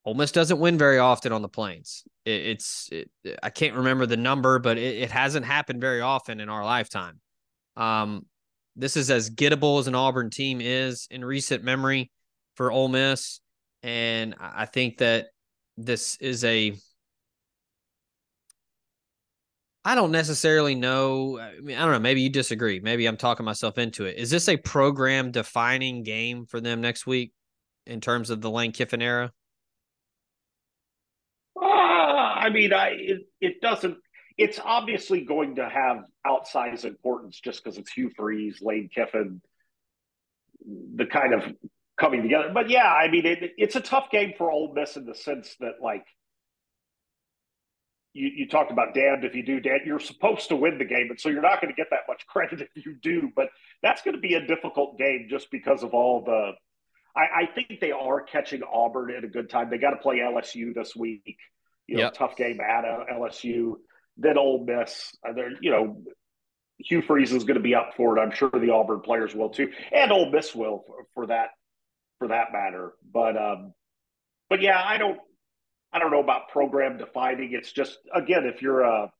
Ole 0.06 0.16
Miss 0.16 0.32
doesn't 0.32 0.60
win 0.60 0.78
very 0.78 1.00
often 1.00 1.32
on 1.32 1.42
the 1.42 1.48
plains. 1.50 2.04
It, 2.26 2.48
it's 2.48 2.90
it, 2.92 3.10
I 3.42 3.50
can't 3.50 3.76
remember 3.76 4.06
the 4.06 4.18
number, 4.18 4.60
but 4.60 4.78
it, 4.78 4.98
it 4.98 5.12
hasn't 5.12 5.46
happened 5.46 5.80
very 5.80 6.02
often 6.02 6.40
in 6.40 6.50
our 6.50 6.66
lifetime. 6.66 7.22
Um, 7.78 8.26
this 8.76 8.98
is 8.98 9.12
as 9.12 9.30
gettable 9.30 9.80
as 9.80 9.88
an 9.88 9.96
Auburn 9.96 10.30
team 10.30 10.60
is 10.60 11.08
in 11.10 11.24
recent 11.24 11.64
memory 11.64 12.12
for 12.56 12.72
Ole 12.72 12.90
Miss, 12.90 13.40
and 13.84 14.36
I 14.40 14.64
I 14.64 14.66
think 14.66 14.98
that 14.98 15.28
this 15.78 16.18
is 16.18 16.44
a 16.44 16.76
I 19.86 19.96
don't 19.96 20.12
necessarily 20.12 20.76
know. 20.76 21.40
I 21.40 21.60
mean, 21.60 21.78
I 21.78 21.82
don't 21.82 21.92
know. 21.92 22.00
Maybe 22.00 22.22
you 22.22 22.30
disagree. 22.30 22.80
Maybe 22.80 23.06
I'm 23.06 23.18
talking 23.18 23.46
myself 23.46 23.78
into 23.78 24.06
it. 24.06 24.18
Is 24.18 24.30
this 24.30 24.48
a 24.48 24.56
program 24.56 25.32
defining 25.32 26.04
game 26.04 26.46
for 26.46 26.62
them 26.62 26.80
next 26.80 27.06
week 27.06 27.34
in 27.86 28.00
terms 28.00 28.30
of 28.30 28.40
the 28.40 28.50
Lane 28.50 28.72
Kiffin 28.72 29.02
era? 29.02 29.34
Ah, 31.62 32.36
I 32.36 32.50
mean, 32.50 32.74
I 32.74 32.90
it, 32.92 33.28
it 33.42 33.62
doesn't. 33.62 33.98
It's 34.38 34.60
obviously 34.64 35.26
going 35.26 35.56
to 35.56 35.68
have 35.68 36.06
outsized 36.26 36.86
importance 36.86 37.40
just 37.40 37.64
because 37.64 37.78
it's 37.78 37.92
Hugh 37.92 38.10
Freeze, 38.16 38.60
Lane 38.62 38.90
Kiffin, 38.94 39.42
the 40.96 41.06
kind 41.06 41.34
of 41.34 41.44
coming 42.00 42.24
together. 42.24 42.52
But 42.54 42.70
yeah, 42.70 42.92
I 42.92 43.12
mean, 43.12 43.26
it, 43.26 43.52
it's 43.58 43.76
a 43.76 43.82
tough 43.82 44.10
game 44.10 44.34
for 44.38 44.50
Ole 44.50 44.74
Miss 44.74 44.98
in 44.98 45.06
the 45.06 45.14
sense 45.14 45.56
that, 45.60 45.74
like, 45.82 46.06
you, 48.14 48.30
you 48.36 48.48
talked 48.48 48.72
about 48.72 48.94
damned 48.94 49.24
if 49.26 49.36
you 49.36 49.44
do, 49.44 49.60
damned. 49.60 49.82
You're 49.86 50.00
supposed 50.00 50.50
to 50.50 50.56
win 50.56 50.78
the 50.78 50.86
game, 50.86 51.08
and 51.10 51.20
so 51.20 51.30
you're 51.30 51.42
not 51.42 51.62
going 51.62 51.74
to 51.74 51.76
get 51.76 51.88
that 51.92 52.02
much 52.08 52.26
credit 52.28 52.62
if 52.76 52.86
you 52.86 52.96
do. 53.02 53.32
But 53.36 53.50
that's 53.82 54.02
going 54.04 54.16
to 54.16 54.22
be 54.22 54.36
a 54.36 54.46
difficult 54.46 54.98
game 54.98 55.28
just 55.30 55.50
because 55.52 55.84
of 55.84 55.94
all 55.94 56.24
the. 56.24 56.52
I, 57.16 57.44
I 57.44 57.46
think 57.54 57.80
they 57.80 57.92
are 57.92 58.22
catching 58.22 58.62
Auburn 58.64 59.12
at 59.16 59.24
a 59.24 59.28
good 59.28 59.50
time. 59.50 59.70
They 59.70 59.78
got 59.78 59.92
to 59.92 59.98
play 59.98 60.18
LSU 60.18 60.74
this 60.74 60.96
week. 60.96 61.38
You 61.88 61.98
know, 61.98 62.04
Yep. 62.04 62.14
tough 62.14 62.36
game 62.38 62.60
at 62.62 62.86
uh, 62.86 63.04
LSU. 63.14 63.74
Then 64.18 64.38
Ole 64.38 64.64
Miss. 64.66 65.12
Uh, 65.28 65.34
they're 65.34 65.52
you 65.62 65.72
know, 65.72 66.02
Hugh 66.78 67.02
Freeze 67.02 67.32
is 67.34 67.44
going 67.44 67.58
to 67.58 67.64
be 67.64 67.76
up 67.76 67.92
for 67.98 68.18
it. 68.18 68.22
I'm 68.22 68.32
sure 68.32 68.50
the 68.50 68.72
Auburn 68.72 69.02
players 69.02 69.36
will 69.36 69.50
too, 69.50 69.72
and 69.92 70.12
Ole 70.12 70.32
Miss 70.32 70.56
will 70.56 70.84
for, 70.88 71.06
for 71.14 71.28
that 71.28 71.50
for 72.20 72.28
that 72.30 72.54
matter. 72.54 72.94
But 73.12 73.38
um, 73.38 73.74
but 74.50 74.62
yeah, 74.62 74.82
I 74.84 74.98
don't 74.98 75.20
I 75.94 76.00
don't 76.00 76.12
know 76.12 76.22
about 76.24 76.50
program 76.50 76.98
defining. 76.98 77.54
It's 77.54 77.72
just 77.72 78.00
again, 78.14 78.46
if 78.46 78.62
you're 78.62 78.82
a 78.82 79.12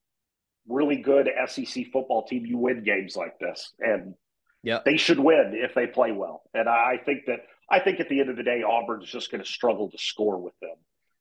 really 0.68 0.98
good 0.98 1.30
SEC 1.48 1.86
football 1.92 2.26
team, 2.26 2.46
you 2.46 2.58
win 2.58 2.84
games 2.84 3.16
like 3.16 3.38
this, 3.40 3.74
and 3.80 4.16
Yep. 4.66 4.86
they 4.86 4.96
should 4.96 5.20
win 5.20 5.52
if 5.56 5.74
they 5.76 5.88
play 5.88 6.14
well. 6.14 6.44
And 6.54 6.70
I 6.70 6.94
I 6.94 6.98
think 7.04 7.26
that 7.28 7.42
I 7.70 7.80
think 7.80 8.00
at 8.00 8.10
the 8.10 8.20
end 8.20 8.30
of 8.30 8.38
the 8.38 8.44
day, 8.44 8.64
Auburn's 8.64 9.10
just 9.10 9.30
going 9.32 9.44
to 9.44 9.50
struggle 9.50 9.90
to 9.92 9.98
score 9.98 10.38
with 10.40 10.58
them 10.62 10.76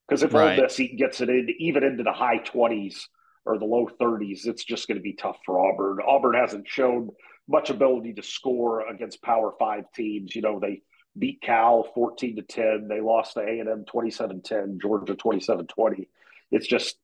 because 0.09 0.23
if 0.23 0.33
Right. 0.33 0.57
Ole 0.59 0.63
Miss 0.65 0.81
gets 0.97 1.21
it 1.21 1.29
in, 1.29 1.49
even 1.59 1.83
into 1.85 2.03
the 2.05 2.13
high 2.13 2.39
twenties 2.39 3.09
or 3.45 3.59
the 3.59 3.65
low 3.65 3.89
thirties, 3.99 4.47
it's 4.47 4.65
just 4.65 4.87
going 4.87 4.99
to 4.99 5.03
be 5.03 5.15
tough 5.15 5.39
for 5.45 5.59
Auburn. 5.61 5.99
Auburn 6.07 6.35
hasn't 6.37 6.69
shown 6.69 7.11
much 7.49 7.71
ability 7.71 8.13
to 8.15 8.23
score 8.23 8.87
against 8.89 9.23
Power 9.23 9.53
Five 9.59 9.85
teams. 9.93 10.35
You 10.37 10.43
know, 10.43 10.61
they 10.61 10.83
beat 11.19 11.41
Cal 11.43 11.85
14 11.95 12.37
to 12.37 12.43
10. 12.43 12.89
They 12.89 13.01
lost 13.01 13.35
to 13.35 13.41
A&M 13.41 13.85
27-10, 13.85 14.81
Georgia 14.81 15.15
27-20. 15.15 16.07
It's 16.51 16.67
just, 16.67 16.97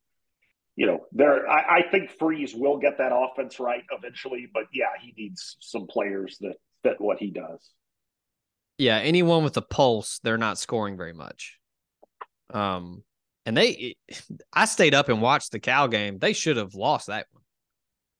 you 0.76 0.86
know, 0.86 1.06
there 1.12 1.48
I, 1.48 1.78
I 1.78 1.82
think 1.90 2.10
Freeze 2.18 2.54
will 2.54 2.78
get 2.78 2.98
that 2.98 3.12
offense 3.14 3.60
right 3.60 3.82
eventually, 3.90 4.48
but 4.52 4.64
yeah, 4.72 4.86
he 5.00 5.14
needs 5.16 5.56
some 5.60 5.86
players 5.86 6.38
that 6.40 6.56
fit 6.82 7.00
what 7.00 7.18
he 7.18 7.30
does. 7.30 7.70
Yeah, 8.78 8.98
anyone 8.98 9.42
with 9.42 9.56
a 9.56 9.62
pulse, 9.62 10.20
they're 10.22 10.38
not 10.38 10.58
scoring 10.58 10.96
very 10.96 11.12
much. 11.12 11.58
Um, 12.54 13.02
and 13.44 13.56
they, 13.56 13.96
I 14.52 14.66
stayed 14.66 14.94
up 14.94 15.08
and 15.08 15.20
watched 15.20 15.52
the 15.52 15.58
Cal 15.58 15.88
game. 15.88 16.18
They 16.18 16.32
should 16.32 16.56
have 16.56 16.74
lost 16.74 17.08
that 17.08 17.26
one. 17.32 17.42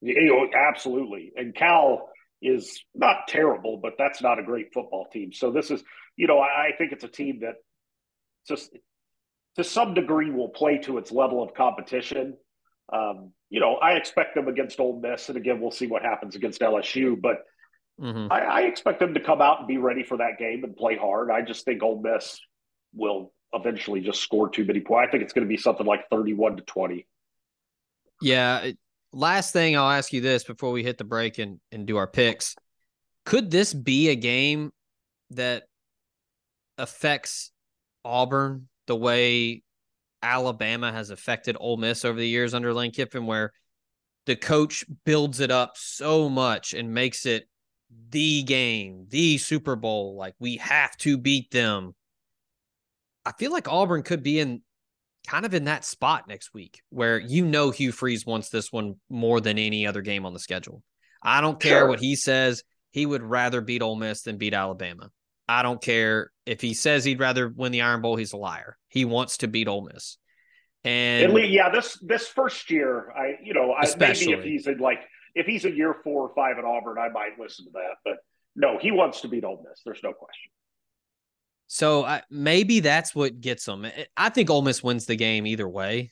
You 0.00 0.26
know, 0.26 0.48
absolutely. 0.56 1.32
And 1.36 1.54
Cal 1.54 2.08
is 2.40 2.80
not 2.94 3.28
terrible, 3.28 3.78
but 3.78 3.94
that's 3.98 4.22
not 4.22 4.38
a 4.38 4.42
great 4.42 4.72
football 4.72 5.08
team. 5.12 5.32
So 5.32 5.50
this 5.50 5.70
is, 5.70 5.82
you 6.16 6.26
know, 6.26 6.38
I, 6.38 6.68
I 6.68 6.70
think 6.76 6.92
it's 6.92 7.04
a 7.04 7.08
team 7.08 7.40
that 7.40 7.54
just 8.46 8.70
to 9.56 9.64
some 9.64 9.94
degree 9.94 10.30
will 10.30 10.50
play 10.50 10.78
to 10.78 10.98
its 10.98 11.10
level 11.10 11.42
of 11.42 11.54
competition. 11.54 12.36
Um, 12.92 13.32
you 13.50 13.60
know, 13.60 13.74
I 13.76 13.92
expect 13.92 14.34
them 14.34 14.48
against 14.48 14.78
Ole 14.80 15.00
Miss, 15.00 15.28
and 15.28 15.36
again, 15.36 15.60
we'll 15.60 15.70
see 15.70 15.86
what 15.86 16.02
happens 16.02 16.36
against 16.36 16.60
LSU. 16.60 17.20
But 17.20 17.44
hmm 17.98 18.28
I, 18.30 18.40
I 18.40 18.60
expect 18.62 19.00
them 19.00 19.14
to 19.14 19.20
come 19.20 19.42
out 19.42 19.58
and 19.58 19.68
be 19.68 19.78
ready 19.78 20.04
for 20.04 20.18
that 20.18 20.38
game 20.38 20.64
and 20.64 20.76
play 20.76 20.96
hard. 20.96 21.30
I 21.30 21.42
just 21.42 21.64
think 21.64 21.82
Ole 21.82 22.00
Miss 22.00 22.38
will 22.94 23.32
eventually 23.52 24.00
just 24.00 24.22
score 24.22 24.48
too 24.48 24.64
many 24.64 24.80
points. 24.80 25.08
I 25.08 25.10
think 25.10 25.24
it's 25.24 25.32
going 25.32 25.46
to 25.46 25.48
be 25.48 25.56
something 25.56 25.86
like 25.86 26.08
31 26.10 26.58
to 26.58 26.62
20. 26.62 27.06
Yeah. 28.20 28.70
Last 29.12 29.52
thing 29.52 29.76
I'll 29.76 29.90
ask 29.90 30.12
you 30.12 30.20
this 30.20 30.44
before 30.44 30.70
we 30.70 30.82
hit 30.82 30.98
the 30.98 31.04
break 31.04 31.38
and, 31.38 31.60
and 31.72 31.86
do 31.86 31.96
our 31.96 32.06
picks. 32.06 32.54
Could 33.24 33.50
this 33.50 33.72
be 33.72 34.08
a 34.08 34.16
game 34.16 34.70
that 35.30 35.64
affects 36.76 37.50
Auburn 38.04 38.68
the 38.86 38.96
way 38.96 39.62
Alabama 40.22 40.92
has 40.92 41.10
affected 41.10 41.56
Ole 41.58 41.76
Miss 41.76 42.04
over 42.04 42.18
the 42.18 42.28
years 42.28 42.54
under 42.54 42.72
Lane 42.72 42.90
Kiffin, 42.90 43.26
where 43.26 43.52
the 44.26 44.36
coach 44.36 44.84
builds 45.04 45.40
it 45.40 45.50
up 45.50 45.72
so 45.76 46.28
much 46.28 46.74
and 46.74 46.92
makes 46.92 47.24
it 47.26 47.48
the 48.10 48.42
game, 48.42 49.06
the 49.08 49.38
Super 49.38 49.76
Bowl. 49.76 50.16
Like 50.16 50.34
we 50.38 50.56
have 50.56 50.96
to 50.98 51.16
beat 51.16 51.50
them. 51.50 51.94
I 53.24 53.32
feel 53.32 53.52
like 53.52 53.68
Auburn 53.68 54.02
could 54.02 54.22
be 54.22 54.38
in 54.40 54.62
kind 55.28 55.44
of 55.44 55.52
in 55.54 55.64
that 55.64 55.84
spot 55.84 56.26
next 56.26 56.54
week 56.54 56.80
where 56.90 57.18
you 57.18 57.44
know 57.44 57.70
Hugh 57.70 57.92
Freeze 57.92 58.24
wants 58.24 58.48
this 58.48 58.72
one 58.72 58.96
more 59.10 59.40
than 59.40 59.58
any 59.58 59.86
other 59.86 60.00
game 60.00 60.24
on 60.24 60.32
the 60.32 60.38
schedule. 60.40 60.82
I 61.22 61.40
don't 61.40 61.60
care 61.60 61.80
Sure. 61.80 61.88
what 61.88 62.00
he 62.00 62.16
says. 62.16 62.62
He 62.92 63.04
would 63.04 63.22
rather 63.22 63.60
beat 63.60 63.82
Ole 63.82 63.96
Miss 63.96 64.22
than 64.22 64.38
beat 64.38 64.54
Alabama. 64.54 65.10
I 65.46 65.62
don't 65.62 65.80
care 65.82 66.30
if 66.46 66.60
he 66.60 66.74
says 66.74 67.04
he'd 67.04 67.20
rather 67.20 67.48
win 67.48 67.72
the 67.72 67.82
Iron 67.82 68.00
Bowl. 68.02 68.16
He's 68.16 68.32
a 68.32 68.36
liar. 68.38 68.76
He 68.88 69.04
wants 69.04 69.38
to 69.38 69.48
beat 69.48 69.68
Ole 69.68 69.88
Miss. 69.92 70.16
At 70.84 70.90
And 70.90 71.34
least, 71.34 71.50
yeah, 71.50 71.70
this 71.70 71.98
this 72.00 72.26
first 72.28 72.70
year, 72.70 73.10
I 73.12 73.34
you 73.42 73.52
know, 73.52 73.72
I, 73.72 73.84
maybe 73.98 74.32
if 74.32 74.44
he's 74.44 74.66
in 74.66 74.78
like 74.78 75.00
if 75.34 75.46
he's 75.46 75.64
a 75.66 75.70
year 75.70 75.94
four 76.04 76.28
or 76.28 76.34
five 76.34 76.56
at 76.58 76.64
Auburn, 76.64 76.96
I 76.98 77.08
might 77.10 77.38
listen 77.38 77.66
to 77.66 77.70
that. 77.72 77.96
But 78.04 78.14
no, 78.56 78.78
he 78.78 78.90
wants 78.92 79.20
to 79.22 79.28
beat 79.28 79.44
Ole 79.44 79.62
Miss. 79.68 79.82
There's 79.84 80.00
no 80.02 80.12
question. 80.12 80.50
So 81.68 82.04
I, 82.04 82.22
maybe 82.30 82.80
that's 82.80 83.14
what 83.14 83.40
gets 83.40 83.64
them. 83.64 83.84
I- 83.84 83.88
eh, 83.88 83.92
eh, 83.98 84.04
I 84.16 84.28
think 84.30 84.50
Ole 84.50 84.62
Miss 84.62 84.82
wins 84.82 85.06
the 85.06 85.16
game 85.16 85.46
either 85.46 85.68
way. 85.68 86.10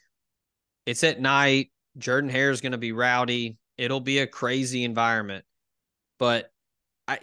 It's 0.84 1.02
at 1.02 1.20
night. 1.20 1.72
Jordan 1.98 2.30
Hare 2.30 2.50
is 2.50 2.60
going 2.60 2.72
to 2.72 2.78
be 2.78 2.92
rowdy. 2.92 3.56
It'll 3.78 4.00
be 4.00 4.18
a 4.20 4.26
crazy 4.26 4.84
environment, 4.84 5.44
but 6.18 6.50
I, 7.08 7.18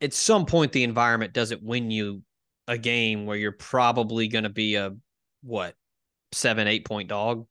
at 0.00 0.12
some 0.12 0.44
point, 0.46 0.72
the 0.72 0.84
environment 0.84 1.32
doesn't 1.32 1.62
win 1.62 1.90
you 1.90 2.22
a 2.66 2.76
game 2.78 3.26
where 3.26 3.36
you're 3.36 3.52
probably 3.52 4.28
going 4.28 4.44
to 4.44 4.50
be 4.50 4.74
a 4.76 4.94
what 5.42 5.74
seven, 6.32 6.68
eight 6.68 6.84
point 6.84 7.08
dog. 7.08 7.46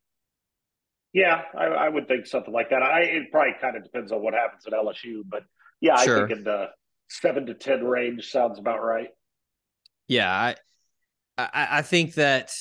Yeah, 1.14 1.42
I, 1.58 1.66
I 1.66 1.90
would 1.90 2.08
think 2.08 2.26
something 2.26 2.54
like 2.54 2.70
that. 2.70 2.84
I 2.84 3.02
it 3.02 3.32
probably 3.32 3.54
kind 3.60 3.76
of 3.76 3.84
depends 3.84 4.12
on 4.12 4.22
what 4.22 4.34
happens 4.34 4.66
at 4.68 4.74
LSU, 4.74 5.22
but 5.28 5.44
yeah, 5.82 5.98
Sure. 5.98 6.26
I 6.26 6.28
think 6.28 6.40
in 6.40 6.44
the 6.44 6.68
seven 7.10 7.46
to 7.48 7.54
ten 7.54 7.84
range 7.84 8.30
sounds 8.30 8.60
about 8.60 8.84
right. 8.84 9.10
Yeah, 10.08 10.32
I, 10.32 10.56
I, 11.38 11.68
I 11.72 11.82
think 11.82 12.16
that 12.16 12.52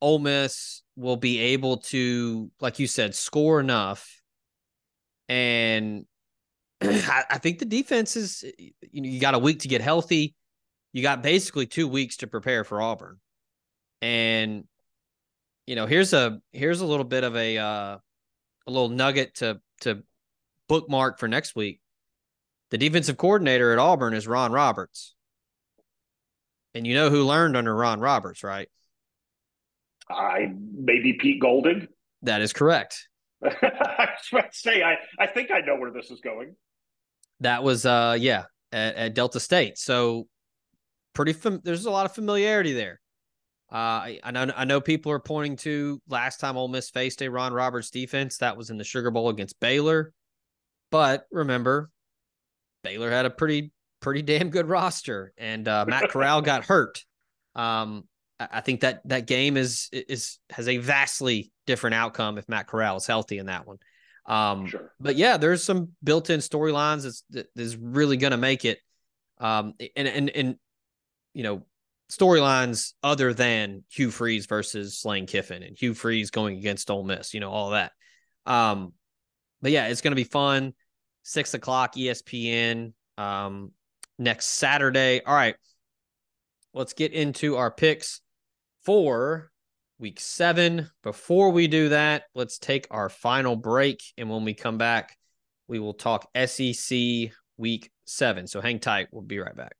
Ole 0.00 0.18
Miss 0.18 0.82
will 0.96 1.16
be 1.16 1.38
able 1.38 1.78
to, 1.78 2.50
like 2.60 2.78
you 2.78 2.86
said, 2.86 3.14
score 3.14 3.60
enough, 3.60 4.20
and 5.28 6.04
I, 6.82 7.24
I 7.30 7.38
think 7.38 7.60
the 7.60 7.64
defense 7.64 8.16
is. 8.16 8.44
You 8.58 9.00
know, 9.00 9.08
you 9.08 9.20
got 9.20 9.34
a 9.34 9.38
week 9.38 9.60
to 9.60 9.68
get 9.68 9.80
healthy. 9.80 10.34
You 10.92 11.02
got 11.02 11.22
basically 11.22 11.66
two 11.66 11.88
weeks 11.88 12.18
to 12.18 12.26
prepare 12.26 12.64
for 12.64 12.82
Auburn, 12.82 13.18
and 14.02 14.64
you 15.66 15.76
know 15.76 15.86
here's 15.86 16.12
a 16.12 16.40
here's 16.50 16.80
a 16.80 16.86
little 16.86 17.04
bit 17.04 17.22
of 17.22 17.36
a 17.36 17.58
uh, 17.58 17.98
a 18.66 18.70
little 18.70 18.88
nugget 18.88 19.36
to 19.36 19.60
to 19.82 20.02
bookmark 20.68 21.20
for 21.20 21.28
next 21.28 21.54
week. 21.54 21.80
The 22.70 22.78
defensive 22.78 23.16
coordinator 23.16 23.72
at 23.72 23.78
Auburn 23.78 24.14
is 24.14 24.26
Ron 24.26 24.50
Roberts. 24.50 25.14
And 26.74 26.86
you 26.86 26.94
know 26.94 27.10
who 27.10 27.24
learned 27.24 27.56
under 27.56 27.74
Ron 27.74 28.00
Roberts, 28.00 28.42
right? 28.42 28.68
I 30.08 30.52
maybe 30.74 31.14
Pete 31.14 31.40
Golding. 31.40 31.88
That 32.22 32.42
is 32.42 32.52
correct. 32.52 33.08
I 33.44 33.48
was 33.50 34.28
about 34.32 34.52
to 34.52 34.58
say, 34.58 34.82
I, 34.82 34.96
I 35.18 35.26
think 35.26 35.50
I 35.50 35.60
know 35.60 35.76
where 35.76 35.90
this 35.90 36.10
is 36.10 36.20
going. 36.20 36.54
That 37.40 37.62
was 37.62 37.84
uh 37.84 38.16
yeah, 38.18 38.44
at, 38.70 38.94
at 38.94 39.14
Delta 39.14 39.40
State. 39.40 39.78
So 39.78 40.28
pretty 41.14 41.32
fam- 41.32 41.60
there's 41.64 41.86
a 41.86 41.90
lot 41.90 42.06
of 42.06 42.14
familiarity 42.14 42.72
there. 42.72 43.00
Uh 43.70 43.76
I, 43.76 44.20
I 44.22 44.30
know 44.30 44.52
I 44.56 44.64
know 44.64 44.80
people 44.80 45.12
are 45.12 45.20
pointing 45.20 45.56
to 45.58 46.00
last 46.08 46.40
time 46.40 46.56
Ole 46.56 46.68
Miss 46.68 46.90
faced 46.90 47.22
a 47.22 47.28
Ron 47.28 47.52
Roberts 47.52 47.90
defense, 47.90 48.38
that 48.38 48.56
was 48.56 48.70
in 48.70 48.78
the 48.78 48.84
Sugar 48.84 49.10
Bowl 49.10 49.28
against 49.28 49.58
Baylor. 49.60 50.12
But 50.90 51.24
remember, 51.32 51.90
Baylor 52.84 53.10
had 53.10 53.26
a 53.26 53.30
pretty 53.30 53.72
pretty 54.02 54.20
damn 54.22 54.50
good 54.50 54.68
roster 54.68 55.32
and 55.38 55.66
uh 55.66 55.86
Matt 55.88 56.10
Corral 56.10 56.42
got 56.42 56.64
hurt. 56.66 57.02
Um 57.54 58.04
I 58.38 58.60
think 58.60 58.80
that 58.80 59.02
that 59.06 59.26
game 59.26 59.56
is 59.56 59.88
is 59.92 60.38
has 60.50 60.68
a 60.68 60.78
vastly 60.78 61.52
different 61.66 61.94
outcome 61.94 62.38
if 62.38 62.48
Matt 62.48 62.66
Corral 62.66 62.96
is 62.96 63.06
healthy 63.06 63.38
in 63.38 63.46
that 63.46 63.66
one. 63.66 63.78
Um, 64.26 64.66
Sure. 64.66 64.92
but 65.00 65.16
yeah, 65.16 65.36
there's 65.36 65.62
some 65.62 65.90
built-in 66.02 66.40
storylines 66.40 67.02
that's 67.02 67.22
that 67.30 67.46
is 67.56 67.76
really 67.76 68.16
going 68.16 68.30
to 68.32 68.36
make 68.36 68.64
it. 68.64 68.78
Um, 69.38 69.74
and 69.96 70.08
and 70.08 70.30
and 70.30 70.56
you 71.34 71.42
know 71.42 71.66
storylines 72.10 72.92
other 73.02 73.32
than 73.32 73.84
Hugh 73.90 74.10
Freeze 74.10 74.46
versus 74.46 75.02
Lane 75.04 75.26
Kiffin 75.26 75.62
and 75.62 75.76
Hugh 75.76 75.94
Freeze 75.94 76.30
going 76.30 76.58
against 76.58 76.90
Ole 76.90 77.04
Miss. 77.04 77.34
You 77.34 77.40
know 77.40 77.50
all 77.50 77.70
that. 77.70 77.92
Um, 78.46 78.92
but 79.60 79.70
yeah, 79.70 79.86
it's 79.86 80.00
going 80.00 80.12
to 80.12 80.16
be 80.16 80.24
fun. 80.24 80.74
Six 81.22 81.54
o'clock 81.54 81.94
ESPN 81.94 82.92
um, 83.18 83.70
next 84.18 84.46
Saturday. 84.46 85.22
All 85.24 85.34
right, 85.34 85.56
let's 86.74 86.92
get 86.92 87.12
into 87.12 87.56
our 87.56 87.70
picks 87.70 88.20
for 88.84 89.50
week 89.98 90.20
seven. 90.20 90.90
Before 91.02 91.50
we 91.50 91.68
do 91.68 91.90
that, 91.90 92.24
let's 92.34 92.58
take 92.58 92.86
our 92.90 93.08
final 93.08 93.56
break. 93.56 94.02
And 94.18 94.28
when 94.28 94.44
we 94.44 94.54
come 94.54 94.78
back, 94.78 95.16
we 95.68 95.78
will 95.78 95.94
talk 95.94 96.28
SEC 96.46 96.98
week 97.56 97.90
seven. 98.04 98.46
So 98.46 98.60
hang 98.60 98.80
tight. 98.80 99.08
We'll 99.12 99.22
be 99.22 99.38
right 99.38 99.56
back. 99.56 99.76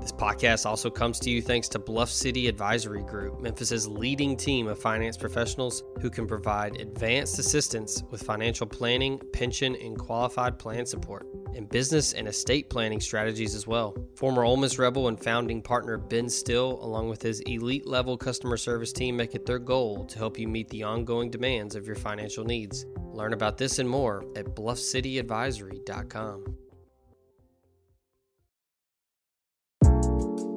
This 0.00 0.12
podcast 0.12 0.66
also 0.66 0.90
comes 0.90 1.18
to 1.20 1.30
you 1.30 1.40
thanks 1.40 1.68
to 1.70 1.78
Bluff 1.78 2.10
City 2.10 2.48
Advisory 2.48 3.02
Group, 3.02 3.40
Memphis's 3.40 3.88
leading 3.88 4.36
team 4.36 4.68
of 4.68 4.78
finance 4.78 5.16
professionals 5.16 5.82
who 6.00 6.10
can 6.10 6.26
provide 6.26 6.80
advanced 6.80 7.38
assistance 7.38 8.02
with 8.10 8.22
financial 8.22 8.66
planning, 8.66 9.18
pension, 9.32 9.74
and 9.76 9.98
qualified 9.98 10.58
plan 10.58 10.84
support, 10.84 11.26
and 11.54 11.68
business 11.70 12.12
and 12.12 12.28
estate 12.28 12.68
planning 12.68 13.00
strategies 13.00 13.54
as 13.54 13.66
well. 13.66 13.96
Former 14.16 14.44
Ole 14.44 14.58
Miss 14.58 14.78
Rebel 14.78 15.08
and 15.08 15.18
founding 15.18 15.62
partner 15.62 15.96
Ben 15.96 16.28
Still, 16.28 16.78
along 16.82 17.08
with 17.08 17.22
his 17.22 17.40
elite 17.40 17.86
level 17.86 18.18
customer 18.18 18.58
service 18.58 18.92
team, 18.92 19.16
make 19.16 19.34
it 19.34 19.46
their 19.46 19.58
goal 19.58 20.04
to 20.04 20.18
help 20.18 20.38
you 20.38 20.46
meet 20.46 20.68
the 20.68 20.82
ongoing 20.82 21.30
demands 21.30 21.74
of 21.74 21.86
your 21.86 21.96
financial 21.96 22.44
needs. 22.44 22.84
Learn 23.12 23.32
about 23.32 23.56
this 23.56 23.78
and 23.78 23.88
more 23.88 24.26
at 24.36 24.54
bluffcityadvisory.com. 24.54 26.65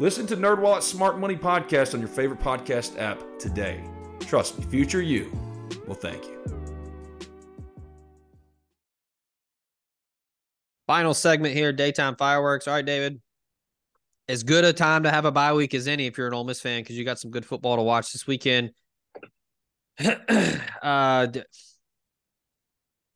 Listen 0.00 0.26
to 0.28 0.36
NerdWallet's 0.36 0.86
Smart 0.86 1.18
Money 1.18 1.36
Podcast 1.36 1.92
on 1.92 2.00
your 2.00 2.08
favorite 2.08 2.40
podcast 2.40 2.98
app 2.98 3.22
today. 3.38 3.84
Trust 4.20 4.58
me, 4.58 4.64
future 4.64 5.02
you 5.02 5.30
will 5.86 5.94
thank 5.94 6.24
you. 6.24 6.42
Final 10.86 11.12
segment 11.12 11.54
here, 11.54 11.70
daytime 11.74 12.16
fireworks. 12.16 12.66
All 12.66 12.72
right, 12.72 12.84
David. 12.84 13.20
As 14.26 14.42
good 14.42 14.64
a 14.64 14.72
time 14.72 15.02
to 15.02 15.10
have 15.10 15.26
a 15.26 15.30
bye 15.30 15.52
week 15.52 15.74
as 15.74 15.86
any 15.86 16.06
if 16.06 16.16
you're 16.16 16.28
an 16.28 16.32
Ole 16.32 16.44
Miss 16.44 16.62
fan 16.62 16.80
because 16.80 16.96
you 16.96 17.04
got 17.04 17.18
some 17.18 17.30
good 17.30 17.44
football 17.44 17.76
to 17.76 17.82
watch 17.82 18.10
this 18.10 18.26
weekend. 18.26 18.70
uh, 20.82 21.26
d- 21.26 21.42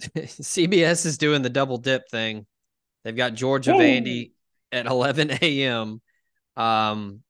CBS 0.18 1.06
is 1.06 1.16
doing 1.16 1.40
the 1.40 1.48
double 1.48 1.78
dip 1.78 2.10
thing. 2.10 2.44
They've 3.04 3.16
got 3.16 3.32
Georgia 3.32 3.72
Vandy 3.72 4.32
at 4.70 4.84
11 4.84 5.30
a.m. 5.40 6.02
Um, 6.56 7.20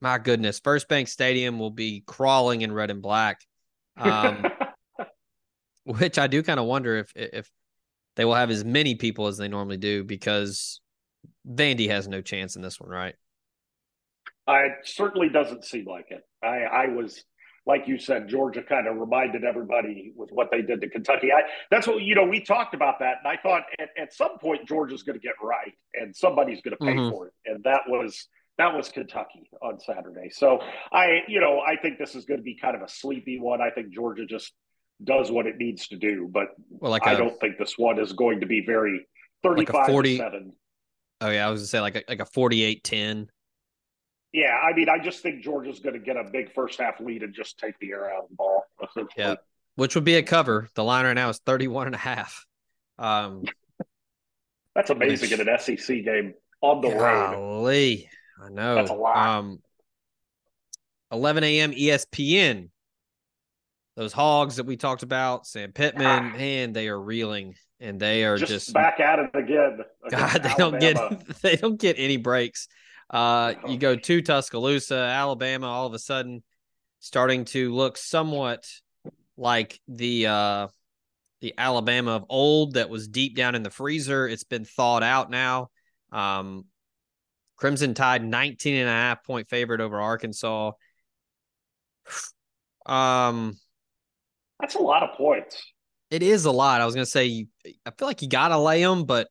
my 0.00 0.18
goodness, 0.18 0.60
First 0.60 0.88
Bank 0.88 1.08
Stadium 1.08 1.58
will 1.58 1.70
be 1.70 2.02
crawling 2.06 2.62
in 2.62 2.72
red 2.72 2.90
and 2.90 3.02
black. 3.02 3.40
Um, 3.96 4.46
which 5.84 6.18
I 6.18 6.26
do 6.26 6.42
kind 6.42 6.60
of 6.60 6.66
wonder 6.66 6.96
if 6.98 7.12
if 7.14 7.50
they 8.16 8.24
will 8.24 8.34
have 8.34 8.50
as 8.50 8.64
many 8.64 8.94
people 8.94 9.26
as 9.26 9.36
they 9.38 9.48
normally 9.48 9.76
do 9.76 10.04
because 10.04 10.80
Vandy 11.48 11.88
has 11.88 12.08
no 12.08 12.20
chance 12.20 12.56
in 12.56 12.62
this 12.62 12.80
one, 12.80 12.90
right? 12.90 13.14
Uh, 14.48 14.64
it 14.64 14.72
certainly 14.84 15.28
doesn't 15.28 15.64
seem 15.64 15.86
like 15.86 16.06
it. 16.10 16.22
I, 16.42 16.62
I 16.64 16.86
was, 16.88 17.24
like 17.66 17.86
you 17.86 17.98
said, 17.98 18.28
Georgia 18.28 18.62
kind 18.62 18.88
of 18.88 18.96
reminded 18.96 19.44
everybody 19.44 20.12
with 20.16 20.30
what 20.32 20.50
they 20.50 20.60
did 20.60 20.80
to 20.80 20.88
Kentucky. 20.88 21.32
I, 21.32 21.42
that's 21.70 21.86
what, 21.86 22.02
you 22.02 22.14
know, 22.14 22.24
we 22.24 22.40
talked 22.40 22.74
about 22.74 22.98
that. 22.98 23.18
And 23.22 23.32
I 23.32 23.40
thought 23.40 23.62
at, 23.78 23.90
at 23.96 24.12
some 24.12 24.38
point, 24.38 24.66
Georgia's 24.66 25.02
going 25.02 25.18
to 25.18 25.22
get 25.22 25.34
right 25.42 25.72
and 25.94 26.14
somebody's 26.14 26.60
going 26.62 26.76
to 26.76 26.84
pay 26.84 26.96
Mhm. 26.96 27.10
for 27.10 27.28
it. 27.28 27.32
And 27.46 27.62
that 27.64 27.82
was, 27.86 28.26
that 28.60 28.76
was 28.76 28.88
Kentucky 28.90 29.48
on 29.62 29.80
Saturday. 29.80 30.30
So 30.30 30.60
I, 30.92 31.20
you 31.28 31.40
know, 31.40 31.60
I 31.60 31.76
think 31.76 31.98
this 31.98 32.14
is 32.14 32.24
going 32.26 32.38
to 32.38 32.44
be 32.44 32.54
kind 32.56 32.76
of 32.76 32.82
a 32.82 32.88
sleepy 32.88 33.38
one. 33.40 33.60
I 33.60 33.70
think 33.70 33.90
Georgia 33.90 34.26
just 34.26 34.52
does 35.02 35.30
what 35.30 35.46
it 35.46 35.56
needs 35.56 35.88
to 35.88 35.96
do. 35.96 36.28
But 36.30 36.48
Well, 36.68 36.90
like 36.90 37.06
I 37.06 37.12
a- 37.12 37.16
don't 37.18 37.38
think 37.40 37.58
this 37.58 37.78
one 37.78 37.98
is 37.98 38.12
going 38.12 38.40
to 38.40 38.46
be 38.46 38.62
very 38.64 39.06
35 39.42 39.86
40 39.86 40.10
to 40.10 40.16
7. 40.22 40.52
Oh 41.22 41.30
yeah, 41.30 41.46
I 41.46 41.50
was 41.50 41.60
gonna 41.60 41.66
say 41.68 41.80
like 41.80 41.96
a, 41.96 42.02
like 42.08 42.20
a 42.20 42.24
48-10. 42.24 43.28
Yeah, 44.32 44.56
I 44.56 44.72
mean, 44.74 44.88
I 44.88 44.98
just 44.98 45.22
think 45.22 45.42
Georgia's 45.42 45.80
going 45.80 45.94
to 45.94 45.98
get 46.00 46.16
a 46.16 46.22
big 46.30 46.52
first 46.54 46.80
half 46.80 47.00
lead 47.00 47.24
and 47.24 47.34
just 47.34 47.58
take 47.58 47.76
the 47.80 47.90
air 47.90 48.14
out 48.14 48.24
of 48.24 48.28
the 48.30 48.36
ball. 48.36 48.64
Yeah. 49.16 49.34
Which 49.74 49.94
would 49.94 50.04
be 50.04 50.16
a 50.16 50.22
cover. 50.22 50.68
The 50.74 50.84
line 50.84 51.04
right 51.06 51.14
now 51.14 51.30
is 51.30 51.38
31 51.46 51.86
and 51.86 51.94
a 51.94 51.98
half. 51.98 52.44
Um 52.98 53.44
That's 54.74 54.90
amazing 54.90 55.30
Which- 55.30 55.40
in 55.40 55.48
an 55.48 55.58
SEC 55.58 56.04
game 56.04 56.34
on 56.60 56.80
the 56.82 56.90
road. 56.90 58.04
I 58.42 58.48
know. 58.48 58.74
That's 58.74 58.90
a 58.90 58.94
lot. 58.94 59.16
Um 59.16 59.58
11 61.12 61.42
a.m. 61.44 61.72
ESPN. 61.72 62.68
Those 63.96 64.12
hogs 64.12 64.56
that 64.56 64.64
we 64.66 64.76
talked 64.76 65.02
about, 65.02 65.46
Sam 65.46 65.72
Pittman, 65.72 66.06
Ah. 66.06 66.36
man, 66.36 66.72
they 66.72 66.88
are 66.88 66.98
reeling 67.00 67.56
and 67.80 67.98
they 67.98 68.24
are 68.24 68.36
Just, 68.36 68.50
just, 68.52 68.72
back 68.72 69.00
at 69.00 69.18
it 69.18 69.30
again. 69.34 69.80
God, 70.10 70.42
they 70.42 70.54
don't 70.56 70.78
get 70.80 70.96
they 71.42 71.56
don't 71.56 71.78
get 71.80 71.96
any 71.98 72.16
breaks. 72.16 72.68
Uh, 73.10 73.54
you 73.66 73.76
go 73.76 73.96
to 73.96 74.22
Tuscaloosa, 74.22 74.94
Alabama, 74.94 75.66
all 75.66 75.86
of 75.86 75.94
a 75.94 75.98
sudden 75.98 76.42
starting 77.00 77.44
to 77.46 77.74
look 77.74 77.96
somewhat 77.96 78.64
like 79.36 79.80
the 79.88 80.26
uh 80.28 80.68
the 81.40 81.54
Alabama 81.58 82.12
of 82.12 82.24
old 82.28 82.74
that 82.74 82.88
was 82.90 83.08
deep 83.08 83.34
down 83.34 83.54
in 83.54 83.62
the 83.62 83.70
freezer. 83.70 84.28
It's 84.28 84.44
been 84.44 84.64
thawed 84.64 85.02
out 85.02 85.30
now. 85.30 85.70
Um, 86.12 86.66
Crimson 87.60 87.92
Tide 87.92 88.24
19 88.24 88.74
and 88.74 88.88
a 88.88 88.92
half 88.92 89.22
point 89.22 89.48
favorite 89.48 89.80
over 89.80 90.00
Arkansas. 90.00 90.72
Um, 92.86 93.56
That's 94.58 94.74
a 94.74 94.80
lot 94.80 95.02
of 95.02 95.16
points. 95.16 95.62
it 96.10 96.22
is 96.22 96.46
a 96.46 96.50
lot. 96.50 96.80
I 96.80 96.86
was 96.86 96.94
gonna 96.94 97.04
say, 97.06 97.46
I 97.86 97.90
feel 97.90 98.08
like 98.08 98.22
you 98.22 98.28
gotta 98.28 98.58
lay 98.58 98.82
them, 98.82 99.04
but 99.04 99.28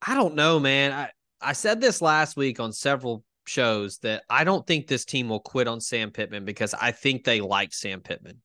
I 0.00 0.14
don't 0.14 0.36
know, 0.36 0.60
man. 0.60 0.92
I 0.92 1.10
I 1.40 1.52
said 1.52 1.80
this 1.80 2.00
last 2.00 2.36
week 2.36 2.60
on 2.60 2.72
several 2.72 3.24
shows 3.46 3.98
that 3.98 4.22
I 4.30 4.44
don't 4.44 4.64
think 4.66 4.86
this 4.86 5.04
team 5.04 5.28
will 5.28 5.40
quit 5.40 5.66
on 5.66 5.80
Sam 5.80 6.12
Pittman 6.12 6.44
because 6.44 6.72
I 6.72 6.92
think 6.92 7.24
they 7.24 7.40
like 7.40 7.74
Sam 7.74 8.00
Pittman. 8.00 8.40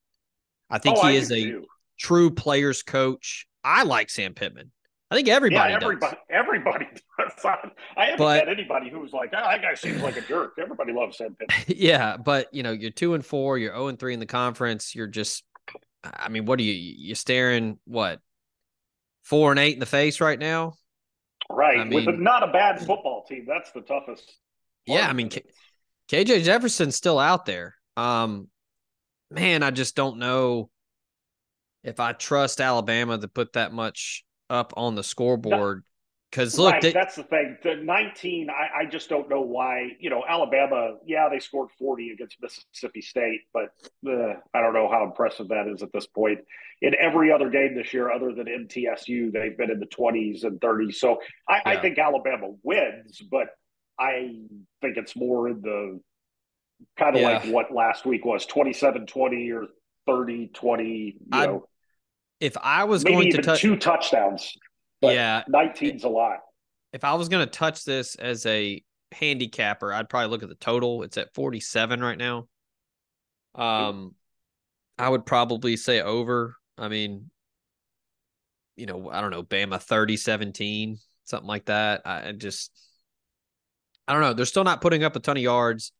I 0.68 0.78
think 0.78 0.98
oh, 0.98 1.06
he 1.06 1.14
I 1.14 1.18
is 1.18 1.30
a 1.30 1.42
too. 1.42 1.66
true 1.98 2.30
players 2.32 2.82
coach. 2.82 3.46
I 3.62 3.84
like 3.84 4.10
Sam 4.10 4.34
Pittman. 4.34 4.72
I 5.12 5.14
think 5.14 5.28
everybody 5.28 5.72
yeah, 5.72 5.78
does. 5.78 5.84
everybody, 5.84 6.16
everybody 6.30 6.86
does. 7.18 7.32
I 7.44 8.04
haven't 8.04 8.18
But- 8.18 8.46
met 8.46 8.48
anybody 8.48 8.88
who 8.88 9.00
was 9.00 9.12
like, 9.12 9.30
oh, 9.36 9.42
that 9.42 9.60
guy 9.60 9.74
seems 9.74 10.00
like 10.00 10.16
a 10.16 10.22
jerk. 10.22 10.54
Everybody 10.58 10.94
loves 10.94 11.18
Sam 11.18 11.36
Pittman. 11.38 11.58
yeah, 11.78 12.16
but 12.16 12.48
you 12.52 12.62
know, 12.62 12.72
you're 12.72 12.90
two 12.90 13.12
and 13.12 13.24
four, 13.24 13.58
you're 13.58 13.74
0 13.74 13.88
and 13.88 13.98
three 13.98 14.14
in 14.14 14.20
the 14.20 14.26
conference. 14.26 14.94
You're 14.94 15.06
just 15.06 15.44
I 16.02 16.30
mean, 16.30 16.46
what 16.46 16.58
are 16.58 16.62
you 16.62 16.72
you're 16.72 17.14
staring 17.14 17.78
what 17.84 18.20
four 19.22 19.50
and 19.50 19.60
eight 19.60 19.74
in 19.74 19.80
the 19.80 19.86
face 19.86 20.18
right 20.20 20.38
now? 20.38 20.74
Right. 21.50 21.78
I 21.78 21.84
With 21.88 22.08
a, 22.08 22.12
not 22.12 22.42
a 22.42 22.50
bad 22.50 22.78
football 22.78 23.24
team. 23.28 23.44
That's 23.46 23.70
the 23.72 23.82
toughest. 23.82 24.32
Yeah, 24.86 25.06
I 25.08 25.12
mean. 25.12 25.28
K- 25.28 25.44
KJ 26.08 26.42
Jefferson's 26.42 26.96
still 26.96 27.18
out 27.18 27.44
there. 27.46 27.74
Um, 27.96 28.48
man, 29.30 29.62
I 29.62 29.70
just 29.70 29.94
don't 29.94 30.18
know 30.18 30.70
if 31.84 32.00
I 32.00 32.12
trust 32.12 32.60
Alabama 32.60 33.18
to 33.18 33.28
put 33.28 33.52
that 33.54 33.72
much 33.72 34.24
up 34.52 34.72
on 34.76 34.94
the 34.94 35.02
scoreboard. 35.02 35.82
Because 36.30 36.58
look, 36.58 36.72
right, 36.72 36.80
they, 36.80 36.92
that's 36.92 37.16
the 37.16 37.24
thing. 37.24 37.58
The 37.62 37.74
19, 37.76 38.48
I, 38.48 38.80
I 38.82 38.86
just 38.86 39.10
don't 39.10 39.28
know 39.28 39.42
why. 39.42 39.90
You 40.00 40.08
know, 40.08 40.24
Alabama, 40.26 40.94
yeah, 41.04 41.28
they 41.30 41.38
scored 41.38 41.68
40 41.78 42.10
against 42.12 42.36
Mississippi 42.40 43.02
State, 43.02 43.40
but 43.52 43.68
uh, 44.08 44.34
I 44.54 44.60
don't 44.62 44.72
know 44.72 44.88
how 44.90 45.04
impressive 45.04 45.48
that 45.48 45.68
is 45.68 45.82
at 45.82 45.92
this 45.92 46.06
point. 46.06 46.38
In 46.80 46.94
every 46.98 47.30
other 47.30 47.50
game 47.50 47.74
this 47.74 47.92
year, 47.92 48.10
other 48.10 48.32
than 48.32 48.46
MTSU, 48.46 49.30
they've 49.30 49.56
been 49.58 49.70
in 49.70 49.78
the 49.78 49.86
20s 49.86 50.44
and 50.44 50.58
30s. 50.60 50.94
So 50.94 51.18
I, 51.48 51.60
I 51.66 51.76
think 51.76 51.98
Alabama 51.98 52.48
wins, 52.62 53.20
but 53.30 53.48
I 53.98 54.40
think 54.80 54.96
it's 54.96 55.14
more 55.14 55.48
in 55.50 55.60
the 55.60 56.00
kind 56.98 57.14
of 57.14 57.20
Yeah. 57.22 57.28
like 57.42 57.44
what 57.52 57.72
last 57.72 58.06
week 58.06 58.24
was 58.24 58.46
27 58.46 59.06
20 59.06 59.50
or 59.52 59.66
30 60.06 60.48
20. 60.48 60.86
You 60.86 61.16
I'd 61.32 61.46
know, 61.50 61.68
if 62.42 62.56
I 62.60 62.84
was 62.84 63.04
maybe 63.04 63.16
going 63.16 63.30
to 63.30 63.42
touch, 63.42 63.60
two 63.60 63.76
touchdowns. 63.76 64.58
but 65.00 65.14
yeah, 65.14 65.44
19's 65.48 66.02
a 66.02 66.08
lot. 66.08 66.38
if 66.92 67.04
I 67.04 67.14
was 67.14 67.28
going 67.28 67.46
to 67.46 67.50
touch 67.50 67.84
this 67.84 68.16
as 68.16 68.44
a 68.46 68.82
handicapper, 69.12 69.92
I'd 69.92 70.08
probably 70.08 70.28
look 70.28 70.42
at 70.42 70.48
the 70.48 70.56
total. 70.56 71.04
It's 71.04 71.16
at 71.16 71.32
47 71.34 72.02
right 72.02 72.18
now. 72.18 72.48
Um, 73.54 74.16
I 74.98 75.08
would 75.08 75.24
probably 75.24 75.76
say 75.76 76.00
over. 76.00 76.56
I 76.76 76.88
mean, 76.88 77.30
you 78.74 78.86
know, 78.86 79.08
I 79.08 79.20
don't 79.20 79.30
know, 79.30 79.44
Bama 79.44 79.80
30 79.80 80.16
17, 80.16 80.98
something 81.24 81.46
like 81.46 81.66
that. 81.66 82.02
I 82.04 82.32
just, 82.32 82.72
I 84.08 84.14
don't 84.14 84.22
know. 84.22 84.32
They're 84.32 84.46
still 84.46 84.64
not 84.64 84.80
putting 84.80 85.04
up 85.04 85.14
a 85.14 85.20
ton 85.20 85.36
of 85.36 85.42
yards. 85.44 85.92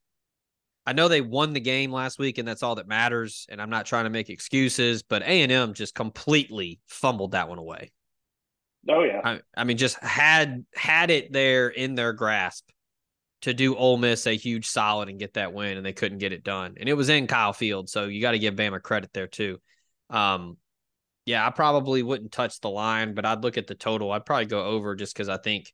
I 0.84 0.92
know 0.92 1.08
they 1.08 1.20
won 1.20 1.52
the 1.52 1.60
game 1.60 1.92
last 1.92 2.18
week, 2.18 2.38
and 2.38 2.46
that's 2.46 2.62
all 2.62 2.74
that 2.74 2.88
matters. 2.88 3.46
And 3.48 3.62
I'm 3.62 3.70
not 3.70 3.86
trying 3.86 4.04
to 4.04 4.10
make 4.10 4.30
excuses, 4.30 5.02
but 5.02 5.22
A 5.22 5.42
and 5.42 5.52
M 5.52 5.74
just 5.74 5.94
completely 5.94 6.80
fumbled 6.88 7.32
that 7.32 7.48
one 7.48 7.58
away. 7.58 7.92
Oh, 8.88 9.02
yeah. 9.02 9.20
I, 9.22 9.40
I 9.56 9.64
mean, 9.64 9.76
just 9.76 9.96
had 10.02 10.64
had 10.74 11.10
it 11.10 11.32
there 11.32 11.68
in 11.68 11.94
their 11.94 12.12
grasp 12.12 12.68
to 13.42 13.54
do 13.54 13.76
Ole 13.76 13.96
Miss 13.96 14.26
a 14.26 14.36
huge 14.36 14.66
solid 14.66 15.08
and 15.08 15.18
get 15.18 15.34
that 15.34 15.52
win, 15.52 15.76
and 15.76 15.86
they 15.86 15.92
couldn't 15.92 16.18
get 16.18 16.32
it 16.32 16.42
done. 16.42 16.74
And 16.78 16.88
it 16.88 16.94
was 16.94 17.08
in 17.08 17.26
Kyle 17.28 17.52
Field, 17.52 17.88
so 17.88 18.06
you 18.06 18.20
got 18.20 18.32
to 18.32 18.38
give 18.38 18.54
Bama 18.54 18.82
credit 18.82 19.10
there 19.12 19.28
too. 19.28 19.58
Um, 20.10 20.56
yeah, 21.26 21.46
I 21.46 21.50
probably 21.50 22.02
wouldn't 22.02 22.32
touch 22.32 22.60
the 22.60 22.70
line, 22.70 23.14
but 23.14 23.24
I'd 23.24 23.42
look 23.42 23.56
at 23.56 23.68
the 23.68 23.74
total. 23.76 24.10
I'd 24.10 24.26
probably 24.26 24.46
go 24.46 24.64
over 24.64 24.96
just 24.96 25.14
because 25.14 25.28
I 25.28 25.36
think 25.36 25.72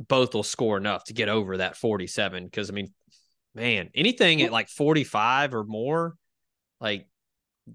both 0.00 0.34
will 0.34 0.42
score 0.42 0.76
enough 0.76 1.04
to 1.04 1.12
get 1.12 1.28
over 1.28 1.58
that 1.58 1.76
47. 1.76 2.44
Because 2.44 2.70
I 2.70 2.72
mean, 2.72 2.92
man, 3.54 3.90
anything 3.94 4.42
at 4.42 4.52
like 4.52 4.68
45 4.68 5.54
or 5.54 5.64
more, 5.64 6.16
like 6.80 7.06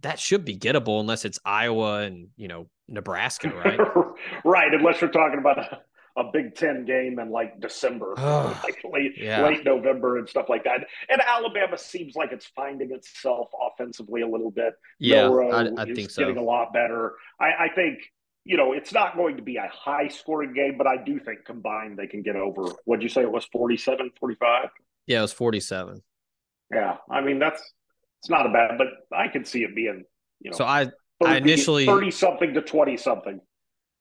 that 0.01 0.19
should 0.19 0.45
be 0.45 0.57
gettable 0.57 0.99
unless 0.99 1.25
it's 1.25 1.39
Iowa 1.43 2.01
and 2.01 2.29
you 2.37 2.47
know 2.47 2.67
Nebraska, 2.87 3.49
right? 3.49 3.79
right, 4.45 4.73
unless 4.73 5.01
you're 5.01 5.09
talking 5.09 5.39
about 5.39 5.57
a, 5.57 5.79
a 6.17 6.31
Big 6.31 6.55
Ten 6.55 6.85
game 6.85 7.19
in 7.19 7.31
like 7.31 7.59
December, 7.59 8.13
like 8.17 8.83
late, 8.91 9.13
yeah. 9.17 9.45
late 9.45 9.63
November 9.63 10.17
and 10.17 10.27
stuff 10.27 10.47
like 10.49 10.63
that. 10.65 10.85
And 11.09 11.21
Alabama 11.25 11.77
seems 11.77 12.15
like 12.15 12.31
it's 12.31 12.45
finding 12.47 12.91
itself 12.91 13.49
offensively 13.71 14.21
a 14.21 14.27
little 14.27 14.51
bit. 14.51 14.73
Yeah, 14.99 15.29
I, 15.29 15.81
I 15.81 15.85
think 15.93 16.11
so. 16.11 16.21
getting 16.21 16.37
a 16.37 16.43
lot 16.43 16.73
better. 16.73 17.13
I, 17.39 17.65
I 17.65 17.69
think 17.73 17.99
you 18.45 18.57
know 18.57 18.73
it's 18.73 18.93
not 18.93 19.15
going 19.15 19.37
to 19.37 19.43
be 19.43 19.57
a 19.57 19.69
high 19.71 20.07
scoring 20.07 20.53
game, 20.53 20.77
but 20.77 20.87
I 20.87 20.97
do 20.97 21.19
think 21.19 21.45
combined 21.45 21.97
they 21.97 22.07
can 22.07 22.21
get 22.21 22.35
over. 22.35 22.63
What'd 22.85 23.03
you 23.03 23.09
say 23.09 23.21
it 23.21 23.31
was 23.31 23.45
47, 23.45 24.11
45? 24.19 24.69
Yeah, 25.09 25.19
it 25.19 25.21
was 25.23 25.33
47. 25.33 26.01
Yeah, 26.73 26.97
I 27.11 27.19
mean 27.21 27.39
that's 27.39 27.61
it's 28.21 28.29
not 28.29 28.45
a 28.45 28.49
bad, 28.49 28.77
but 28.77 28.87
I 29.11 29.27
could 29.27 29.45
see 29.47 29.63
it 29.63 29.75
being 29.75 30.03
you 30.39 30.51
know 30.51 30.55
So 30.57 30.63
I, 30.63 30.87
I 31.25 31.37
initially- 31.37 31.85
thirty 31.85 32.11
something 32.11 32.53
to 32.53 32.61
twenty 32.61 32.95
something. 32.95 33.41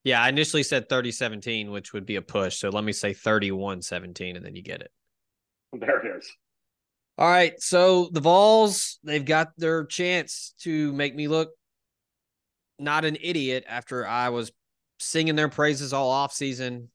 yeah, 0.05 0.23
I 0.23 0.29
initially 0.29 0.63
said 0.63 0.89
30 0.89 1.11
17, 1.11 1.71
which 1.73 1.93
would 1.93 2.05
be 2.07 2.17
a 2.17 2.23
push. 2.23 2.59
So 2.59 2.69
let 2.69 2.85
me 2.85 2.93
say 2.93 3.13
31 3.15 3.83
17, 3.83 4.37
and 4.37 4.45
then 4.45 4.55
you 4.55 4.63
get 4.63 4.83
it. 4.83 4.91
There 5.73 6.07
it 6.07 6.19
is. 6.19 6.31
All 7.17 7.29
right. 7.29 7.61
So 7.61 8.09
the 8.13 8.21
Vols, 8.21 8.99
they've 9.03 9.25
got 9.25 9.49
their 9.57 9.85
chance 9.87 10.55
to 10.61 10.93
make 10.93 11.15
me 11.17 11.27
look 11.27 11.51
not 12.79 13.05
an 13.05 13.17
idiot 13.21 13.65
after 13.69 14.07
I 14.07 14.29
was 14.29 14.53
singing 15.01 15.35
their 15.37 15.49
praises 15.49 15.93
all 15.93 16.11
off 16.11 16.33
season. 16.33 16.91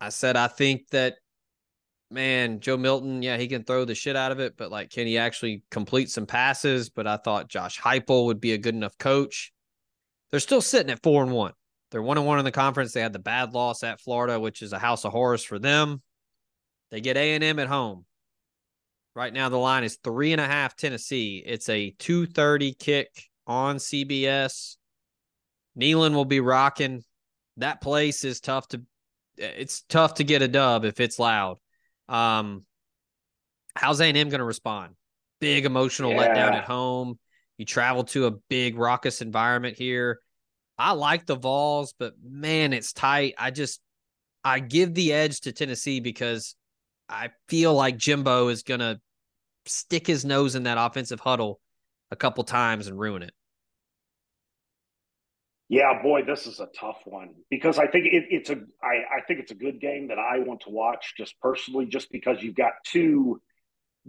I 0.00 0.08
said 0.08 0.36
I 0.36 0.48
think 0.48 0.88
that 0.90 1.14
man, 2.10 2.60
Joe 2.60 2.76
Milton, 2.76 3.22
yeah, 3.22 3.36
he 3.36 3.48
can 3.48 3.64
throw 3.64 3.84
the 3.84 3.94
shit 3.94 4.16
out 4.16 4.32
of 4.32 4.40
it, 4.40 4.56
but 4.56 4.70
like, 4.70 4.90
can 4.90 5.06
he 5.06 5.18
actually 5.18 5.62
complete 5.70 6.10
some 6.10 6.26
passes? 6.26 6.90
But 6.90 7.06
I 7.06 7.16
thought 7.16 7.48
Josh 7.48 7.80
Heupel 7.80 8.26
would 8.26 8.40
be 8.40 8.52
a 8.52 8.58
good 8.58 8.74
enough 8.74 8.96
coach. 8.98 9.52
They're 10.30 10.40
still 10.40 10.60
sitting 10.60 10.90
at 10.90 11.02
four 11.02 11.22
and 11.22 11.32
one. 11.32 11.52
They're 11.90 12.02
one 12.02 12.18
and 12.18 12.26
one 12.26 12.38
in 12.38 12.44
the 12.44 12.50
conference. 12.50 12.92
They 12.92 13.00
had 13.00 13.12
the 13.12 13.18
bad 13.18 13.52
loss 13.52 13.82
at 13.82 14.00
Florida, 14.00 14.40
which 14.40 14.62
is 14.62 14.72
a 14.72 14.78
house 14.78 15.04
of 15.04 15.12
horrors 15.12 15.44
for 15.44 15.58
them. 15.58 16.02
They 16.90 17.00
get 17.00 17.16
A 17.16 17.34
and 17.34 17.44
M 17.44 17.58
at 17.58 17.68
home. 17.68 18.04
Right 19.14 19.32
now, 19.32 19.48
the 19.48 19.56
line 19.56 19.84
is 19.84 19.98
three 20.02 20.32
and 20.32 20.40
a 20.40 20.46
half 20.46 20.76
Tennessee. 20.76 21.42
It's 21.46 21.68
a 21.68 21.90
two 21.98 22.26
thirty 22.26 22.74
kick 22.74 23.30
on 23.46 23.76
CBS. 23.76 24.76
Neyland 25.78 26.14
will 26.14 26.24
be 26.24 26.40
rocking. 26.40 27.04
That 27.58 27.80
place 27.80 28.24
is 28.24 28.40
tough 28.40 28.66
to. 28.68 28.82
It's 29.36 29.82
tough 29.82 30.14
to 30.14 30.24
get 30.24 30.42
a 30.42 30.48
dub 30.48 30.84
if 30.84 30.98
it's 30.98 31.18
loud. 31.18 31.58
Um, 32.08 32.64
how's 33.74 34.00
A 34.00 34.04
and 34.04 34.16
M 34.16 34.28
going 34.28 34.38
to 34.40 34.44
respond? 34.44 34.94
Big 35.40 35.64
emotional 35.64 36.12
Yeah. 36.12 36.28
letdown 36.28 36.52
at 36.52 36.64
home. 36.64 37.18
You 37.58 37.64
travel 37.64 38.04
to 38.04 38.26
a 38.26 38.30
big 38.30 38.76
raucous 38.76 39.20
environment 39.20 39.76
here. 39.78 40.20
I 40.76 40.92
like 40.92 41.24
the 41.26 41.36
Vols, 41.36 41.94
but 41.98 42.14
man, 42.22 42.72
it's 42.72 42.92
tight. 42.92 43.34
I 43.38 43.50
just 43.50 43.80
I 44.42 44.58
give 44.60 44.92
the 44.94 45.12
edge 45.12 45.40
to 45.42 45.52
Tennessee 45.52 46.00
because 46.00 46.56
I 47.08 47.30
feel 47.48 47.72
like 47.74 47.96
Jimbo 47.96 48.48
is 48.48 48.62
gonna 48.62 49.00
stick 49.66 50.06
his 50.06 50.24
nose 50.24 50.54
in 50.56 50.64
that 50.64 50.78
offensive 50.78 51.20
huddle 51.20 51.60
a 52.10 52.16
couple 52.16 52.44
times 52.44 52.86
and 52.88 52.98
ruin 52.98 53.22
it. 53.22 53.32
Yeah, 55.68 56.02
boy, 56.02 56.22
this 56.26 56.46
is 56.46 56.60
a 56.60 56.68
tough 56.78 57.00
one 57.06 57.34
because 57.50 57.78
I 57.78 57.86
think 57.86 58.06
it, 58.06 58.24
it's 58.30 58.50
a 58.50 58.56
I, 58.82 59.18
I 59.18 59.22
think 59.26 59.40
it's 59.40 59.50
a 59.50 59.56
good 59.56 59.80
game 59.80 60.08
that 60.08 60.18
I 60.18 60.40
want 60.40 60.60
to 60.62 60.70
watch 60.70 61.14
just 61.16 61.40
personally, 61.40 61.86
just 61.86 62.12
because 62.12 62.42
you've 62.42 62.54
got 62.54 62.72
two 62.84 63.40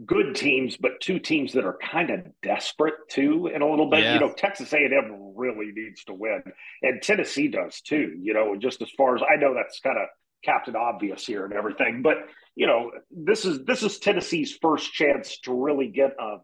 good 0.06 0.36
teams, 0.36 0.76
but 0.76 1.00
two 1.00 1.20
teams 1.20 1.54
that 1.54 1.64
are 1.64 1.78
kind 1.82 2.10
of 2.10 2.26
desperate 2.44 2.96
too 3.10 3.50
in 3.54 3.62
a 3.62 3.70
little 3.70 3.90
bit. 3.90 4.02
Yeah. 4.02 4.16
You 4.16 4.20
know, 4.20 4.34
Texas 4.34 4.74
A&M 4.74 5.34
really 5.36 5.72
needs 5.74 6.04
to 6.06 6.14
win, 6.14 6.44
and 6.82 7.02
Tennessee 7.02 7.48
does 7.48 7.80
too. 7.82 8.18
You 8.20 8.34
know, 8.34 8.58
just 8.58 8.82
as 8.82 8.90
far 8.98 9.16
as 9.16 9.22
I 9.22 9.38
know, 9.38 9.54
that's 9.54 9.80
kind 9.80 9.98
of 9.98 10.08
Captain 10.44 10.76
Obvious 10.76 11.26
here 11.26 11.46
and 11.46 11.54
everything, 11.54 12.02
but 12.02 12.18
you 12.56 12.68
know, 12.68 12.92
this 13.12 13.46
is 13.46 13.64
this 13.66 13.84
is 13.84 14.00
Tennessee's 14.00 14.58
first 14.62 14.92
chance 14.94 15.40
to 15.40 15.54
really 15.54 15.88
get 15.88 16.12
a 16.20 16.38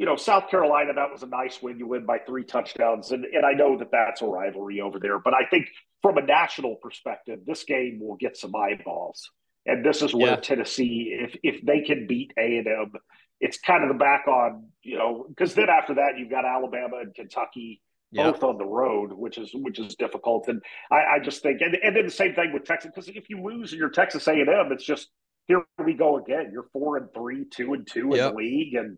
you 0.00 0.06
know, 0.06 0.16
South 0.16 0.48
Carolina, 0.48 0.94
that 0.94 1.12
was 1.12 1.22
a 1.22 1.26
nice 1.26 1.60
win. 1.60 1.78
You 1.78 1.86
win 1.86 2.06
by 2.06 2.16
three 2.26 2.42
touchdowns. 2.42 3.10
And, 3.12 3.26
and 3.26 3.44
I 3.44 3.52
know 3.52 3.76
that 3.76 3.90
that's 3.92 4.22
a 4.22 4.26
rivalry 4.26 4.80
over 4.80 4.98
there. 4.98 5.18
But 5.18 5.34
I 5.34 5.44
think 5.50 5.66
from 6.00 6.16
a 6.16 6.22
national 6.22 6.76
perspective, 6.76 7.40
this 7.46 7.64
game 7.64 8.00
will 8.00 8.16
get 8.16 8.34
some 8.34 8.56
eyeballs. 8.56 9.30
And 9.66 9.84
this 9.84 10.00
is 10.00 10.14
where 10.14 10.30
Yeah. 10.30 10.36
Tennessee, 10.36 11.14
if 11.20 11.36
if 11.42 11.60
they 11.66 11.82
can 11.82 12.06
beat 12.06 12.32
A&M, 12.38 12.92
it's 13.40 13.58
kind 13.58 13.82
of 13.84 13.88
the 13.88 13.98
back 13.98 14.26
on, 14.26 14.68
you 14.82 14.96
know, 14.96 15.26
because 15.28 15.54
then 15.54 15.68
after 15.68 15.92
that, 15.96 16.12
you've 16.16 16.30
got 16.30 16.46
Alabama 16.46 16.96
and 17.02 17.14
Kentucky 17.14 17.82
Yeah. 18.10 18.30
both 18.30 18.42
on 18.42 18.56
the 18.56 18.64
road, 18.64 19.12
which 19.12 19.36
is 19.36 19.50
which 19.52 19.78
is 19.78 19.96
difficult. 19.96 20.48
And 20.48 20.62
I, 20.90 21.16
I 21.16 21.18
just 21.22 21.42
think, 21.42 21.60
and, 21.60 21.76
and 21.84 21.94
then 21.94 22.06
the 22.06 22.10
same 22.10 22.34
thing 22.34 22.54
with 22.54 22.64
Texas, 22.64 22.90
because 22.94 23.10
if 23.10 23.28
you 23.28 23.42
lose 23.42 23.70
your 23.70 23.90
Texas 23.90 24.26
A&M, 24.28 24.72
it's 24.72 24.86
just 24.86 25.10
here 25.46 25.62
we 25.84 25.92
go 25.92 26.16
again. 26.16 26.48
You're 26.54 26.70
four 26.72 26.96
and 26.96 27.12
three, 27.12 27.44
two 27.44 27.74
and 27.74 27.86
two 27.86 28.14
in 28.14 28.18
the 28.18 28.32
league, 28.32 28.76
and 28.76 28.96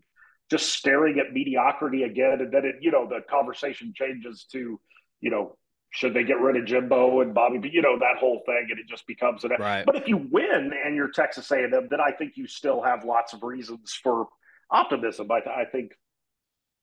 just 0.53 0.75
staring 0.75 1.19
at 1.19 1.33
mediocrity 1.33 2.03
again. 2.03 2.43
And 2.43 2.53
then 2.53 2.67
it, 2.67 2.77
you 2.83 2.91
know, 2.91 3.09
the 3.09 3.21
conversation 3.29 3.95
changes 3.97 4.47
to, 4.53 4.79
you 5.23 5.31
know, 5.31 5.57
should 5.89 6.13
they 6.13 6.25
get 6.25 6.41
rid 6.41 6.57
of 6.57 6.67
Jimbo 6.67 7.23
and 7.23 7.33
Bobby? 7.35 7.57
But 7.57 7.73
you 7.73 7.81
know 7.81 7.99
that 7.99 8.19
whole 8.19 8.43
thing, 8.47 8.67
and 8.71 8.79
it 8.79 8.87
just 8.89 9.07
becomes 9.07 9.45
an. 9.45 9.53
Right. 9.59 9.85
But 9.85 9.97
if 9.97 10.09
you 10.09 10.17
win 10.31 10.73
and 10.85 10.95
you're 10.95 11.11
Texas 11.11 11.51
A&M, 11.51 11.71
then 11.91 12.01
I 12.01 12.13
think 12.13 12.33
you 12.37 12.47
still 12.47 12.83
have 12.83 13.05
lots 13.05 13.33
of 13.33 13.43
reasons 13.43 13.99
for 14.03 14.29
optimism. 14.71 15.31
I, 15.31 15.41
I 15.51 15.65
think. 15.71 15.93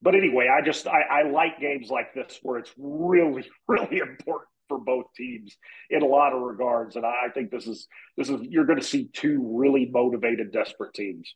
But 0.02 0.16
anyway, 0.16 0.48
I 0.48 0.64
just 0.64 0.88
I, 0.88 1.02
I 1.02 1.30
like 1.30 1.60
games 1.60 1.90
like 1.90 2.14
this 2.14 2.40
where 2.42 2.60
it's 2.60 2.72
really 2.78 3.48
really 3.68 3.98
important 3.98 4.50
for 4.68 4.80
both 4.80 5.06
teams 5.16 5.58
in 5.90 6.04
a 6.04 6.08
lot 6.08 6.34
of 6.34 6.42
regards, 6.42 6.96
and 6.96 7.06
I, 7.06 7.14
I 7.28 7.30
think 7.30 7.50
this 7.50 7.68
is 7.68 7.88
this 8.16 8.30
is 8.30 8.42
you're 8.44 8.66
going 8.66 8.80
to 8.80 8.86
see 8.86 9.10
two 9.12 9.58
really 9.58 9.90
motivated, 9.92 10.52
desperate 10.52 10.94
teams. 10.94 11.34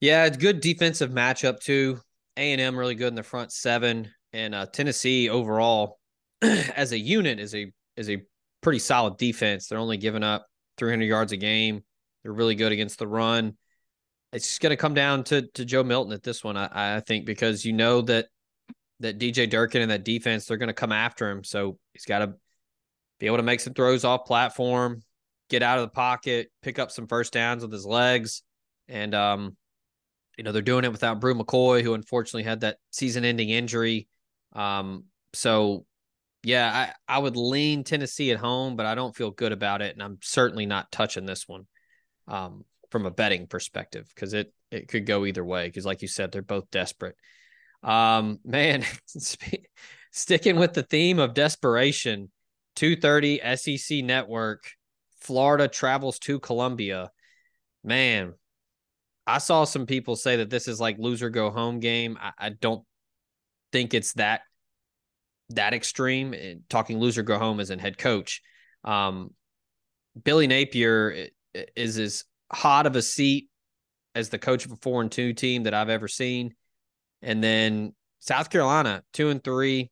Yeah, 0.00 0.24
it's 0.24 0.38
good 0.38 0.60
defensive 0.60 1.10
matchup 1.10 1.60
too. 1.60 2.00
A 2.36 2.52
and 2.52 2.60
M 2.60 2.76
really 2.76 2.94
good 2.94 3.08
in 3.08 3.14
the 3.14 3.22
front 3.22 3.52
seven, 3.52 4.10
and 4.32 4.54
uh, 4.54 4.66
Tennessee 4.66 5.28
overall 5.28 5.98
as 6.42 6.92
a 6.92 6.98
unit 6.98 7.38
is 7.38 7.54
a 7.54 7.70
is 7.96 8.08
a 8.08 8.22
pretty 8.62 8.78
solid 8.78 9.18
defense. 9.18 9.66
They're 9.66 9.78
only 9.78 9.98
giving 9.98 10.22
up 10.22 10.46
300 10.78 11.04
yards 11.04 11.32
a 11.32 11.36
game. 11.36 11.84
They're 12.22 12.32
really 12.32 12.54
good 12.54 12.72
against 12.72 12.98
the 12.98 13.06
run. 13.06 13.56
It's 14.32 14.46
just 14.46 14.60
going 14.60 14.70
to 14.70 14.76
come 14.76 14.94
down 14.94 15.24
to 15.24 15.42
to 15.54 15.64
Joe 15.66 15.84
Milton 15.84 16.12
at 16.14 16.22
this 16.22 16.42
one, 16.42 16.56
I, 16.56 16.96
I 16.96 17.00
think, 17.00 17.26
because 17.26 17.64
you 17.64 17.74
know 17.74 18.00
that 18.02 18.28
that 19.00 19.18
DJ 19.18 19.48
Durkin 19.50 19.82
and 19.82 19.90
that 19.90 20.04
defense 20.04 20.46
they're 20.46 20.56
going 20.56 20.68
to 20.68 20.74
come 20.74 20.92
after 20.92 21.28
him. 21.28 21.44
So 21.44 21.78
he's 21.92 22.06
got 22.06 22.20
to 22.20 22.34
be 23.18 23.26
able 23.26 23.36
to 23.36 23.42
make 23.42 23.60
some 23.60 23.74
throws 23.74 24.04
off 24.04 24.24
platform, 24.24 25.02
get 25.50 25.62
out 25.62 25.78
of 25.78 25.82
the 25.82 25.94
pocket, 25.94 26.50
pick 26.62 26.78
up 26.78 26.90
some 26.90 27.06
first 27.06 27.34
downs 27.34 27.62
with 27.62 27.72
his 27.72 27.84
legs, 27.84 28.42
and 28.88 29.14
um, 29.14 29.56
you 30.40 30.44
know, 30.44 30.52
they're 30.52 30.62
doing 30.62 30.86
it 30.86 30.90
without 30.90 31.20
Bru 31.20 31.34
McCoy, 31.34 31.82
who 31.82 31.92
unfortunately 31.92 32.44
had 32.44 32.60
that 32.60 32.78
season 32.90 33.26
ending 33.26 33.50
injury. 33.50 34.08
Um, 34.54 35.04
so 35.34 35.84
yeah, 36.42 36.92
I, 37.06 37.16
I 37.16 37.18
would 37.18 37.36
lean 37.36 37.84
Tennessee 37.84 38.30
at 38.30 38.38
home, 38.38 38.74
but 38.74 38.86
I 38.86 38.94
don't 38.94 39.14
feel 39.14 39.32
good 39.32 39.52
about 39.52 39.82
it. 39.82 39.92
And 39.92 40.02
I'm 40.02 40.16
certainly 40.22 40.64
not 40.64 40.90
touching 40.90 41.26
this 41.26 41.46
one 41.46 41.66
um, 42.26 42.64
from 42.90 43.04
a 43.04 43.10
betting 43.10 43.48
perspective 43.48 44.10
because 44.14 44.32
it, 44.32 44.50
it 44.70 44.88
could 44.88 45.04
go 45.04 45.26
either 45.26 45.44
way. 45.44 45.66
Because, 45.66 45.84
like 45.84 46.00
you 46.00 46.08
said, 46.08 46.32
they're 46.32 46.40
both 46.40 46.70
desperate. 46.70 47.16
Um, 47.82 48.38
man, 48.46 48.86
sticking 50.10 50.56
with 50.56 50.72
the 50.72 50.84
theme 50.84 51.18
of 51.18 51.34
desperation, 51.34 52.30
230 52.76 53.56
SEC 53.56 54.02
network, 54.02 54.70
Florida 55.20 55.68
travels 55.68 56.18
to 56.20 56.40
Columbia. 56.40 57.10
Man, 57.84 58.32
I 59.30 59.38
saw 59.38 59.64
some 59.64 59.86
people 59.86 60.16
say 60.16 60.36
that 60.36 60.50
this 60.50 60.68
is 60.68 60.80
like 60.80 60.98
loser 60.98 61.30
go 61.30 61.50
home 61.50 61.80
game. 61.80 62.18
I, 62.20 62.32
I 62.38 62.48
don't 62.50 62.84
think 63.72 63.94
it's 63.94 64.12
that 64.14 64.42
that 65.50 65.74
extreme. 65.74 66.34
And 66.34 66.62
Talking 66.68 66.98
loser 66.98 67.22
go 67.22 67.38
home 67.38 67.60
as 67.60 67.70
in 67.70 67.78
head 67.78 67.98
coach. 67.98 68.42
Um, 68.84 69.34
Billy 70.22 70.46
Napier 70.46 71.28
is 71.76 71.98
as 71.98 72.24
hot 72.52 72.86
of 72.86 72.96
a 72.96 73.02
seat 73.02 73.48
as 74.14 74.28
the 74.28 74.38
coach 74.38 74.64
of 74.66 74.72
a 74.72 74.76
four 74.76 75.02
and 75.02 75.10
two 75.10 75.32
team 75.32 75.64
that 75.64 75.74
I've 75.74 75.88
ever 75.88 76.08
seen. 76.08 76.54
And 77.22 77.42
then 77.42 77.94
South 78.18 78.50
Carolina, 78.50 79.02
two 79.12 79.28
and 79.28 79.42
three, 79.42 79.90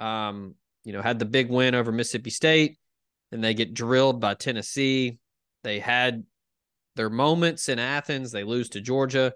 um, 0.00 0.54
you 0.84 0.92
know, 0.92 1.02
had 1.02 1.18
the 1.18 1.26
big 1.26 1.50
win 1.50 1.74
over 1.74 1.92
Mississippi 1.92 2.30
State. 2.30 2.78
and 3.32 3.42
they 3.42 3.54
get 3.54 3.74
drilled 3.74 4.20
by 4.20 4.34
Tennessee. 4.34 5.18
They 5.62 5.78
had 5.78 6.24
their 7.00 7.08
moments 7.08 7.70
in 7.70 7.78
Athens. 7.78 8.30
They 8.30 8.44
lose 8.44 8.68
to 8.70 8.80
Georgia, 8.82 9.32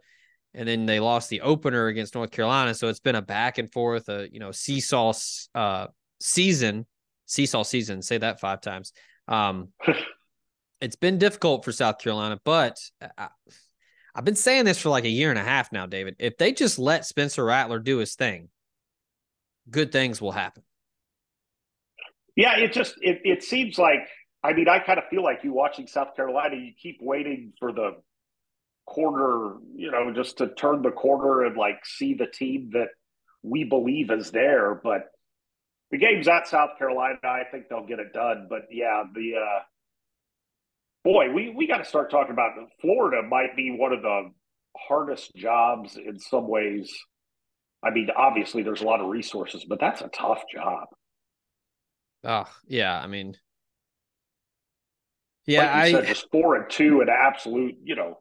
and 0.52 0.68
then 0.68 0.84
they 0.84 1.00
lost 1.00 1.30
the 1.30 1.40
opener 1.40 1.86
against 1.86 2.14
North 2.14 2.30
Carolina. 2.30 2.74
So 2.74 2.88
it's 2.88 3.00
been 3.00 3.14
a 3.14 3.22
back 3.22 3.56
and 3.56 3.72
forth, 3.72 4.10
a 4.10 4.28
you 4.30 4.38
know 4.38 4.52
seesaw 4.52 5.14
uh, 5.54 5.86
season, 6.20 6.84
seesaw 7.24 7.62
season. 7.62 8.02
Say 8.02 8.18
that 8.18 8.38
five 8.38 8.60
times. 8.60 8.92
Um, 9.28 9.68
it's 10.82 10.96
been 10.96 11.16
difficult 11.16 11.64
for 11.64 11.72
South 11.72 11.98
Carolina, 11.98 12.38
but 12.44 12.76
I, 13.16 13.28
I've 14.14 14.26
been 14.26 14.36
saying 14.36 14.66
this 14.66 14.78
for 14.78 14.90
like 14.90 15.04
a 15.04 15.08
year 15.08 15.30
and 15.30 15.38
a 15.38 15.42
half 15.42 15.72
now, 15.72 15.86
David. 15.86 16.16
If 16.18 16.36
they 16.36 16.52
just 16.52 16.78
let 16.78 17.06
Spencer 17.06 17.46
Rattler 17.46 17.78
do 17.78 17.96
his 17.96 18.14
thing, 18.14 18.50
good 19.70 19.90
things 19.90 20.20
will 20.20 20.32
happen. 20.32 20.64
Yeah, 22.36 22.58
it 22.58 22.74
just 22.74 22.96
it, 23.00 23.22
it 23.24 23.42
seems 23.42 23.78
like 23.78 24.06
I 24.44 24.52
mean 24.52 24.68
I 24.68 24.78
kind 24.78 24.98
of 24.98 25.06
feel 25.08 25.24
like 25.24 25.42
you 25.42 25.52
watching 25.52 25.86
South 25.86 26.14
Carolina, 26.14 26.56
you 26.56 26.72
keep 26.80 26.98
waiting 27.00 27.54
for 27.58 27.72
the 27.72 27.96
corner, 28.86 29.56
you 29.74 29.90
know, 29.90 30.12
just 30.12 30.38
to 30.38 30.48
turn 30.54 30.82
the 30.82 30.90
corner 30.90 31.44
and 31.44 31.56
like 31.56 31.84
see 31.84 32.14
the 32.14 32.26
team 32.26 32.70
that 32.74 32.88
we 33.42 33.64
believe 33.64 34.10
is 34.10 34.30
there. 34.30 34.74
But 34.74 35.06
the 35.90 35.98
game's 35.98 36.28
at 36.28 36.46
South 36.46 36.78
Carolina. 36.78 37.16
I 37.24 37.44
think 37.50 37.68
they'll 37.68 37.86
get 37.86 37.98
it 37.98 38.12
done. 38.12 38.46
But 38.48 38.66
yeah, 38.70 39.04
the 39.12 39.36
uh 39.36 39.62
boy, 41.04 41.32
we 41.32 41.50
we 41.50 41.66
got 41.66 41.78
to 41.78 41.84
start 41.84 42.10
talking 42.10 42.32
about 42.32 42.52
Florida 42.80 43.26
might 43.26 43.56
be 43.56 43.70
one 43.70 43.92
of 43.92 44.02
the 44.02 44.30
hardest 44.76 45.34
jobs 45.34 45.96
in 45.96 46.18
some 46.18 46.48
ways. 46.48 46.92
I 47.82 47.90
mean, 47.90 48.08
obviously 48.16 48.62
there's 48.62 48.80
a 48.80 48.86
lot 48.86 49.00
of 49.00 49.08
resources, 49.08 49.64
but 49.68 49.78
that's 49.78 50.00
a 50.00 50.08
tough 50.08 50.42
job. 50.52 50.88
Oh, 52.24 52.46
yeah. 52.66 52.98
I 52.98 53.06
mean, 53.06 53.36
yeah, 55.46 55.62
like 55.62 55.70
I 55.70 55.92
said, 55.92 56.06
just 56.06 56.30
four 56.30 56.56
and 56.56 56.70
two 56.70 57.00
and 57.00 57.10
absolute. 57.10 57.76
You 57.82 57.96
know, 57.96 58.18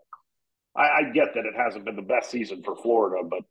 I, 0.75 0.81
I 0.81 1.03
get 1.13 1.33
that 1.35 1.45
it 1.45 1.55
hasn't 1.55 1.85
been 1.85 1.95
the 1.95 2.01
best 2.01 2.31
season 2.31 2.63
for 2.63 2.75
Florida, 2.75 3.27
but 3.27 3.41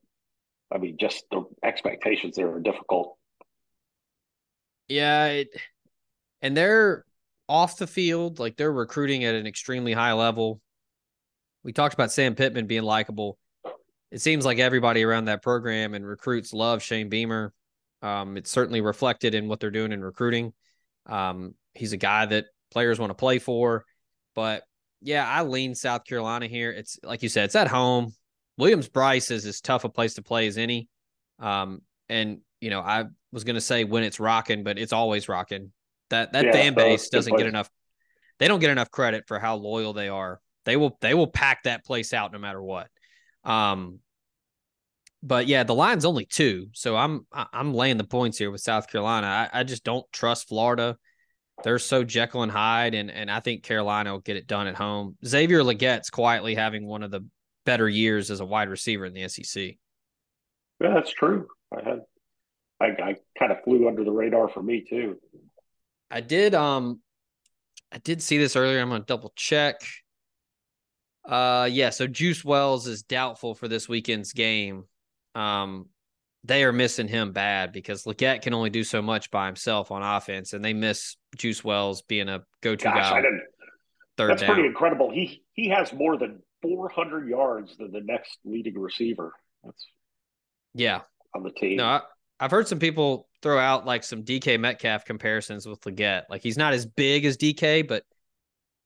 I 0.75 0.79
mean, 0.79 0.97
just 0.99 1.25
the 1.31 1.45
expectations 1.63 2.37
there 2.37 2.53
are 2.53 2.61
difficult. 2.61 3.17
Yeah, 4.89 5.27
it, 5.27 5.49
and 6.41 6.57
they're 6.57 7.05
off 7.49 7.79
the 7.79 7.87
field, 7.87 8.39
like 8.39 8.57
they're 8.57 8.73
recruiting 8.73 9.25
at 9.25 9.35
an 9.35 9.47
extremely 9.47 9.93
high 9.93 10.13
level. 10.13 10.61
We 11.63 11.73
talked 11.73 11.95
about 11.95 12.13
Sam 12.13 12.35
Pittman 12.35 12.67
being 12.67 12.83
likable. 12.83 13.39
It 14.11 14.21
seems 14.21 14.45
like 14.45 14.59
everybody 14.59 15.05
around 15.05 15.27
that 15.27 15.43
program 15.43 15.95
and 15.95 16.07
recruits 16.07 16.53
love 16.53 16.83
Shane 16.83 17.09
Beamer. 17.09 17.53
Um, 18.03 18.37
it's 18.37 18.51
certainly 18.51 18.81
reflected 18.81 19.35
in 19.35 19.49
what 19.49 19.61
they're 19.61 19.71
doing 19.71 19.93
in 19.93 20.03
recruiting. 20.03 20.53
Um, 21.07 21.55
he's 21.75 21.93
a 21.93 21.97
guy 21.97 22.27
that 22.27 22.47
players 22.73 22.99
want 22.99 23.11
to 23.11 23.15
play 23.15 23.39
for. 23.39 23.85
But 24.35 24.65
yeah, 25.01 25.29
I 25.29 25.43
lean 25.43 25.75
South 25.75 26.05
Carolina 26.05 26.47
here. 26.47 26.71
It's 26.73 26.99
like 27.03 27.23
you 27.23 27.29
said, 27.29 27.45
it's 27.47 27.57
at 27.57 27.69
home. 27.69 28.15
Williams-Brice 28.59 29.31
is 29.31 29.47
as 29.47 29.61
tough 29.61 29.85
a 29.85 29.89
place 29.89 30.15
to 30.15 30.23
play 30.23 30.47
as 30.47 30.59
any. 30.59 30.89
Um, 31.39 31.83
and 32.09 32.41
you 32.61 32.71
know, 32.71 32.81
I 32.81 33.05
was 33.33 33.45
gonna 33.45 33.61
say 33.61 33.85
when 33.85 34.05
it's 34.05 34.21
rocking, 34.21 34.65
but 34.65 34.79
it's 34.79 34.93
always 34.93 35.29
rocking. 35.29 35.73
That 36.11 36.33
that 36.33 36.45
Yeah, 36.47 36.53
fan 36.53 36.75
base 36.75 37.09
doesn't 37.09 37.37
get 37.37 37.47
enough. 37.47 37.71
They 38.39 38.49
don't 38.49 38.61
get 38.61 38.71
enough 38.71 38.91
credit 38.91 39.25
for 39.27 39.39
how 39.39 39.57
loyal 39.57 39.93
they 39.93 40.09
are. 40.09 40.41
They 40.65 40.77
will 40.77 40.97
they 41.01 41.15
will 41.15 41.27
pack 41.29 41.65
that 41.65 41.85
place 41.85 42.13
out 42.13 42.33
no 42.33 42.39
matter 42.39 42.63
what. 42.63 42.89
Um, 43.45 44.01
but 45.23 45.47
yeah, 45.47 45.63
the 45.63 45.75
line's 45.75 46.05
only 46.05 46.27
two, 46.27 46.69
so 46.73 46.97
I'm 46.97 47.27
I'm 47.33 47.75
laying 47.75 47.97
the 47.97 48.05
points 48.05 48.39
here 48.39 48.51
with 48.51 48.61
South 48.61 48.89
Carolina. 48.89 49.27
I, 49.27 49.61
I 49.61 49.63
just 49.65 49.85
don't 49.85 50.05
trust 50.13 50.49
Florida. 50.49 50.97
They're 51.65 51.79
so 51.79 52.03
Jekyll 52.03 52.43
and 52.43 52.53
Hyde, 52.53 52.95
and 52.95 53.11
and 53.11 53.31
I 53.31 53.41
think 53.41 53.63
Carolina 53.63 54.13
will 54.13 54.21
get 54.21 54.37
it 54.37 54.47
done 54.47 54.67
at 54.67 54.75
home. 54.75 55.17
Xavier 55.25 55.61
Legette's 55.61 56.11
quietly 56.11 56.55
having 56.55 56.87
one 56.87 57.03
of 57.03 57.11
the 57.11 57.25
better 57.65 57.89
years 57.89 58.31
as 58.31 58.41
a 58.41 58.45
wide 58.45 58.69
receiver 58.69 59.05
in 59.05 59.13
the 59.13 59.29
SEC. 59.29 59.77
Yeah, 60.81 60.95
that's 60.95 61.13
true. 61.13 61.47
I 61.73 61.89
had, 61.89 62.01
I, 62.81 62.87
I 62.87 63.17
kind 63.39 63.53
of 63.53 63.63
flew 63.63 63.87
under 63.87 64.05
the 64.05 64.11
radar 64.11 64.49
for 64.49 64.63
me 64.63 64.85
too. 64.89 65.19
I 66.11 66.21
did 66.21 66.55
um 66.55 67.01
I 67.91 67.99
did 67.99 68.23
see 68.23 68.39
this 68.39 68.57
earlier. 68.57 68.81
I'm 68.81 68.89
gonna 68.89 69.05
double 69.05 69.33
check. 69.37 69.81
Uh 71.25 71.69
yeah, 71.71 71.91
so 71.91 72.07
Juice 72.07 72.45
Wells 72.45 72.87
is 72.87 73.03
doubtful 73.03 73.55
for 73.55 73.69
this 73.69 73.89
weekend's 73.89 74.33
game. 74.33 74.85
Um 75.35 75.87
they 76.45 76.65
are 76.65 76.73
missing 76.73 77.07
him 77.07 77.33
bad 77.33 77.73
because 77.73 78.03
Legette 78.03 78.43
can 78.43 78.53
only 78.53 78.71
do 78.71 78.83
so 78.83 79.01
much 79.01 79.31
by 79.31 79.47
himself 79.47 79.93
on 79.93 80.03
offense, 80.03 80.53
and 80.53 80.65
they 80.65 80.73
miss 80.73 81.17
Juice 81.37 81.65
Wells 81.65 82.03
being 82.03 82.29
a 82.29 82.43
go-to 82.63 82.85
Gosh, 82.85 83.11
guy 83.11 83.23
third 84.17 84.31
That's 84.31 84.43
down. 84.43 84.55
pretty 84.55 84.69
incredible. 84.69 85.11
He 85.11 85.43
he 85.55 85.69
has 85.69 85.93
more 85.93 86.17
than 86.17 86.41
400 86.63 87.29
yards 87.29 87.77
than 87.77 87.91
the 87.93 88.01
next 88.01 88.39
leading 88.45 88.79
receiver. 88.79 89.33
That's 89.65 89.87
Yeah, 90.75 91.01
on 91.35 91.43
the 91.43 91.51
team. 91.51 91.79
no, 91.79 91.87
I, 91.87 92.01
I've 92.39 92.51
heard 92.51 92.69
some 92.69 92.79
people 92.79 93.29
throw 93.43 93.59
out 93.59 93.87
like 93.87 94.05
some 94.05 94.23
DK 94.25 94.59
Metcalf 94.61 95.05
comparisons 95.05 95.67
with 95.67 95.81
Legette. 95.83 96.25
Like 96.29 96.43
he's 96.43 96.59
not 96.59 96.73
as 96.73 96.87
big 96.87 97.25
as 97.25 97.37
DK, 97.37 97.87
but 97.87 98.05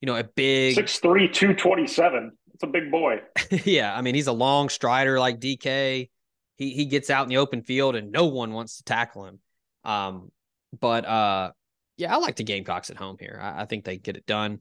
you 0.01 0.07
know, 0.07 0.17
a 0.17 0.25
big 0.25 0.75
Six 0.75 0.99
three 0.99 1.29
two 1.29 1.55
twenty 1.55 1.87
seven. 1.87 2.33
It's 2.55 2.63
a 2.63 2.69
big 2.69 2.91
boy. 2.91 3.21
yeah, 3.65 3.95
I 3.95 4.01
mean 4.03 4.15
he's 4.15 4.29
a 4.29 4.33
long 4.33 4.69
strider 4.69 5.19
like 5.19 5.41
DK. 5.41 6.09
He 6.57 6.71
he 6.71 6.87
gets 6.87 7.11
out 7.11 7.25
in 7.25 7.29
the 7.29 7.37
open 7.39 7.63
field 7.63 7.97
and 7.97 8.11
no 8.11 8.27
one 8.27 8.53
wants 8.53 8.79
to 8.79 8.85
tackle 8.85 9.27
him. 9.27 9.41
Um, 9.85 10.31
but 10.79 11.05
uh, 11.05 11.53
yeah, 11.97 12.15
I 12.15 12.19
like 12.19 12.37
the 12.37 12.45
Gamecocks 12.45 12.91
at 12.91 12.97
home 12.97 13.17
here. 13.19 13.39
I, 13.41 13.63
I 13.63 13.65
think 13.67 13.85
they 13.85 13.97
get 13.99 14.17
it 14.17 14.27
done. 14.27 14.61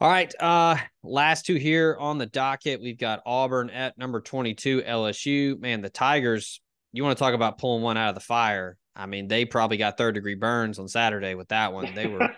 All 0.00 0.08
right, 0.08 0.32
uh, 0.40 0.76
last 1.04 1.46
two 1.46 1.54
here 1.54 1.96
on 1.98 2.18
the 2.18 2.26
docket. 2.26 2.80
We've 2.80 2.98
got 2.98 3.22
Auburn 3.24 3.70
at 3.70 3.96
number 3.96 4.20
twenty-two, 4.20 4.82
LSU. 4.82 5.58
Man, 5.60 5.80
the 5.80 5.90
Tigers. 5.90 6.60
You 6.92 7.04
want 7.04 7.16
to 7.16 7.22
talk 7.22 7.34
about 7.34 7.58
pulling 7.58 7.82
one 7.82 7.96
out 7.96 8.10
of 8.10 8.14
the 8.14 8.20
fire? 8.20 8.76
I 8.94 9.06
mean, 9.06 9.28
they 9.28 9.44
probably 9.44 9.76
got 9.76 9.96
third 9.96 10.14
degree 10.14 10.34
burns 10.34 10.78
on 10.78 10.88
Saturday 10.88 11.34
with 11.34 11.48
that 11.48 11.72
one. 11.72 11.94
They 11.94 12.06
were 12.06 12.28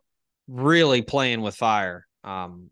really 0.48 1.02
playing 1.02 1.40
with 1.40 1.56
fire. 1.56 2.06
Um, 2.22 2.70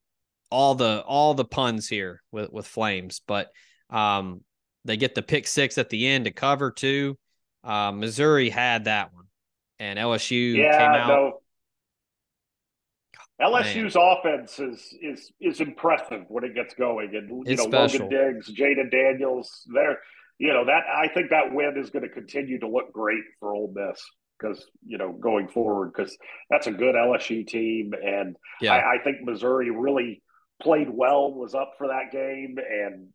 all 0.50 0.74
the 0.74 1.02
all 1.06 1.34
the 1.34 1.44
puns 1.44 1.88
here 1.88 2.22
with 2.30 2.52
with 2.52 2.66
flames, 2.66 3.22
but 3.26 3.48
um, 3.90 4.42
they 4.84 4.96
get 4.96 5.14
the 5.14 5.22
pick 5.22 5.46
six 5.46 5.78
at 5.78 5.88
the 5.88 6.06
end 6.06 6.26
to 6.26 6.30
cover 6.30 6.70
two. 6.70 7.18
Uh, 7.64 7.90
Missouri 7.92 8.50
had 8.50 8.84
that 8.84 9.14
one, 9.14 9.21
and 9.82 9.98
LSU 9.98 10.54
yeah, 10.56 10.78
came 10.78 10.88
out. 10.88 11.08
no. 11.08 11.38
LSU's 13.40 13.96
offense 13.98 14.60
is 14.60 14.94
is 15.02 15.32
is 15.40 15.60
impressive 15.60 16.24
when 16.28 16.44
it 16.44 16.54
gets 16.54 16.74
going, 16.74 17.16
and 17.16 17.28
you 17.28 17.42
It's 17.46 17.62
know 17.62 17.68
special. 17.68 18.06
Logan 18.06 18.34
Diggs, 18.34 18.52
Jayden 18.52 18.90
Daniels, 18.90 19.66
they're 19.74 19.98
you 20.38 20.52
know 20.52 20.64
that 20.64 20.84
I 20.94 21.08
think 21.08 21.30
that 21.30 21.52
win 21.52 21.76
is 21.76 21.90
going 21.90 22.04
to 22.04 22.08
continue 22.08 22.60
to 22.60 22.68
look 22.68 22.92
great 22.92 23.24
for 23.40 23.52
Ole 23.52 23.72
Miss 23.74 24.00
because 24.38 24.64
you 24.86 24.98
know 24.98 25.12
going 25.12 25.48
forward 25.48 25.92
because 25.92 26.16
that's 26.50 26.68
a 26.68 26.72
good 26.72 26.94
LSU 26.94 27.44
team, 27.44 27.92
and 28.00 28.36
Yeah, 28.60 28.74
I, 28.74 28.94
I 28.94 28.98
think 29.02 29.22
Missouri 29.22 29.70
really 29.70 30.22
played 30.62 30.88
well, 30.88 31.34
was 31.34 31.56
up 31.56 31.72
for 31.78 31.88
that 31.88 32.12
game, 32.12 32.56
and 32.58 33.08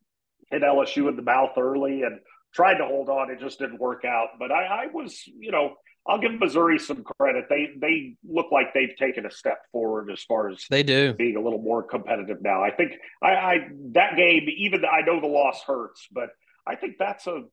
hit 0.52 0.62
LSU 0.62 1.08
in 1.08 1.16
the 1.16 1.22
mouth 1.22 1.52
early 1.58 2.02
and 2.02 2.20
tried 2.54 2.80
to 2.80 2.86
hold 2.86 3.08
on. 3.08 3.30
It 3.32 3.40
just 3.40 3.60
didn't 3.60 3.80
work 3.80 4.04
out. 4.04 4.30
But 4.40 4.52
I, 4.52 4.66
I 4.66 4.88
was, 4.94 5.24
you 5.40 5.52
know, 5.52 5.76
I'll 6.08 6.20
give 6.20 6.40
Missouri 6.40 6.80
some 6.80 7.04
credit. 7.04 7.46
They 7.50 7.70
they 7.80 8.16
look 8.28 8.52
like 8.52 8.74
they've 8.74 8.96
taken 8.98 9.26
a 9.26 9.32
step 9.32 9.60
forward 9.72 10.10
as 10.10 10.24
far 10.24 10.50
as 10.50 10.66
they 10.70 10.84
do. 10.84 11.14
being 11.14 11.36
a 11.36 11.42
little 11.42 11.62
more 11.62 11.84
competitive 11.84 12.42
now. 12.42 12.64
I 12.64 12.72
think 12.72 12.94
I, 13.22 13.32
I 13.32 13.58
that 13.94 14.16
game, 14.16 14.48
even 14.58 14.84
I 14.86 15.02
know 15.02 15.20
the 15.20 15.28
loss 15.28 15.62
hurts, 15.64 16.08
but 16.12 16.30
I 16.66 16.76
think 16.76 16.96
that's 16.98 17.28
a 17.28 17.44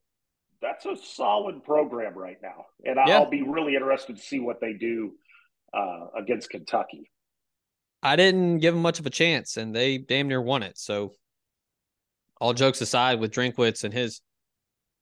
that's 0.62 0.86
a 0.86 0.96
solid 0.96 1.64
program 1.64 2.14
right 2.14 2.38
now, 2.42 2.66
and 2.84 2.96
Yeah. 3.06 3.18
I'll 3.18 3.28
be 3.28 3.42
really 3.42 3.74
interested 3.74 4.16
to 4.16 4.22
see 4.22 4.38
what 4.40 4.60
they 4.60 4.72
do 4.72 5.12
uh, 5.74 6.06
against 6.16 6.48
Kentucky. 6.48 7.10
I 8.02 8.16
didn't 8.16 8.58
give 8.58 8.74
them 8.74 8.82
much 8.82 8.98
of 8.98 9.06
a 9.06 9.10
chance, 9.10 9.56
and 9.56 9.74
they 9.74 9.98
damn 9.98 10.28
near 10.28 10.40
won 10.40 10.62
it. 10.62 10.78
So, 10.78 11.12
all 12.40 12.52
jokes 12.54 12.80
aside, 12.80 13.18
with 13.18 13.32
Drinkwitz 13.32 13.84
and 13.84 13.92
his 13.92 14.20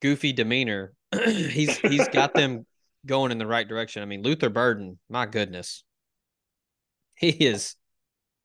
goofy 0.00 0.32
demeanor, 0.32 0.94
he's 1.26 1.76
he's 1.78 2.08
got 2.08 2.32
them 2.34 2.64
going 3.06 3.32
in 3.32 3.38
the 3.38 3.46
right 3.46 3.66
direction. 3.66 4.02
I 4.02 4.06
mean, 4.06 4.22
Luther 4.22 4.50
Burden, 4.50 4.98
my 5.08 5.26
goodness, 5.26 5.84
he 7.14 7.30
is 7.30 7.76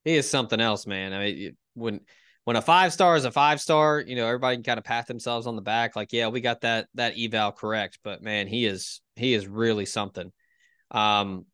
he 0.04 0.16
is 0.16 0.30
something 0.30 0.62
else, 0.62 0.88
man. 0.88 1.14
I 1.14 1.20
mean, 1.20 1.58
when 1.74 2.02
when 2.46 2.56
a 2.56 2.62
five 2.62 2.94
star 2.94 3.16
is 3.16 3.26
a 3.26 3.32
five 3.32 3.60
star, 3.60 4.00
you 4.00 4.16
know, 4.16 4.26
everybody 4.26 4.56
can 4.56 4.64
kind 4.64 4.78
of 4.78 4.86
pat 4.86 5.08
themselves 5.08 5.48
on 5.48 5.56
the 5.56 5.62
back, 5.62 5.96
like, 5.96 6.14
yeah, 6.14 6.30
we 6.30 6.42
got 6.42 6.62
that 6.62 6.88
that 6.96 7.16
eval 7.20 7.52
correct. 7.52 8.00
But 8.04 8.22
man, 8.22 8.48
he 8.48 8.66
is 8.66 9.02
he 9.16 9.34
is 9.34 9.48
really 9.48 9.86
something. 9.86 10.32
Um, 10.92 11.46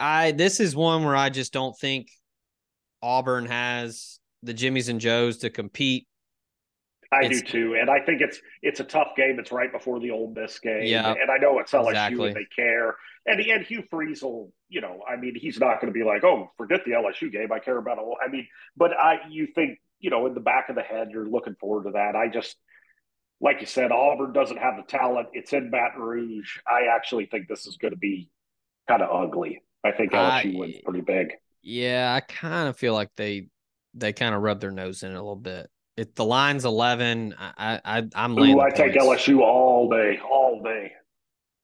I 0.00 0.32
this 0.32 0.60
is 0.60 0.74
one 0.74 1.04
where 1.04 1.16
I 1.16 1.28
just 1.28 1.52
don't 1.52 1.76
think 1.78 2.08
Auburn 3.02 3.46
has 3.46 4.18
the 4.42 4.54
Jimmies 4.54 4.88
and 4.88 5.00
Joes 5.00 5.38
to 5.38 5.50
compete. 5.50 6.06
I 7.12 7.24
It's- 7.24 7.42
do 7.42 7.46
too, 7.48 7.74
and 7.74 7.88
I 7.88 8.00
think 8.00 8.20
it's 8.20 8.40
it's 8.62 8.80
a 8.80 8.84
tough 8.84 9.14
game. 9.16 9.38
It's 9.38 9.52
right 9.52 9.70
before 9.70 10.00
the 10.00 10.10
Ole 10.10 10.32
Miss 10.34 10.58
game, 10.58 10.82
Yeah, 10.84 11.12
and 11.12 11.30
I 11.30 11.36
know 11.38 11.58
it's 11.60 11.72
LSU 11.72 11.90
exactly. 11.90 12.26
and 12.28 12.36
they 12.36 12.44
care. 12.56 12.96
And 13.26 13.38
the 13.42 13.50
and 13.50 13.64
Hugh 13.64 13.82
Freeze 13.90 14.22
will, 14.22 14.52
you 14.68 14.80
know, 14.80 15.02
I 15.08 15.16
mean, 15.16 15.34
he's 15.34 15.58
not 15.58 15.80
going 15.80 15.92
to 15.92 15.98
be 15.98 16.04
like, 16.04 16.22
oh, 16.24 16.50
forget 16.56 16.84
the 16.84 16.92
LSU 16.92 17.30
game. 17.30 17.50
I 17.52 17.58
care 17.58 17.76
about. 17.78 17.98
Ole-" 17.98 18.16
I 18.24 18.28
mean, 18.28 18.46
but 18.76 18.92
I, 18.92 19.20
you 19.28 19.48
think, 19.54 19.80
you 19.98 20.10
know, 20.10 20.26
in 20.26 20.34
the 20.34 20.40
back 20.40 20.68
of 20.68 20.76
the 20.76 20.82
head, 20.82 21.08
you're 21.10 21.26
looking 21.28 21.54
forward 21.56 21.84
to 21.84 21.90
that. 21.92 22.14
I 22.14 22.28
just, 22.28 22.56
like 23.40 23.60
you 23.60 23.66
said, 23.66 23.90
Auburn 23.92 24.32
doesn't 24.32 24.58
have 24.58 24.76
the 24.76 24.84
talent. 24.84 25.28
It's 25.32 25.52
in 25.52 25.70
Baton 25.70 26.00
Rouge. 26.00 26.58
I 26.66 26.94
actually 26.94 27.26
think 27.26 27.48
this 27.48 27.66
is 27.66 27.76
going 27.76 27.92
to 27.92 27.98
be 27.98 28.30
kind 28.88 29.02
of 29.02 29.10
ugly. 29.10 29.62
I 29.84 29.90
think 29.92 30.12
LSU 30.12 30.54
I- 30.54 30.58
wins 30.58 30.76
pretty 30.84 31.00
big. 31.02 31.32
Yeah, 31.62 32.14
I 32.14 32.20
kind 32.20 32.68
of 32.68 32.76
feel 32.76 32.94
like 32.94 33.10
they 33.16 33.48
they 33.92 34.12
kind 34.12 34.34
of 34.36 34.42
rub 34.42 34.60
their 34.60 34.70
nose 34.70 35.02
in 35.02 35.10
it 35.10 35.14
a 35.14 35.20
little 35.20 35.34
bit. 35.34 35.68
If 35.96 36.14
the 36.14 36.24
line's 36.24 36.64
eleven, 36.64 37.34
I, 37.38 37.80
I 37.84 38.08
I'm. 38.14 38.38
Ooh, 38.38 38.60
I 38.60 38.70
take. 38.70 38.92
LSU 38.94 39.40
all 39.40 39.88
day, 39.88 40.18
all 40.18 40.62
day. 40.62 40.92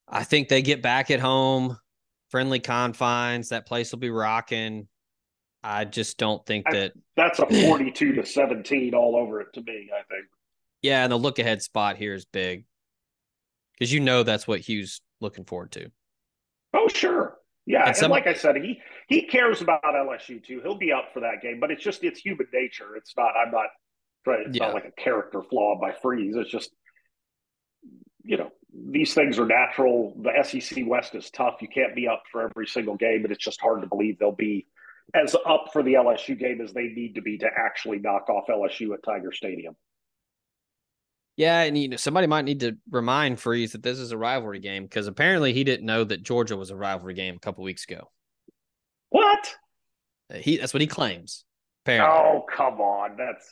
I 0.08 0.24
think 0.24 0.48
they 0.48 0.62
get 0.62 0.82
back 0.82 1.10
at 1.10 1.20
home, 1.20 1.78
friendly 2.30 2.60
confines. 2.60 3.50
That 3.50 3.66
place 3.66 3.92
will 3.92 3.98
be 3.98 4.10
rocking. 4.10 4.88
I 5.62 5.84
just 5.84 6.18
don't 6.18 6.44
think 6.46 6.66
I- 6.68 6.72
that. 6.72 6.92
That's 7.16 7.38
a 7.38 7.46
42 7.68 8.14
to 8.14 8.26
17 8.26 8.94
all 8.94 9.16
over 9.16 9.40
it 9.40 9.48
to 9.54 9.60
me, 9.60 9.90
I 9.92 10.02
think. 10.12 10.26
Yeah, 10.80 11.04
and 11.04 11.12
the 11.12 11.16
look 11.16 11.38
ahead 11.38 11.62
spot 11.62 11.96
here 11.96 12.14
is 12.14 12.24
big 12.24 12.64
because 13.78 13.92
you 13.92 14.00
know 14.00 14.22
that's 14.22 14.48
what 14.48 14.60
Hugh's 14.60 15.00
looking 15.20 15.44
forward 15.44 15.72
to. 15.72 15.90
Oh, 16.74 16.88
sure. 16.88 17.36
Yeah. 17.66 17.86
And 17.86 17.96
And, 17.96 18.10
like 18.10 18.26
I 18.26 18.34
said, 18.34 18.56
he 18.56 18.80
he 19.08 19.22
cares 19.26 19.60
about 19.60 19.82
LSU 19.84 20.42
too. 20.42 20.60
He'll 20.62 20.74
be 20.78 20.90
up 20.90 21.10
for 21.12 21.20
that 21.20 21.42
game, 21.42 21.60
but 21.60 21.70
it's 21.70 21.84
just 21.84 22.02
it's 22.02 22.18
human 22.18 22.46
nature. 22.52 22.96
It's 22.96 23.14
not 23.16 23.32
I'm 23.36 23.52
not 23.52 23.66
trying 24.24 24.44
it's 24.48 24.56
Yeah. 24.58 24.66
not 24.66 24.74
like 24.74 24.84
a 24.86 25.00
character 25.00 25.42
flaw 25.42 25.78
by 25.80 25.92
Freeze. 25.92 26.36
It's 26.36 26.50
just 26.50 26.70
you 28.24 28.36
know, 28.36 28.52
these 28.72 29.14
things 29.14 29.38
are 29.40 29.46
natural. 29.46 30.14
The 30.22 30.30
SEC 30.44 30.84
West 30.86 31.16
is 31.16 31.28
tough. 31.30 31.56
You 31.60 31.66
can't 31.66 31.92
be 31.94 32.06
up 32.06 32.22
for 32.30 32.42
every 32.42 32.68
single 32.68 32.94
game, 32.94 33.22
but 33.22 33.32
it's 33.32 33.42
just 33.42 33.60
hard 33.60 33.80
to 33.82 33.88
believe 33.88 34.16
they'll 34.18 34.30
be 34.30 34.66
as 35.12 35.34
up 35.44 35.70
for 35.72 35.82
the 35.82 35.94
LSU 35.94 36.38
game 36.38 36.60
as 36.60 36.72
they 36.72 36.84
need 36.86 37.16
to 37.16 37.20
be 37.20 37.36
to 37.38 37.48
actually 37.52 37.98
knock 37.98 38.30
off 38.30 38.46
LSU 38.48 38.94
at 38.94 39.02
Tiger 39.02 39.32
Stadium. 39.32 39.74
Yeah, 41.36 41.62
and 41.62 41.76
you 41.76 41.88
know 41.88 41.96
somebody 41.96 42.26
might 42.28 42.44
need 42.44 42.60
to 42.60 42.76
remind 42.90 43.40
Freeze 43.40 43.72
that 43.72 43.82
this 43.82 43.98
is 43.98 44.12
a 44.12 44.18
rivalry 44.18 44.60
game 44.60 44.84
because 44.84 45.06
apparently 45.08 45.52
he 45.52 45.64
didn't 45.64 45.86
know 45.86 46.04
that 46.04 46.22
Georgia 46.22 46.56
was 46.56 46.70
a 46.70 46.76
rivalry 46.76 47.14
game 47.14 47.34
a 47.34 47.40
couple 47.40 47.64
weeks 47.64 47.84
ago. 47.84 48.08
What? 49.08 49.54
He 50.32 50.58
that's 50.58 50.72
what 50.72 50.80
he 50.80 50.86
claims. 50.86 51.44
Apparently. 51.84 52.16
Oh, 52.16 52.46
come 52.54 52.80
on. 52.80 53.16
That's 53.16 53.50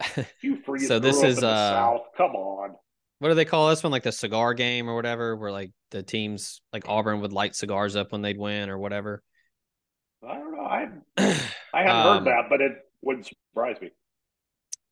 Hugh 0.40 0.58
Freeze. 0.64 0.88
So 0.88 0.98
this 0.98 1.22
is, 1.22 1.42
uh, 1.42 1.70
South. 1.70 2.02
Come 2.16 2.32
on. 2.32 2.76
What 3.20 3.28
do 3.30 3.34
they 3.34 3.44
call 3.44 3.68
this 3.70 3.82
one? 3.82 3.90
Like 3.90 4.04
the 4.04 4.12
cigar 4.12 4.54
game 4.54 4.88
or 4.88 4.94
whatever, 4.94 5.36
where 5.36 5.50
like 5.50 5.72
the 5.90 6.02
teams 6.02 6.60
like 6.72 6.88
Auburn 6.88 7.20
would 7.20 7.32
light 7.32 7.56
cigars 7.56 7.96
up 7.96 8.12
when 8.12 8.22
they'd 8.22 8.38
win 8.38 8.70
or 8.70 8.78
whatever. 8.78 9.22
I 10.26 10.34
don't 10.34 10.52
know. 10.52 10.62
I 10.62 10.86
I 11.74 11.82
haven't 11.82 12.02
heard 12.02 12.16
Um, 12.18 12.24
that, 12.26 12.44
but 12.48 12.60
it 12.60 12.72
wouldn't 13.02 13.26
surprise 13.26 13.76
me. 13.80 13.90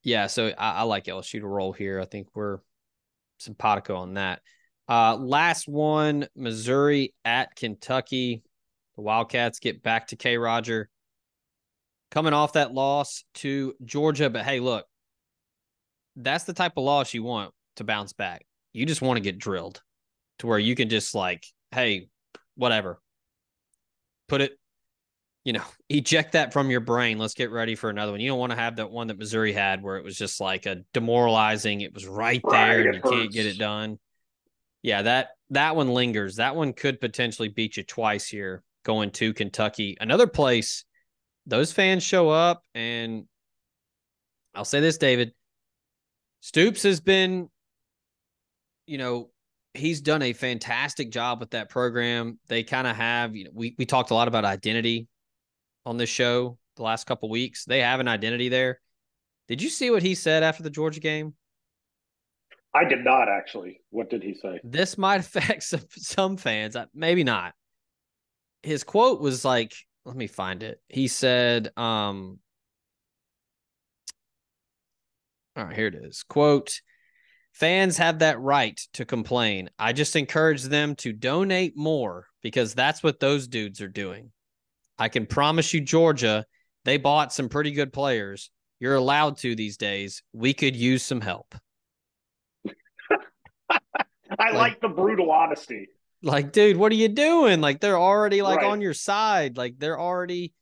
Yeah, 0.02 0.26
so 0.26 0.48
I, 0.58 0.72
I 0.72 0.82
like 0.82 1.04
LSU 1.04 1.40
to 1.40 1.46
roll 1.46 1.72
here. 1.72 2.00
I 2.00 2.04
think 2.04 2.28
we're 2.34 2.58
simpatico 3.38 3.96
on 3.96 4.14
that. 4.14 4.40
Uh, 4.88 5.16
last 5.16 5.68
one, 5.68 6.28
Missouri 6.36 7.12
at 7.24 7.54
Kentucky. 7.56 8.42
The 8.96 9.02
Wildcats 9.02 9.58
get 9.58 9.82
back 9.82 10.08
to 10.08 10.16
Kroger, 10.16 10.86
coming 12.10 12.32
off 12.32 12.54
that 12.54 12.72
loss 12.72 13.24
to 13.34 13.74
Georgia. 13.84 14.30
But 14.30 14.44
hey, 14.44 14.60
look, 14.60 14.86
that's 16.16 16.44
the 16.44 16.52
type 16.52 16.72
of 16.76 16.84
loss 16.84 17.14
you 17.14 17.22
want 17.22 17.52
to 17.76 17.84
bounce 17.84 18.12
back. 18.12 18.46
You 18.72 18.86
just 18.86 19.02
want 19.02 19.16
to 19.16 19.22
get 19.22 19.38
drilled 19.38 19.82
to 20.38 20.46
where 20.46 20.58
you 20.58 20.74
can 20.74 20.88
just 20.88 21.14
like, 21.14 21.46
hey, 21.70 22.08
whatever, 22.56 23.00
put 24.28 24.40
it, 24.40 24.58
you 25.44 25.52
know, 25.52 25.64
eject 25.88 26.32
that 26.32 26.52
from 26.52 26.70
your 26.70 26.80
brain. 26.80 27.18
Let's 27.18 27.34
get 27.34 27.50
ready 27.50 27.74
for 27.74 27.90
another 27.90 28.12
one. 28.12 28.20
You 28.20 28.28
don't 28.28 28.38
want 28.38 28.52
to 28.52 28.58
have 28.58 28.76
that 28.76 28.90
one 28.90 29.08
that 29.08 29.18
Missouri 29.18 29.52
had 29.52 29.82
where 29.82 29.96
it 29.96 30.04
was 30.04 30.16
just 30.16 30.40
like 30.40 30.66
a 30.66 30.82
demoralizing. 30.92 31.82
It 31.82 31.94
was 31.94 32.06
right 32.06 32.42
there 32.50 32.78
Right, 32.78 32.86
and 32.86 32.94
you 32.94 33.02
can't 33.02 33.32
get 33.32 33.46
it 33.46 33.58
done. 33.58 33.98
Yeah, 34.82 35.02
that 35.02 35.30
that 35.50 35.76
one 35.76 35.88
lingers. 35.88 36.36
That 36.36 36.56
one 36.56 36.72
could 36.72 37.00
potentially 37.00 37.48
beat 37.48 37.76
you 37.76 37.82
twice 37.82 38.28
here 38.28 38.62
going 38.84 39.10
to 39.10 39.34
Kentucky. 39.34 39.96
Another 40.00 40.26
place 40.26 40.84
those 41.46 41.72
fans 41.72 42.02
show 42.02 42.28
up 42.28 42.62
and 42.74 43.24
I'll 44.54 44.64
say 44.64 44.80
this 44.80 44.98
David 44.98 45.32
Stoops 46.46 46.84
has 46.84 47.00
been 47.00 47.50
you 48.86 48.98
know 48.98 49.30
he's 49.74 50.00
done 50.00 50.22
a 50.22 50.32
fantastic 50.32 51.10
job 51.10 51.40
with 51.40 51.50
that 51.50 51.68
program. 51.68 52.38
They 52.46 52.62
kind 52.62 52.86
of 52.86 52.94
have, 52.94 53.34
you 53.34 53.46
know, 53.46 53.50
we 53.52 53.74
we 53.78 53.84
talked 53.84 54.12
a 54.12 54.14
lot 54.14 54.28
about 54.28 54.44
identity 54.44 55.08
on 55.84 55.96
this 55.96 56.08
show 56.08 56.56
the 56.76 56.84
last 56.84 57.04
couple 57.04 57.28
weeks. 57.30 57.64
They 57.64 57.80
have 57.80 57.98
an 57.98 58.06
identity 58.06 58.48
there. 58.48 58.78
Did 59.48 59.60
you 59.60 59.68
see 59.68 59.90
what 59.90 60.04
he 60.04 60.14
said 60.14 60.44
after 60.44 60.62
the 60.62 60.70
Georgia 60.70 61.00
game? 61.00 61.34
I 62.72 62.84
did 62.84 63.02
not 63.02 63.28
actually. 63.28 63.80
What 63.90 64.08
did 64.08 64.22
he 64.22 64.32
say? 64.34 64.60
This 64.62 64.96
might 64.96 65.18
affect 65.22 65.64
some, 65.64 65.80
some 65.90 66.36
fans, 66.36 66.76
maybe 66.94 67.24
not. 67.24 67.54
His 68.62 68.84
quote 68.84 69.20
was 69.20 69.44
like, 69.44 69.74
let 70.04 70.14
me 70.14 70.28
find 70.28 70.62
it. 70.62 70.80
He 70.88 71.08
said, 71.08 71.76
um, 71.76 72.38
all 75.56 75.64
right, 75.64 75.74
here 75.76 75.86
it 75.86 75.94
is. 75.94 76.22
Quote, 76.22 76.80
fans 77.52 77.96
have 77.98 78.18
that 78.20 78.38
right 78.40 78.78
to 78.94 79.04
complain. 79.04 79.70
I 79.78 79.92
just 79.92 80.16
encourage 80.16 80.62
them 80.64 80.94
to 80.96 81.12
donate 81.12 81.76
more 81.76 82.26
because 82.42 82.74
that's 82.74 83.02
what 83.02 83.20
those 83.20 83.48
dudes 83.48 83.80
are 83.80 83.88
doing. 83.88 84.32
I 84.98 85.08
can 85.08 85.26
promise 85.26 85.72
you, 85.74 85.80
Georgia, 85.80 86.44
they 86.84 86.96
bought 86.98 87.32
some 87.32 87.48
pretty 87.48 87.72
good 87.72 87.92
players. 87.92 88.50
You're 88.80 88.94
allowed 88.96 89.38
to 89.38 89.54
these 89.54 89.76
days. 89.76 90.22
We 90.32 90.52
could 90.54 90.76
use 90.76 91.02
some 91.02 91.20
help. 91.20 91.54
I 93.70 93.78
Like- 94.38 94.54
like 94.54 94.80
the 94.80 94.88
brutal 94.88 95.30
honesty. 95.30 95.88
Like, 96.22 96.50
dude, 96.52 96.76
what 96.76 96.90
are 96.92 96.96
you 96.96 97.08
doing? 97.08 97.60
Like, 97.60 97.80
they're 97.80 97.98
already 97.98 98.42
like 98.42 98.58
Right. 98.58 98.66
on 98.70 98.80
your 98.80 98.94
side. 98.94 99.56
Like, 99.56 99.78
they're 99.78 100.00
already, 100.00 100.54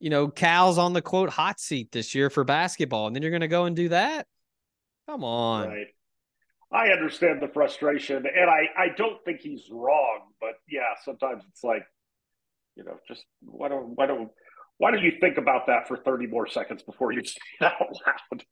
you 0.00 0.10
know, 0.10 0.28
Cal's 0.28 0.78
on 0.78 0.92
the 0.92 1.02
quote 1.02 1.30
hot 1.30 1.60
seat 1.60 1.92
this 1.92 2.14
year 2.14 2.30
for 2.30 2.42
basketball, 2.42 3.06
and 3.06 3.14
then 3.14 3.22
you're 3.22 3.30
gonna 3.30 3.48
go 3.48 3.64
and 3.66 3.76
do 3.76 3.90
that? 3.90 4.26
Come 5.06 5.22
on. 5.22 5.68
Right. 5.68 5.86
I 6.72 6.88
understand 6.88 7.42
the 7.42 7.48
frustration, 7.48 8.16
and 8.16 8.50
I 8.50 8.68
I 8.76 8.88
don't 8.96 9.22
think 9.24 9.40
he's 9.40 9.68
wrong, 9.70 10.20
but 10.40 10.54
yeah, 10.68 10.94
sometimes 11.04 11.44
it's 11.48 11.64
like, 11.64 11.84
you 12.76 12.84
know, 12.84 12.96
just 13.06 13.24
why 13.42 13.68
don't 13.68 13.96
why 13.96 14.06
don't 14.06 14.30
why 14.78 14.90
don't 14.90 15.02
you 15.02 15.12
think 15.20 15.36
about 15.36 15.66
that 15.66 15.88
for 15.88 15.96
thirty 15.96 16.26
more 16.26 16.46
seconds 16.46 16.82
before 16.82 17.12
you 17.12 17.22
say 17.24 17.38
it 17.60 17.64
out 17.64 17.74
loud? 18.06 18.44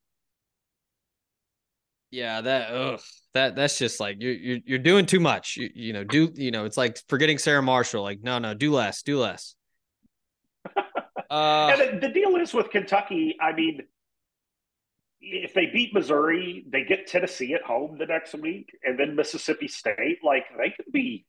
Yeah, 2.10 2.40
that 2.40 2.70
ugh, 2.72 3.00
that 3.34 3.54
that's 3.54 3.78
just 3.78 4.00
like 4.00 4.16
you're 4.20 4.32
you're 4.32 4.58
you're 4.64 4.78
doing 4.78 5.06
too 5.06 5.20
much. 5.20 5.56
You, 5.56 5.70
you 5.74 5.92
know, 5.92 6.04
do 6.04 6.32
you 6.34 6.50
know? 6.50 6.64
It's 6.64 6.76
like 6.76 6.98
forgetting 7.08 7.38
Sarah 7.38 7.62
Marshall. 7.62 8.02
Like, 8.02 8.20
no, 8.22 8.38
no, 8.38 8.54
do 8.54 8.72
less, 8.72 9.02
do 9.02 9.18
less. 9.18 9.54
Uh, 11.30 11.70
and 11.78 12.02
the, 12.02 12.08
the 12.08 12.12
deal 12.14 12.36
is 12.36 12.54
with 12.54 12.70
Kentucky, 12.70 13.36
I 13.40 13.52
mean, 13.52 13.82
if 15.20 15.52
they 15.52 15.66
beat 15.66 15.92
Missouri, 15.92 16.64
they 16.68 16.84
get 16.84 17.06
Tennessee 17.06 17.52
at 17.54 17.62
home 17.62 17.98
the 17.98 18.06
next 18.06 18.34
week, 18.34 18.70
and 18.82 18.98
then 18.98 19.16
Mississippi 19.16 19.68
State. 19.68 20.18
Like 20.22 20.44
they 20.56 20.70
could 20.70 20.92
be 20.92 21.26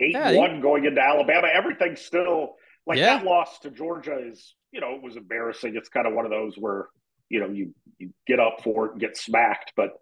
eight 0.00 0.12
Yeah, 0.14 0.32
one 0.32 0.60
going 0.60 0.84
into 0.86 1.00
Alabama. 1.00 1.48
Everything's 1.52 2.00
still 2.00 2.56
like 2.86 2.98
Yeah. 2.98 3.18
that 3.18 3.24
loss 3.24 3.58
to 3.60 3.70
Georgia 3.70 4.18
is, 4.18 4.54
you 4.72 4.80
know, 4.80 4.94
it 4.94 5.02
was 5.02 5.16
embarrassing. 5.16 5.76
It's 5.76 5.88
kind 5.90 6.06
of 6.06 6.14
one 6.14 6.24
of 6.24 6.30
those 6.30 6.56
where 6.56 6.88
you 7.28 7.40
know 7.40 7.48
you 7.50 7.74
you 7.98 8.10
get 8.26 8.40
up 8.40 8.62
for 8.64 8.86
it 8.86 8.92
and 8.92 9.00
get 9.00 9.16
smacked, 9.16 9.74
but 9.76 10.00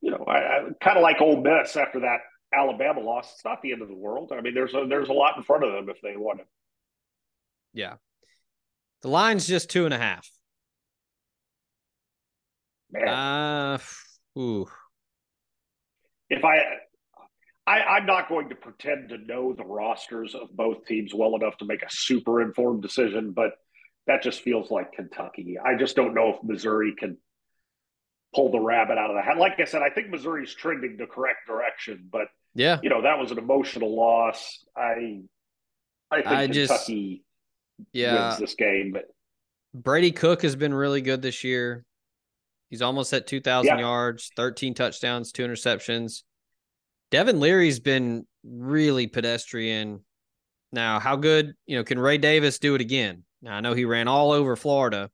you 0.00 0.10
know, 0.10 0.24
I, 0.28 0.38
I 0.38 0.60
kind 0.80 0.98
of 0.98 1.02
like 1.02 1.20
Ole 1.20 1.40
Miss 1.40 1.76
after 1.76 2.00
that 2.00 2.18
Alabama 2.52 3.00
loss. 3.00 3.32
It's 3.34 3.44
not 3.44 3.62
the 3.62 3.72
end 3.72 3.82
of 3.82 3.88
the 3.88 3.94
world. 3.94 4.30
I 4.36 4.40
mean, 4.42 4.54
there's 4.54 4.74
a 4.74 4.84
there's 4.88 5.08
a 5.08 5.12
lot 5.14 5.36
in 5.38 5.42
front 5.42 5.64
of 5.64 5.72
them 5.72 5.88
if 5.88 6.00
they 6.02 6.16
want 6.16 6.40
it. 6.40 6.46
yeah, 7.72 7.94
the 9.02 9.08
line's 9.08 9.46
just 9.46 9.70
two 9.70 9.84
and 9.84 9.94
a 9.94 9.98
half. 9.98 10.28
Man, 12.90 13.08
Uh, 13.08 13.78
ooh, 14.38 14.66
if 16.28 16.44
I, 16.44 16.58
I, 17.66 17.80
I'm 17.82 18.06
not 18.06 18.28
going 18.28 18.48
to 18.50 18.54
pretend 18.54 19.08
to 19.10 19.18
know 19.18 19.54
the 19.54 19.64
rosters 19.64 20.34
of 20.34 20.54
both 20.54 20.84
teams 20.86 21.14
well 21.14 21.34
enough 21.36 21.56
to 21.58 21.64
make 21.64 21.82
a 21.82 21.86
super 21.90 22.42
informed 22.42 22.82
decision, 22.82 23.32
but 23.32 23.52
that 24.06 24.22
just 24.22 24.42
feels 24.42 24.70
like 24.70 24.92
Kentucky. 24.92 25.58
I 25.58 25.76
just 25.76 25.96
don't 25.96 26.12
know 26.14 26.30
if 26.34 26.42
Missouri 26.42 26.94
can 26.98 27.16
pull 28.34 28.50
the 28.50 28.60
rabbit 28.60 28.98
out 28.98 29.10
of 29.10 29.16
the 29.16 29.22
hat. 29.22 29.38
Like 29.38 29.58
I 29.60 29.64
said, 29.64 29.80
I 29.82 29.90
think 29.90 30.10
Missouri's 30.10 30.52
trending 30.54 30.96
the 30.98 31.06
correct 31.06 31.46
direction, 31.46 32.08
but 32.10 32.28
yeah, 32.54 32.78
you 32.82 32.90
know 32.90 33.02
that 33.02 33.18
was 33.18 33.30
an 33.30 33.38
emotional 33.38 33.94
loss. 33.96 34.64
I, 34.76 35.20
I 36.10 36.16
think 36.16 36.26
I 36.26 36.46
just- 36.48 36.68
Kentucky 36.70 37.24
yeah. 37.92 38.28
wins 38.28 38.40
this 38.40 38.54
game, 38.54 38.92
but 38.92 39.04
Brady 39.74 40.12
Cook 40.12 40.42
has 40.42 40.56
been 40.56 40.74
really 40.74 41.00
good 41.00 41.22
this 41.22 41.44
year. 41.44 41.84
He's 42.70 42.82
almost 42.82 43.12
at 43.12 43.26
2,000 43.26 43.78
Yeah. 43.78 43.80
yards, 43.80 44.30
13 44.36 44.74
touchdowns, 44.74 45.32
two 45.32 45.44
interceptions. 45.44 46.22
Devin 47.10 47.40
Leary's 47.40 47.80
been 47.80 48.26
really 48.44 49.06
pedestrian. 49.06 50.00
Now, 50.72 50.98
how 50.98 51.16
good, 51.16 51.52
you 51.66 51.76
know, 51.76 51.84
can 51.84 51.98
Ray 51.98 52.16
Davis 52.18 52.58
do 52.58 52.74
it 52.74 52.80
again? 52.80 53.24
Now, 53.42 53.56
I 53.56 53.60
know 53.60 53.74
he 53.74 53.84
ran 53.84 54.08
all 54.08 54.32
over 54.32 54.56
Florida. 54.56 55.10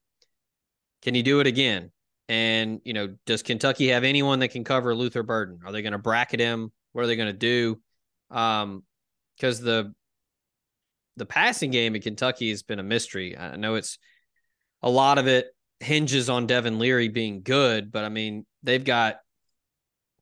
Can 1.03 1.15
he 1.15 1.23
do 1.23 1.41
it 1.41 1.47
again? 1.47 1.91
And, 2.29 2.81
you 2.85 2.93
know, 2.93 3.17
does 3.27 3.43
Kentucky 3.43 3.89
have 3.89 4.05
anyone 4.05 4.41
that 4.41 4.49
can 4.49 4.63
cover 4.63 4.95
Luther 4.95 5.23
Burden? 5.23 5.61
Are 5.65 5.73
they 5.73 5.83
going 5.83 5.93
to 5.93 5.99
bracket 5.99 6.41
him? 6.41 6.71
What 6.93 7.03
are 7.05 7.07
they 7.07 7.17
going 7.17 7.33
to 7.33 7.39
do? 7.39 7.81
Um, 8.31 8.85
because 9.37 9.61
the 9.61 9.95
the 11.19 11.27
passing 11.27 11.71
game 11.71 11.95
in 11.95 12.03
Kentucky 12.03 12.51
has 12.51 12.63
been 12.63 12.79
a 12.79 12.83
mystery. 12.85 13.37
I 13.37 13.57
know 13.57 13.75
it's 13.75 13.99
a 14.83 14.89
lot 14.91 15.19
of 15.19 15.27
it 15.27 15.47
hinges 15.81 16.31
on 16.31 16.47
Devin 16.47 16.79
Leary 16.79 17.09
being 17.09 17.43
good, 17.43 17.93
but 17.93 18.05
I 18.05 18.09
mean, 18.09 18.47
they've 18.63 18.85
got 18.85 19.17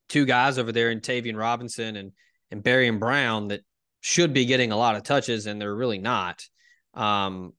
two 0.08 0.24
guys 0.24 0.58
over 0.58 0.72
there 0.72 0.90
in 0.90 1.00
Tayvion 1.00 1.36
Robinson 1.36 1.96
and 1.96 2.12
and 2.50 2.62
Barion 2.62 2.98
Brown 2.98 3.48
that 3.48 3.60
should 4.00 4.32
be 4.32 4.44
getting 4.46 4.72
a 4.72 4.76
lot 4.76 4.96
of 4.96 5.02
touches, 5.02 5.46
and 5.46 5.60
they're 5.60 5.74
really 5.74 5.98
not. 5.98 6.44
Um, 6.94 7.52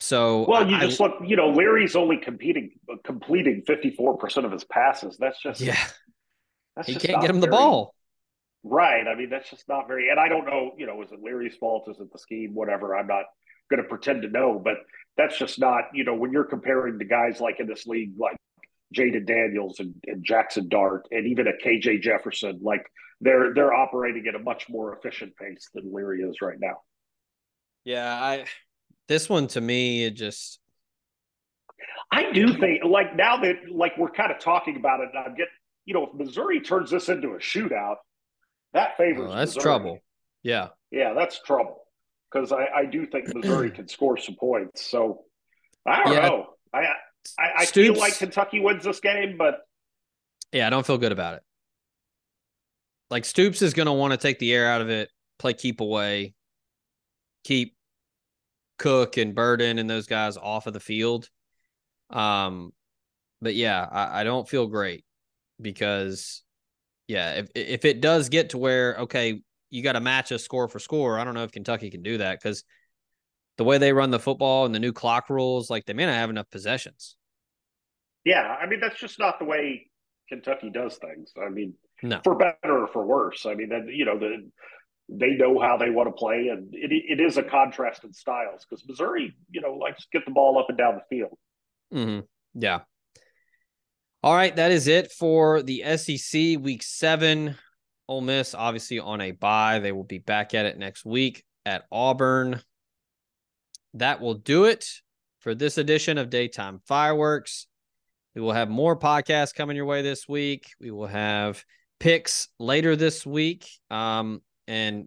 so 0.00 0.46
well, 0.48 0.68
you 0.68 0.76
I- 0.76 0.80
just 0.80 1.00
look. 1.00 1.14
You 1.26 1.36
know, 1.36 1.50
Leary's 1.50 1.96
only 1.96 2.18
competing, 2.18 2.72
completing 3.04 3.62
54 3.66 4.18
percent 4.18 4.46
of 4.46 4.52
his 4.52 4.64
passes. 4.64 5.16
That's 5.18 5.40
just 5.42 5.60
yeah, 5.60 5.78
That's 6.76 6.88
he 6.88 6.94
just 6.94 7.06
can't 7.06 7.20
get 7.20 7.30
him 7.30 7.40
the 7.40 7.48
ball. 7.48 7.94
Right. 8.64 9.06
I 9.06 9.14
mean, 9.14 9.30
that's 9.30 9.50
just 9.50 9.68
not 9.68 9.86
very. 9.86 10.10
And 10.10 10.18
I 10.18 10.28
don't 10.28 10.46
know. 10.46 10.72
You 10.76 10.86
know, 10.86 11.02
is 11.02 11.12
it 11.12 11.22
Leary's 11.22 11.56
fault? 11.56 11.88
Is 11.88 12.00
it 12.00 12.12
the 12.12 12.18
scheme? 12.18 12.54
Whatever. 12.54 12.96
I'm 12.96 13.06
not 13.06 13.24
going 13.70 13.82
to 13.82 13.88
pretend 13.88 14.22
to 14.22 14.28
know, 14.28 14.60
but 14.62 14.78
that's 15.16 15.38
just 15.38 15.58
not. 15.58 15.84
You 15.94 16.04
know, 16.04 16.14
when 16.14 16.32
you're 16.32 16.44
comparing 16.44 16.98
to 16.98 17.04
guys 17.04 17.40
like 17.40 17.60
in 17.60 17.66
this 17.66 17.86
league, 17.86 18.12
like 18.18 18.36
Jayden 18.94 19.26
Daniels 19.26 19.80
and, 19.80 19.94
and 20.06 20.24
Jackson 20.24 20.68
Dart, 20.68 21.06
and 21.10 21.26
even 21.26 21.46
a 21.46 21.52
KJ 21.52 22.02
Jefferson, 22.02 22.58
like 22.62 22.84
they're 23.20 23.54
they're 23.54 23.74
operating 23.74 24.26
at 24.26 24.34
a 24.34 24.40
much 24.40 24.68
more 24.68 24.96
efficient 24.96 25.36
pace 25.36 25.68
than 25.74 25.92
Leary 25.92 26.22
is 26.22 26.40
right 26.42 26.58
now. 26.58 26.82
Yeah, 27.84 28.12
I 28.12 28.44
this 29.06 29.28
one 29.28 29.46
to 29.48 29.60
me 29.60 30.04
it 30.04 30.10
just 30.10 30.60
I 32.10 32.32
do 32.32 32.52
think, 32.54 32.84
like 32.84 33.16
now 33.16 33.36
that 33.38 33.56
like 33.70 33.96
we're 33.98 34.10
kind 34.10 34.32
of 34.32 34.38
talking 34.38 34.76
about 34.76 35.00
it, 35.00 35.10
and 35.14 35.18
I'm 35.18 35.32
getting, 35.32 35.52
you 35.84 35.94
know, 35.94 36.06
if 36.06 36.14
Missouri 36.14 36.60
turns 36.60 36.90
this 36.90 37.08
into 37.08 37.30
a 37.30 37.38
shootout, 37.38 37.96
that 38.72 38.96
favors. 38.96 39.30
oh, 39.30 39.34
that's 39.34 39.54
Missouri. 39.54 39.62
trouble. 39.62 39.98
Yeah. 40.42 40.68
Yeah, 40.90 41.14
that's 41.14 41.40
trouble. 41.42 41.82
because 42.32 42.52
I, 42.52 42.66
I 42.74 42.84
do 42.84 43.06
think 43.06 43.34
Missouri 43.34 43.70
can 43.74 43.88
score 43.88 44.16
some 44.16 44.36
points. 44.36 44.82
So 44.88 45.24
I 45.86 46.02
don't 46.04 46.12
Yeah. 46.12 46.28
know. 46.28 46.46
I 46.72 46.78
I, 47.38 47.50
I 47.58 47.66
feel 47.66 47.94
like 47.94 48.16
Kentucky 48.18 48.60
wins 48.60 48.84
this 48.84 49.00
game, 49.00 49.36
but 49.36 49.60
Yeah, 50.52 50.66
I 50.66 50.70
don't 50.70 50.86
feel 50.86 50.98
good 50.98 51.12
about 51.12 51.34
it. 51.34 51.42
Like 53.10 53.24
Stoops 53.24 53.62
is 53.62 53.74
going 53.74 53.86
to 53.86 53.92
want 53.92 54.12
to 54.12 54.16
take 54.18 54.38
the 54.38 54.52
air 54.54 54.66
out 54.70 54.80
of 54.82 54.90
it, 54.90 55.10
play 55.38 55.54
keep 55.54 55.80
away, 55.80 56.34
keep 57.44 57.74
Cook 58.78 59.16
and 59.16 59.34
Burden 59.34 59.78
and 59.78 59.88
those 59.88 60.06
guys 60.06 60.36
off 60.36 60.66
of 60.66 60.72
the 60.74 60.80
field. 60.80 61.28
Um, 62.10 62.72
but 63.40 63.54
yeah, 63.54 63.86
I, 63.90 64.20
I 64.20 64.24
don't 64.24 64.48
feel 64.48 64.66
great 64.66 65.04
because, 65.60 66.42
yeah, 67.08 67.32
if 67.34 67.48
if 67.54 67.84
it 67.84 68.00
does 68.00 68.28
get 68.28 68.50
to 68.50 68.58
where 68.58 68.96
okay, 69.00 69.42
you 69.70 69.82
got 69.82 69.92
to 69.94 70.00
match 70.00 70.30
a 70.30 70.38
score 70.38 70.68
for 70.68 70.78
score. 70.78 71.18
I 71.18 71.24
don't 71.24 71.34
know 71.34 71.44
if 71.44 71.52
Kentucky 71.52 71.90
can 71.90 72.02
do 72.02 72.18
that 72.18 72.38
because 72.40 72.64
the 73.58 73.64
way 73.64 73.78
they 73.78 73.92
run 73.92 74.10
the 74.10 74.20
football 74.20 74.66
and 74.66 74.74
the 74.74 74.80
new 74.80 74.92
clock 74.92 75.30
rules, 75.30 75.70
like 75.70 75.86
they 75.86 75.94
may 75.94 76.06
not 76.06 76.14
have 76.14 76.30
enough 76.30 76.50
possessions. 76.50 77.16
yeah, 78.24 78.56
I 78.60 78.66
mean 78.66 78.80
that's 78.80 78.98
just 79.00 79.18
not 79.18 79.38
the 79.38 79.44
way 79.44 79.90
Kentucky 80.28 80.70
does 80.70 80.98
things. 80.98 81.32
I 81.42 81.48
mean, 81.48 81.74
No. 82.02 82.20
for 82.24 82.34
better 82.36 82.82
or 82.84 82.88
for 82.88 83.04
worse. 83.06 83.46
I 83.46 83.54
mean, 83.54 83.70
that 83.70 83.86
you 83.88 84.04
know 84.04 84.18
the 84.18 84.50
they 85.10 85.32
know 85.32 85.60
how 85.60 85.76
they 85.76 85.90
want 85.90 86.08
to 86.08 86.12
play, 86.12 86.48
and 86.48 86.74
it 86.74 86.92
it 86.92 87.20
is 87.20 87.36
a 87.36 87.42
contrast 87.42 88.04
in 88.04 88.12
styles 88.12 88.66
because 88.68 88.84
Missouri, 88.88 89.34
you 89.50 89.60
know, 89.60 89.74
likes 89.74 90.02
to 90.02 90.08
get 90.12 90.24
the 90.26 90.32
ball 90.32 90.58
up 90.58 90.66
and 90.68 90.78
down 90.78 90.96
the 90.96 91.16
field. 91.16 91.38
hmm 91.90 92.20
Yeah. 92.54 92.80
All 94.20 94.34
right, 94.34 94.54
that 94.56 94.72
is 94.72 94.88
it 94.88 95.12
for 95.12 95.62
the 95.62 95.96
SEC 95.96 96.58
Week 96.60 96.82
Seven. 96.82 97.56
Ole 98.08 98.20
Miss 98.20 98.52
obviously 98.52 98.98
on 98.98 99.20
a 99.20 99.30
bye. 99.30 99.78
They 99.78 99.92
will 99.92 100.02
be 100.02 100.18
back 100.18 100.54
at 100.54 100.66
it 100.66 100.76
next 100.76 101.04
week 101.04 101.44
at 101.64 101.84
Auburn. 101.92 102.60
That 103.94 104.20
will 104.20 104.34
do 104.34 104.64
it 104.64 104.86
for 105.38 105.54
this 105.54 105.78
edition 105.78 106.18
of 106.18 106.30
Daytime 106.30 106.80
Fireworks. 106.86 107.68
We 108.34 108.40
will 108.40 108.52
have 108.52 108.68
more 108.68 108.98
podcasts 108.98 109.54
coming 109.54 109.76
your 109.76 109.86
way 109.86 110.02
this 110.02 110.28
week. 110.28 110.72
We 110.80 110.90
will 110.90 111.06
have 111.06 111.64
picks 112.00 112.48
later 112.58 112.96
this 112.96 113.24
week. 113.24 113.68
Um, 113.88 114.42
and 114.66 115.06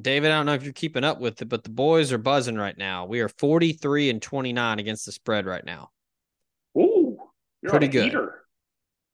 David, 0.00 0.30
I 0.30 0.36
don't 0.36 0.46
know 0.46 0.54
if 0.54 0.64
you're 0.64 0.72
keeping 0.72 1.04
up 1.04 1.20
with 1.20 1.42
it, 1.42 1.50
but 1.50 1.64
the 1.64 1.70
boys 1.70 2.12
are 2.12 2.18
buzzing 2.18 2.56
right 2.56 2.76
now. 2.76 3.04
We 3.04 3.20
are 3.20 3.28
43 3.28 4.08
and 4.08 4.22
29 4.22 4.78
against 4.78 5.04
the 5.04 5.12
spread 5.12 5.44
right 5.44 5.64
now. 5.64 5.91
You're 7.62 7.70
Pretty 7.70 7.88
good. 7.88 8.04
heater. 8.04 8.42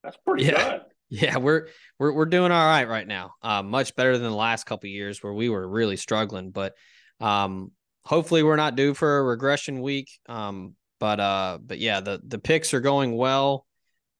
That's 0.03 0.17
pretty 0.27 0.45
Yeah. 0.45 0.71
good. 0.71 0.81
Yeah, 1.11 1.39
we're 1.39 1.69
we're 1.99 2.13
we're 2.13 2.27
doing 2.27 2.53
all 2.53 2.67
right 2.67 2.87
right 2.87 3.07
now. 3.07 3.33
Uh, 3.43 3.63
much 3.63 3.97
better 3.97 4.19
than 4.19 4.31
the 4.31 4.37
last 4.37 4.65
couple 4.67 4.89
of 4.89 4.93
years 4.93 5.23
where 5.23 5.33
we 5.33 5.49
were 5.49 5.67
really 5.67 5.97
struggling. 5.97 6.51
But 6.51 6.75
um, 7.19 7.73
hopefully 8.05 8.43
we're 8.43 8.57
not 8.57 8.77
due 8.77 8.93
for 8.93 9.17
a 9.17 9.23
regression 9.23 9.81
week. 9.81 10.11
Um, 10.29 10.75
but 11.01 11.19
uh, 11.19 11.61
but 11.65 11.79
yeah, 11.79 12.01
the 12.01 12.21
the 12.23 12.39
picks 12.39 12.75
are 12.75 12.81
going 12.81 13.17
well. 13.17 13.65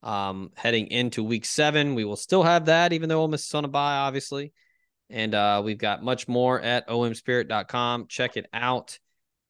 Um, 0.01 0.49
heading 0.55 0.87
into 0.87 1.23
week 1.23 1.45
seven, 1.45 1.93
we 1.93 2.05
will 2.05 2.15
still 2.15 2.41
have 2.41 2.65
that, 2.65 2.91
even 2.91 3.07
though 3.07 3.21
Ole 3.21 3.27
Miss 3.27 3.45
is 3.45 3.53
on 3.53 3.65
a 3.65 3.67
bye, 3.67 3.97
obviously. 3.97 4.51
And 5.11 5.35
uh, 5.35 5.61
we've 5.63 5.77
got 5.77 6.01
much 6.03 6.27
more 6.27 6.59
at 6.59 6.87
omspirit.com. 6.87 8.07
Check 8.07 8.35
it 8.35 8.47
out. 8.51 8.97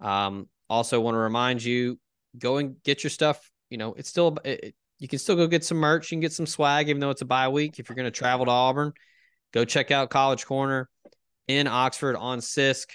Um, 0.01 0.49
also 0.69 0.99
want 0.99 1.15
to 1.15 1.19
remind 1.19 1.63
you, 1.63 1.97
go 2.37 2.57
and 2.57 2.83
get 2.83 3.01
your 3.01 3.11
stuff. 3.11 3.48
You 3.69 3.77
know, 3.77 3.93
it's 3.93 4.09
still 4.09 4.37
it, 4.43 4.75
you 4.99 5.07
can 5.07 5.19
still 5.19 5.35
go 5.35 5.47
get 5.47 5.63
some 5.63 5.77
merch. 5.77 6.11
You 6.11 6.15
can 6.15 6.21
get 6.21 6.33
some 6.33 6.45
swag, 6.45 6.89
even 6.89 6.99
though 6.99 7.09
it's 7.09 7.21
a 7.21 7.25
bye 7.25 7.47
week. 7.47 7.79
If 7.79 7.89
you're 7.89 7.95
going 7.95 8.05
to 8.05 8.11
travel 8.11 8.45
to 8.45 8.51
Auburn, 8.51 8.91
go 9.53 9.65
check 9.65 9.91
out 9.91 10.09
College 10.09 10.45
Corner 10.45 10.89
in 11.47 11.67
Oxford 11.67 12.15
on 12.15 12.39
Sisk. 12.39 12.87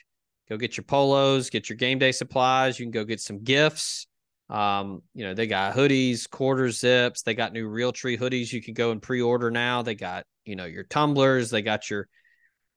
Go 0.48 0.58
get 0.58 0.76
your 0.76 0.84
polos, 0.84 1.48
get 1.48 1.70
your 1.70 1.76
game 1.76 1.98
day 1.98 2.12
supplies. 2.12 2.78
You 2.78 2.84
can 2.84 2.90
go 2.90 3.04
get 3.04 3.20
some 3.20 3.42
gifts. 3.42 4.06
Um, 4.50 5.02
you 5.14 5.24
know, 5.24 5.32
they 5.32 5.46
got 5.46 5.74
hoodies, 5.74 6.28
quarter 6.28 6.70
zips. 6.70 7.22
They 7.22 7.34
got 7.34 7.54
new 7.54 7.68
Realtree 7.68 8.18
hoodies 8.18 8.52
you 8.52 8.62
can 8.62 8.74
go 8.74 8.90
and 8.90 9.00
pre-order 9.00 9.50
now. 9.50 9.80
They 9.80 9.94
got, 9.94 10.24
you 10.44 10.54
know, 10.54 10.66
your 10.66 10.84
tumblers. 10.84 11.48
They 11.50 11.62
got 11.62 11.88
your 11.88 12.08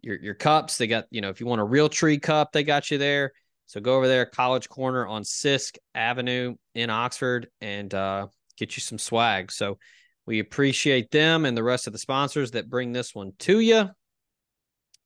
your 0.02 0.18
your 0.18 0.34
cups. 0.36 0.78
They 0.78 0.88
got, 0.88 1.06
you 1.12 1.20
know, 1.20 1.30
if 1.30 1.42
you 1.42 1.46
want 1.48 1.60
a 1.60 1.66
Realtree 1.66 2.22
cup, 2.22 2.54
they 2.54 2.64
got 2.64 2.90
you 2.90 2.98
there. 2.98 3.34
So 3.68 3.82
go 3.82 3.96
over 3.96 4.08
there, 4.08 4.26
College 4.26 4.70
Corner 4.70 5.06
on 5.06 5.24
Sisk 5.24 5.78
Avenue 5.94 6.56
in 6.74 6.90
Oxford, 6.90 7.48
and 7.62 7.94
uh, 7.94 8.28
get 8.58 8.76
you 8.76 8.82
some 8.82 8.98
swag. 8.98 9.52
So 9.52 9.78
we 10.26 10.40
appreciate 10.40 11.12
them 11.12 11.46
and 11.46 11.56
the 11.56 11.64
rest 11.64 11.86
of 11.86 11.94
the 11.94 12.00
sponsors 12.00 12.52
that 12.52 12.70
bring 12.70 12.94
this 12.94 13.14
one 13.14 13.34
to 13.40 13.60
you. 13.60 13.90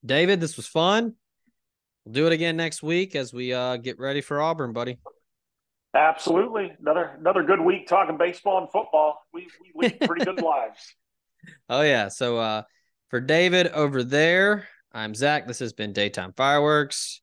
David, 0.05 0.39
this 0.39 0.57
was 0.57 0.68
fun. 0.68 1.16
We'll 2.05 2.14
do 2.14 2.28
it 2.28 2.34
again 2.34 2.55
next 2.55 2.82
week 2.82 3.16
as 3.16 3.34
we 3.34 3.53
uh, 3.53 3.78
get 3.78 3.99
ready 3.99 4.22
for 4.22 4.41
Auburn, 4.41 4.74
buddy. 4.74 4.97
Absolutely, 5.93 6.72
another 6.80 7.18
another 7.20 7.43
good 7.43 7.59
week 7.59 7.86
talking 7.86 8.18
baseball 8.18 8.59
and 8.59 8.72
football. 8.72 9.26
We 9.34 9.47
we 9.76 9.88
lead 9.88 9.99
pretty 9.99 10.24
good 10.24 10.41
lives. 10.41 10.95
Oh 11.68 11.82
yeah. 11.82 12.07
So 12.07 12.38
uh 12.38 12.62
for 13.09 13.20
David 13.20 13.68
over 13.68 14.03
there, 14.03 14.68
I'm 14.93 15.14
Zach. 15.14 15.47
This 15.47 15.59
has 15.59 15.74
been 15.74 15.91
Daytime 15.91 16.32
Fireworks. 16.38 17.20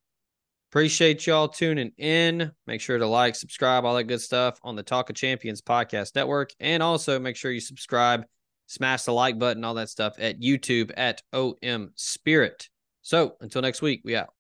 Appreciate 0.71 1.27
y'all 1.27 1.49
tuning 1.49 1.93
in. 1.97 2.53
Make 2.67 2.83
sure 2.83 2.99
to 2.99 3.07
like, 3.07 3.35
subscribe, 3.35 3.85
all 3.87 3.97
that 3.97 4.05
good 4.05 4.21
stuff 4.21 4.59
on 4.63 4.77
the 4.77 4.83
Talk 4.83 5.09
of 5.09 5.17
Champions 5.17 5.63
podcast 5.63 6.15
network. 6.15 6.51
And 6.61 6.83
also 6.83 7.19
make 7.19 7.37
sure 7.37 7.51
you 7.51 7.61
subscribe, 7.61 8.25
smash 8.67 9.05
the 9.05 9.13
like 9.13 9.39
button, 9.39 9.65
all 9.65 9.75
that 9.75 9.89
stuff 9.89 10.17
at 10.19 10.41
YouTube 10.41 10.91
at 10.97 11.23
OM 11.33 11.93
Spirit. 11.95 12.69
So 13.01 13.37
until 13.41 13.63
next 13.63 13.81
week, 13.81 14.03
we 14.05 14.15
out. 14.15 14.38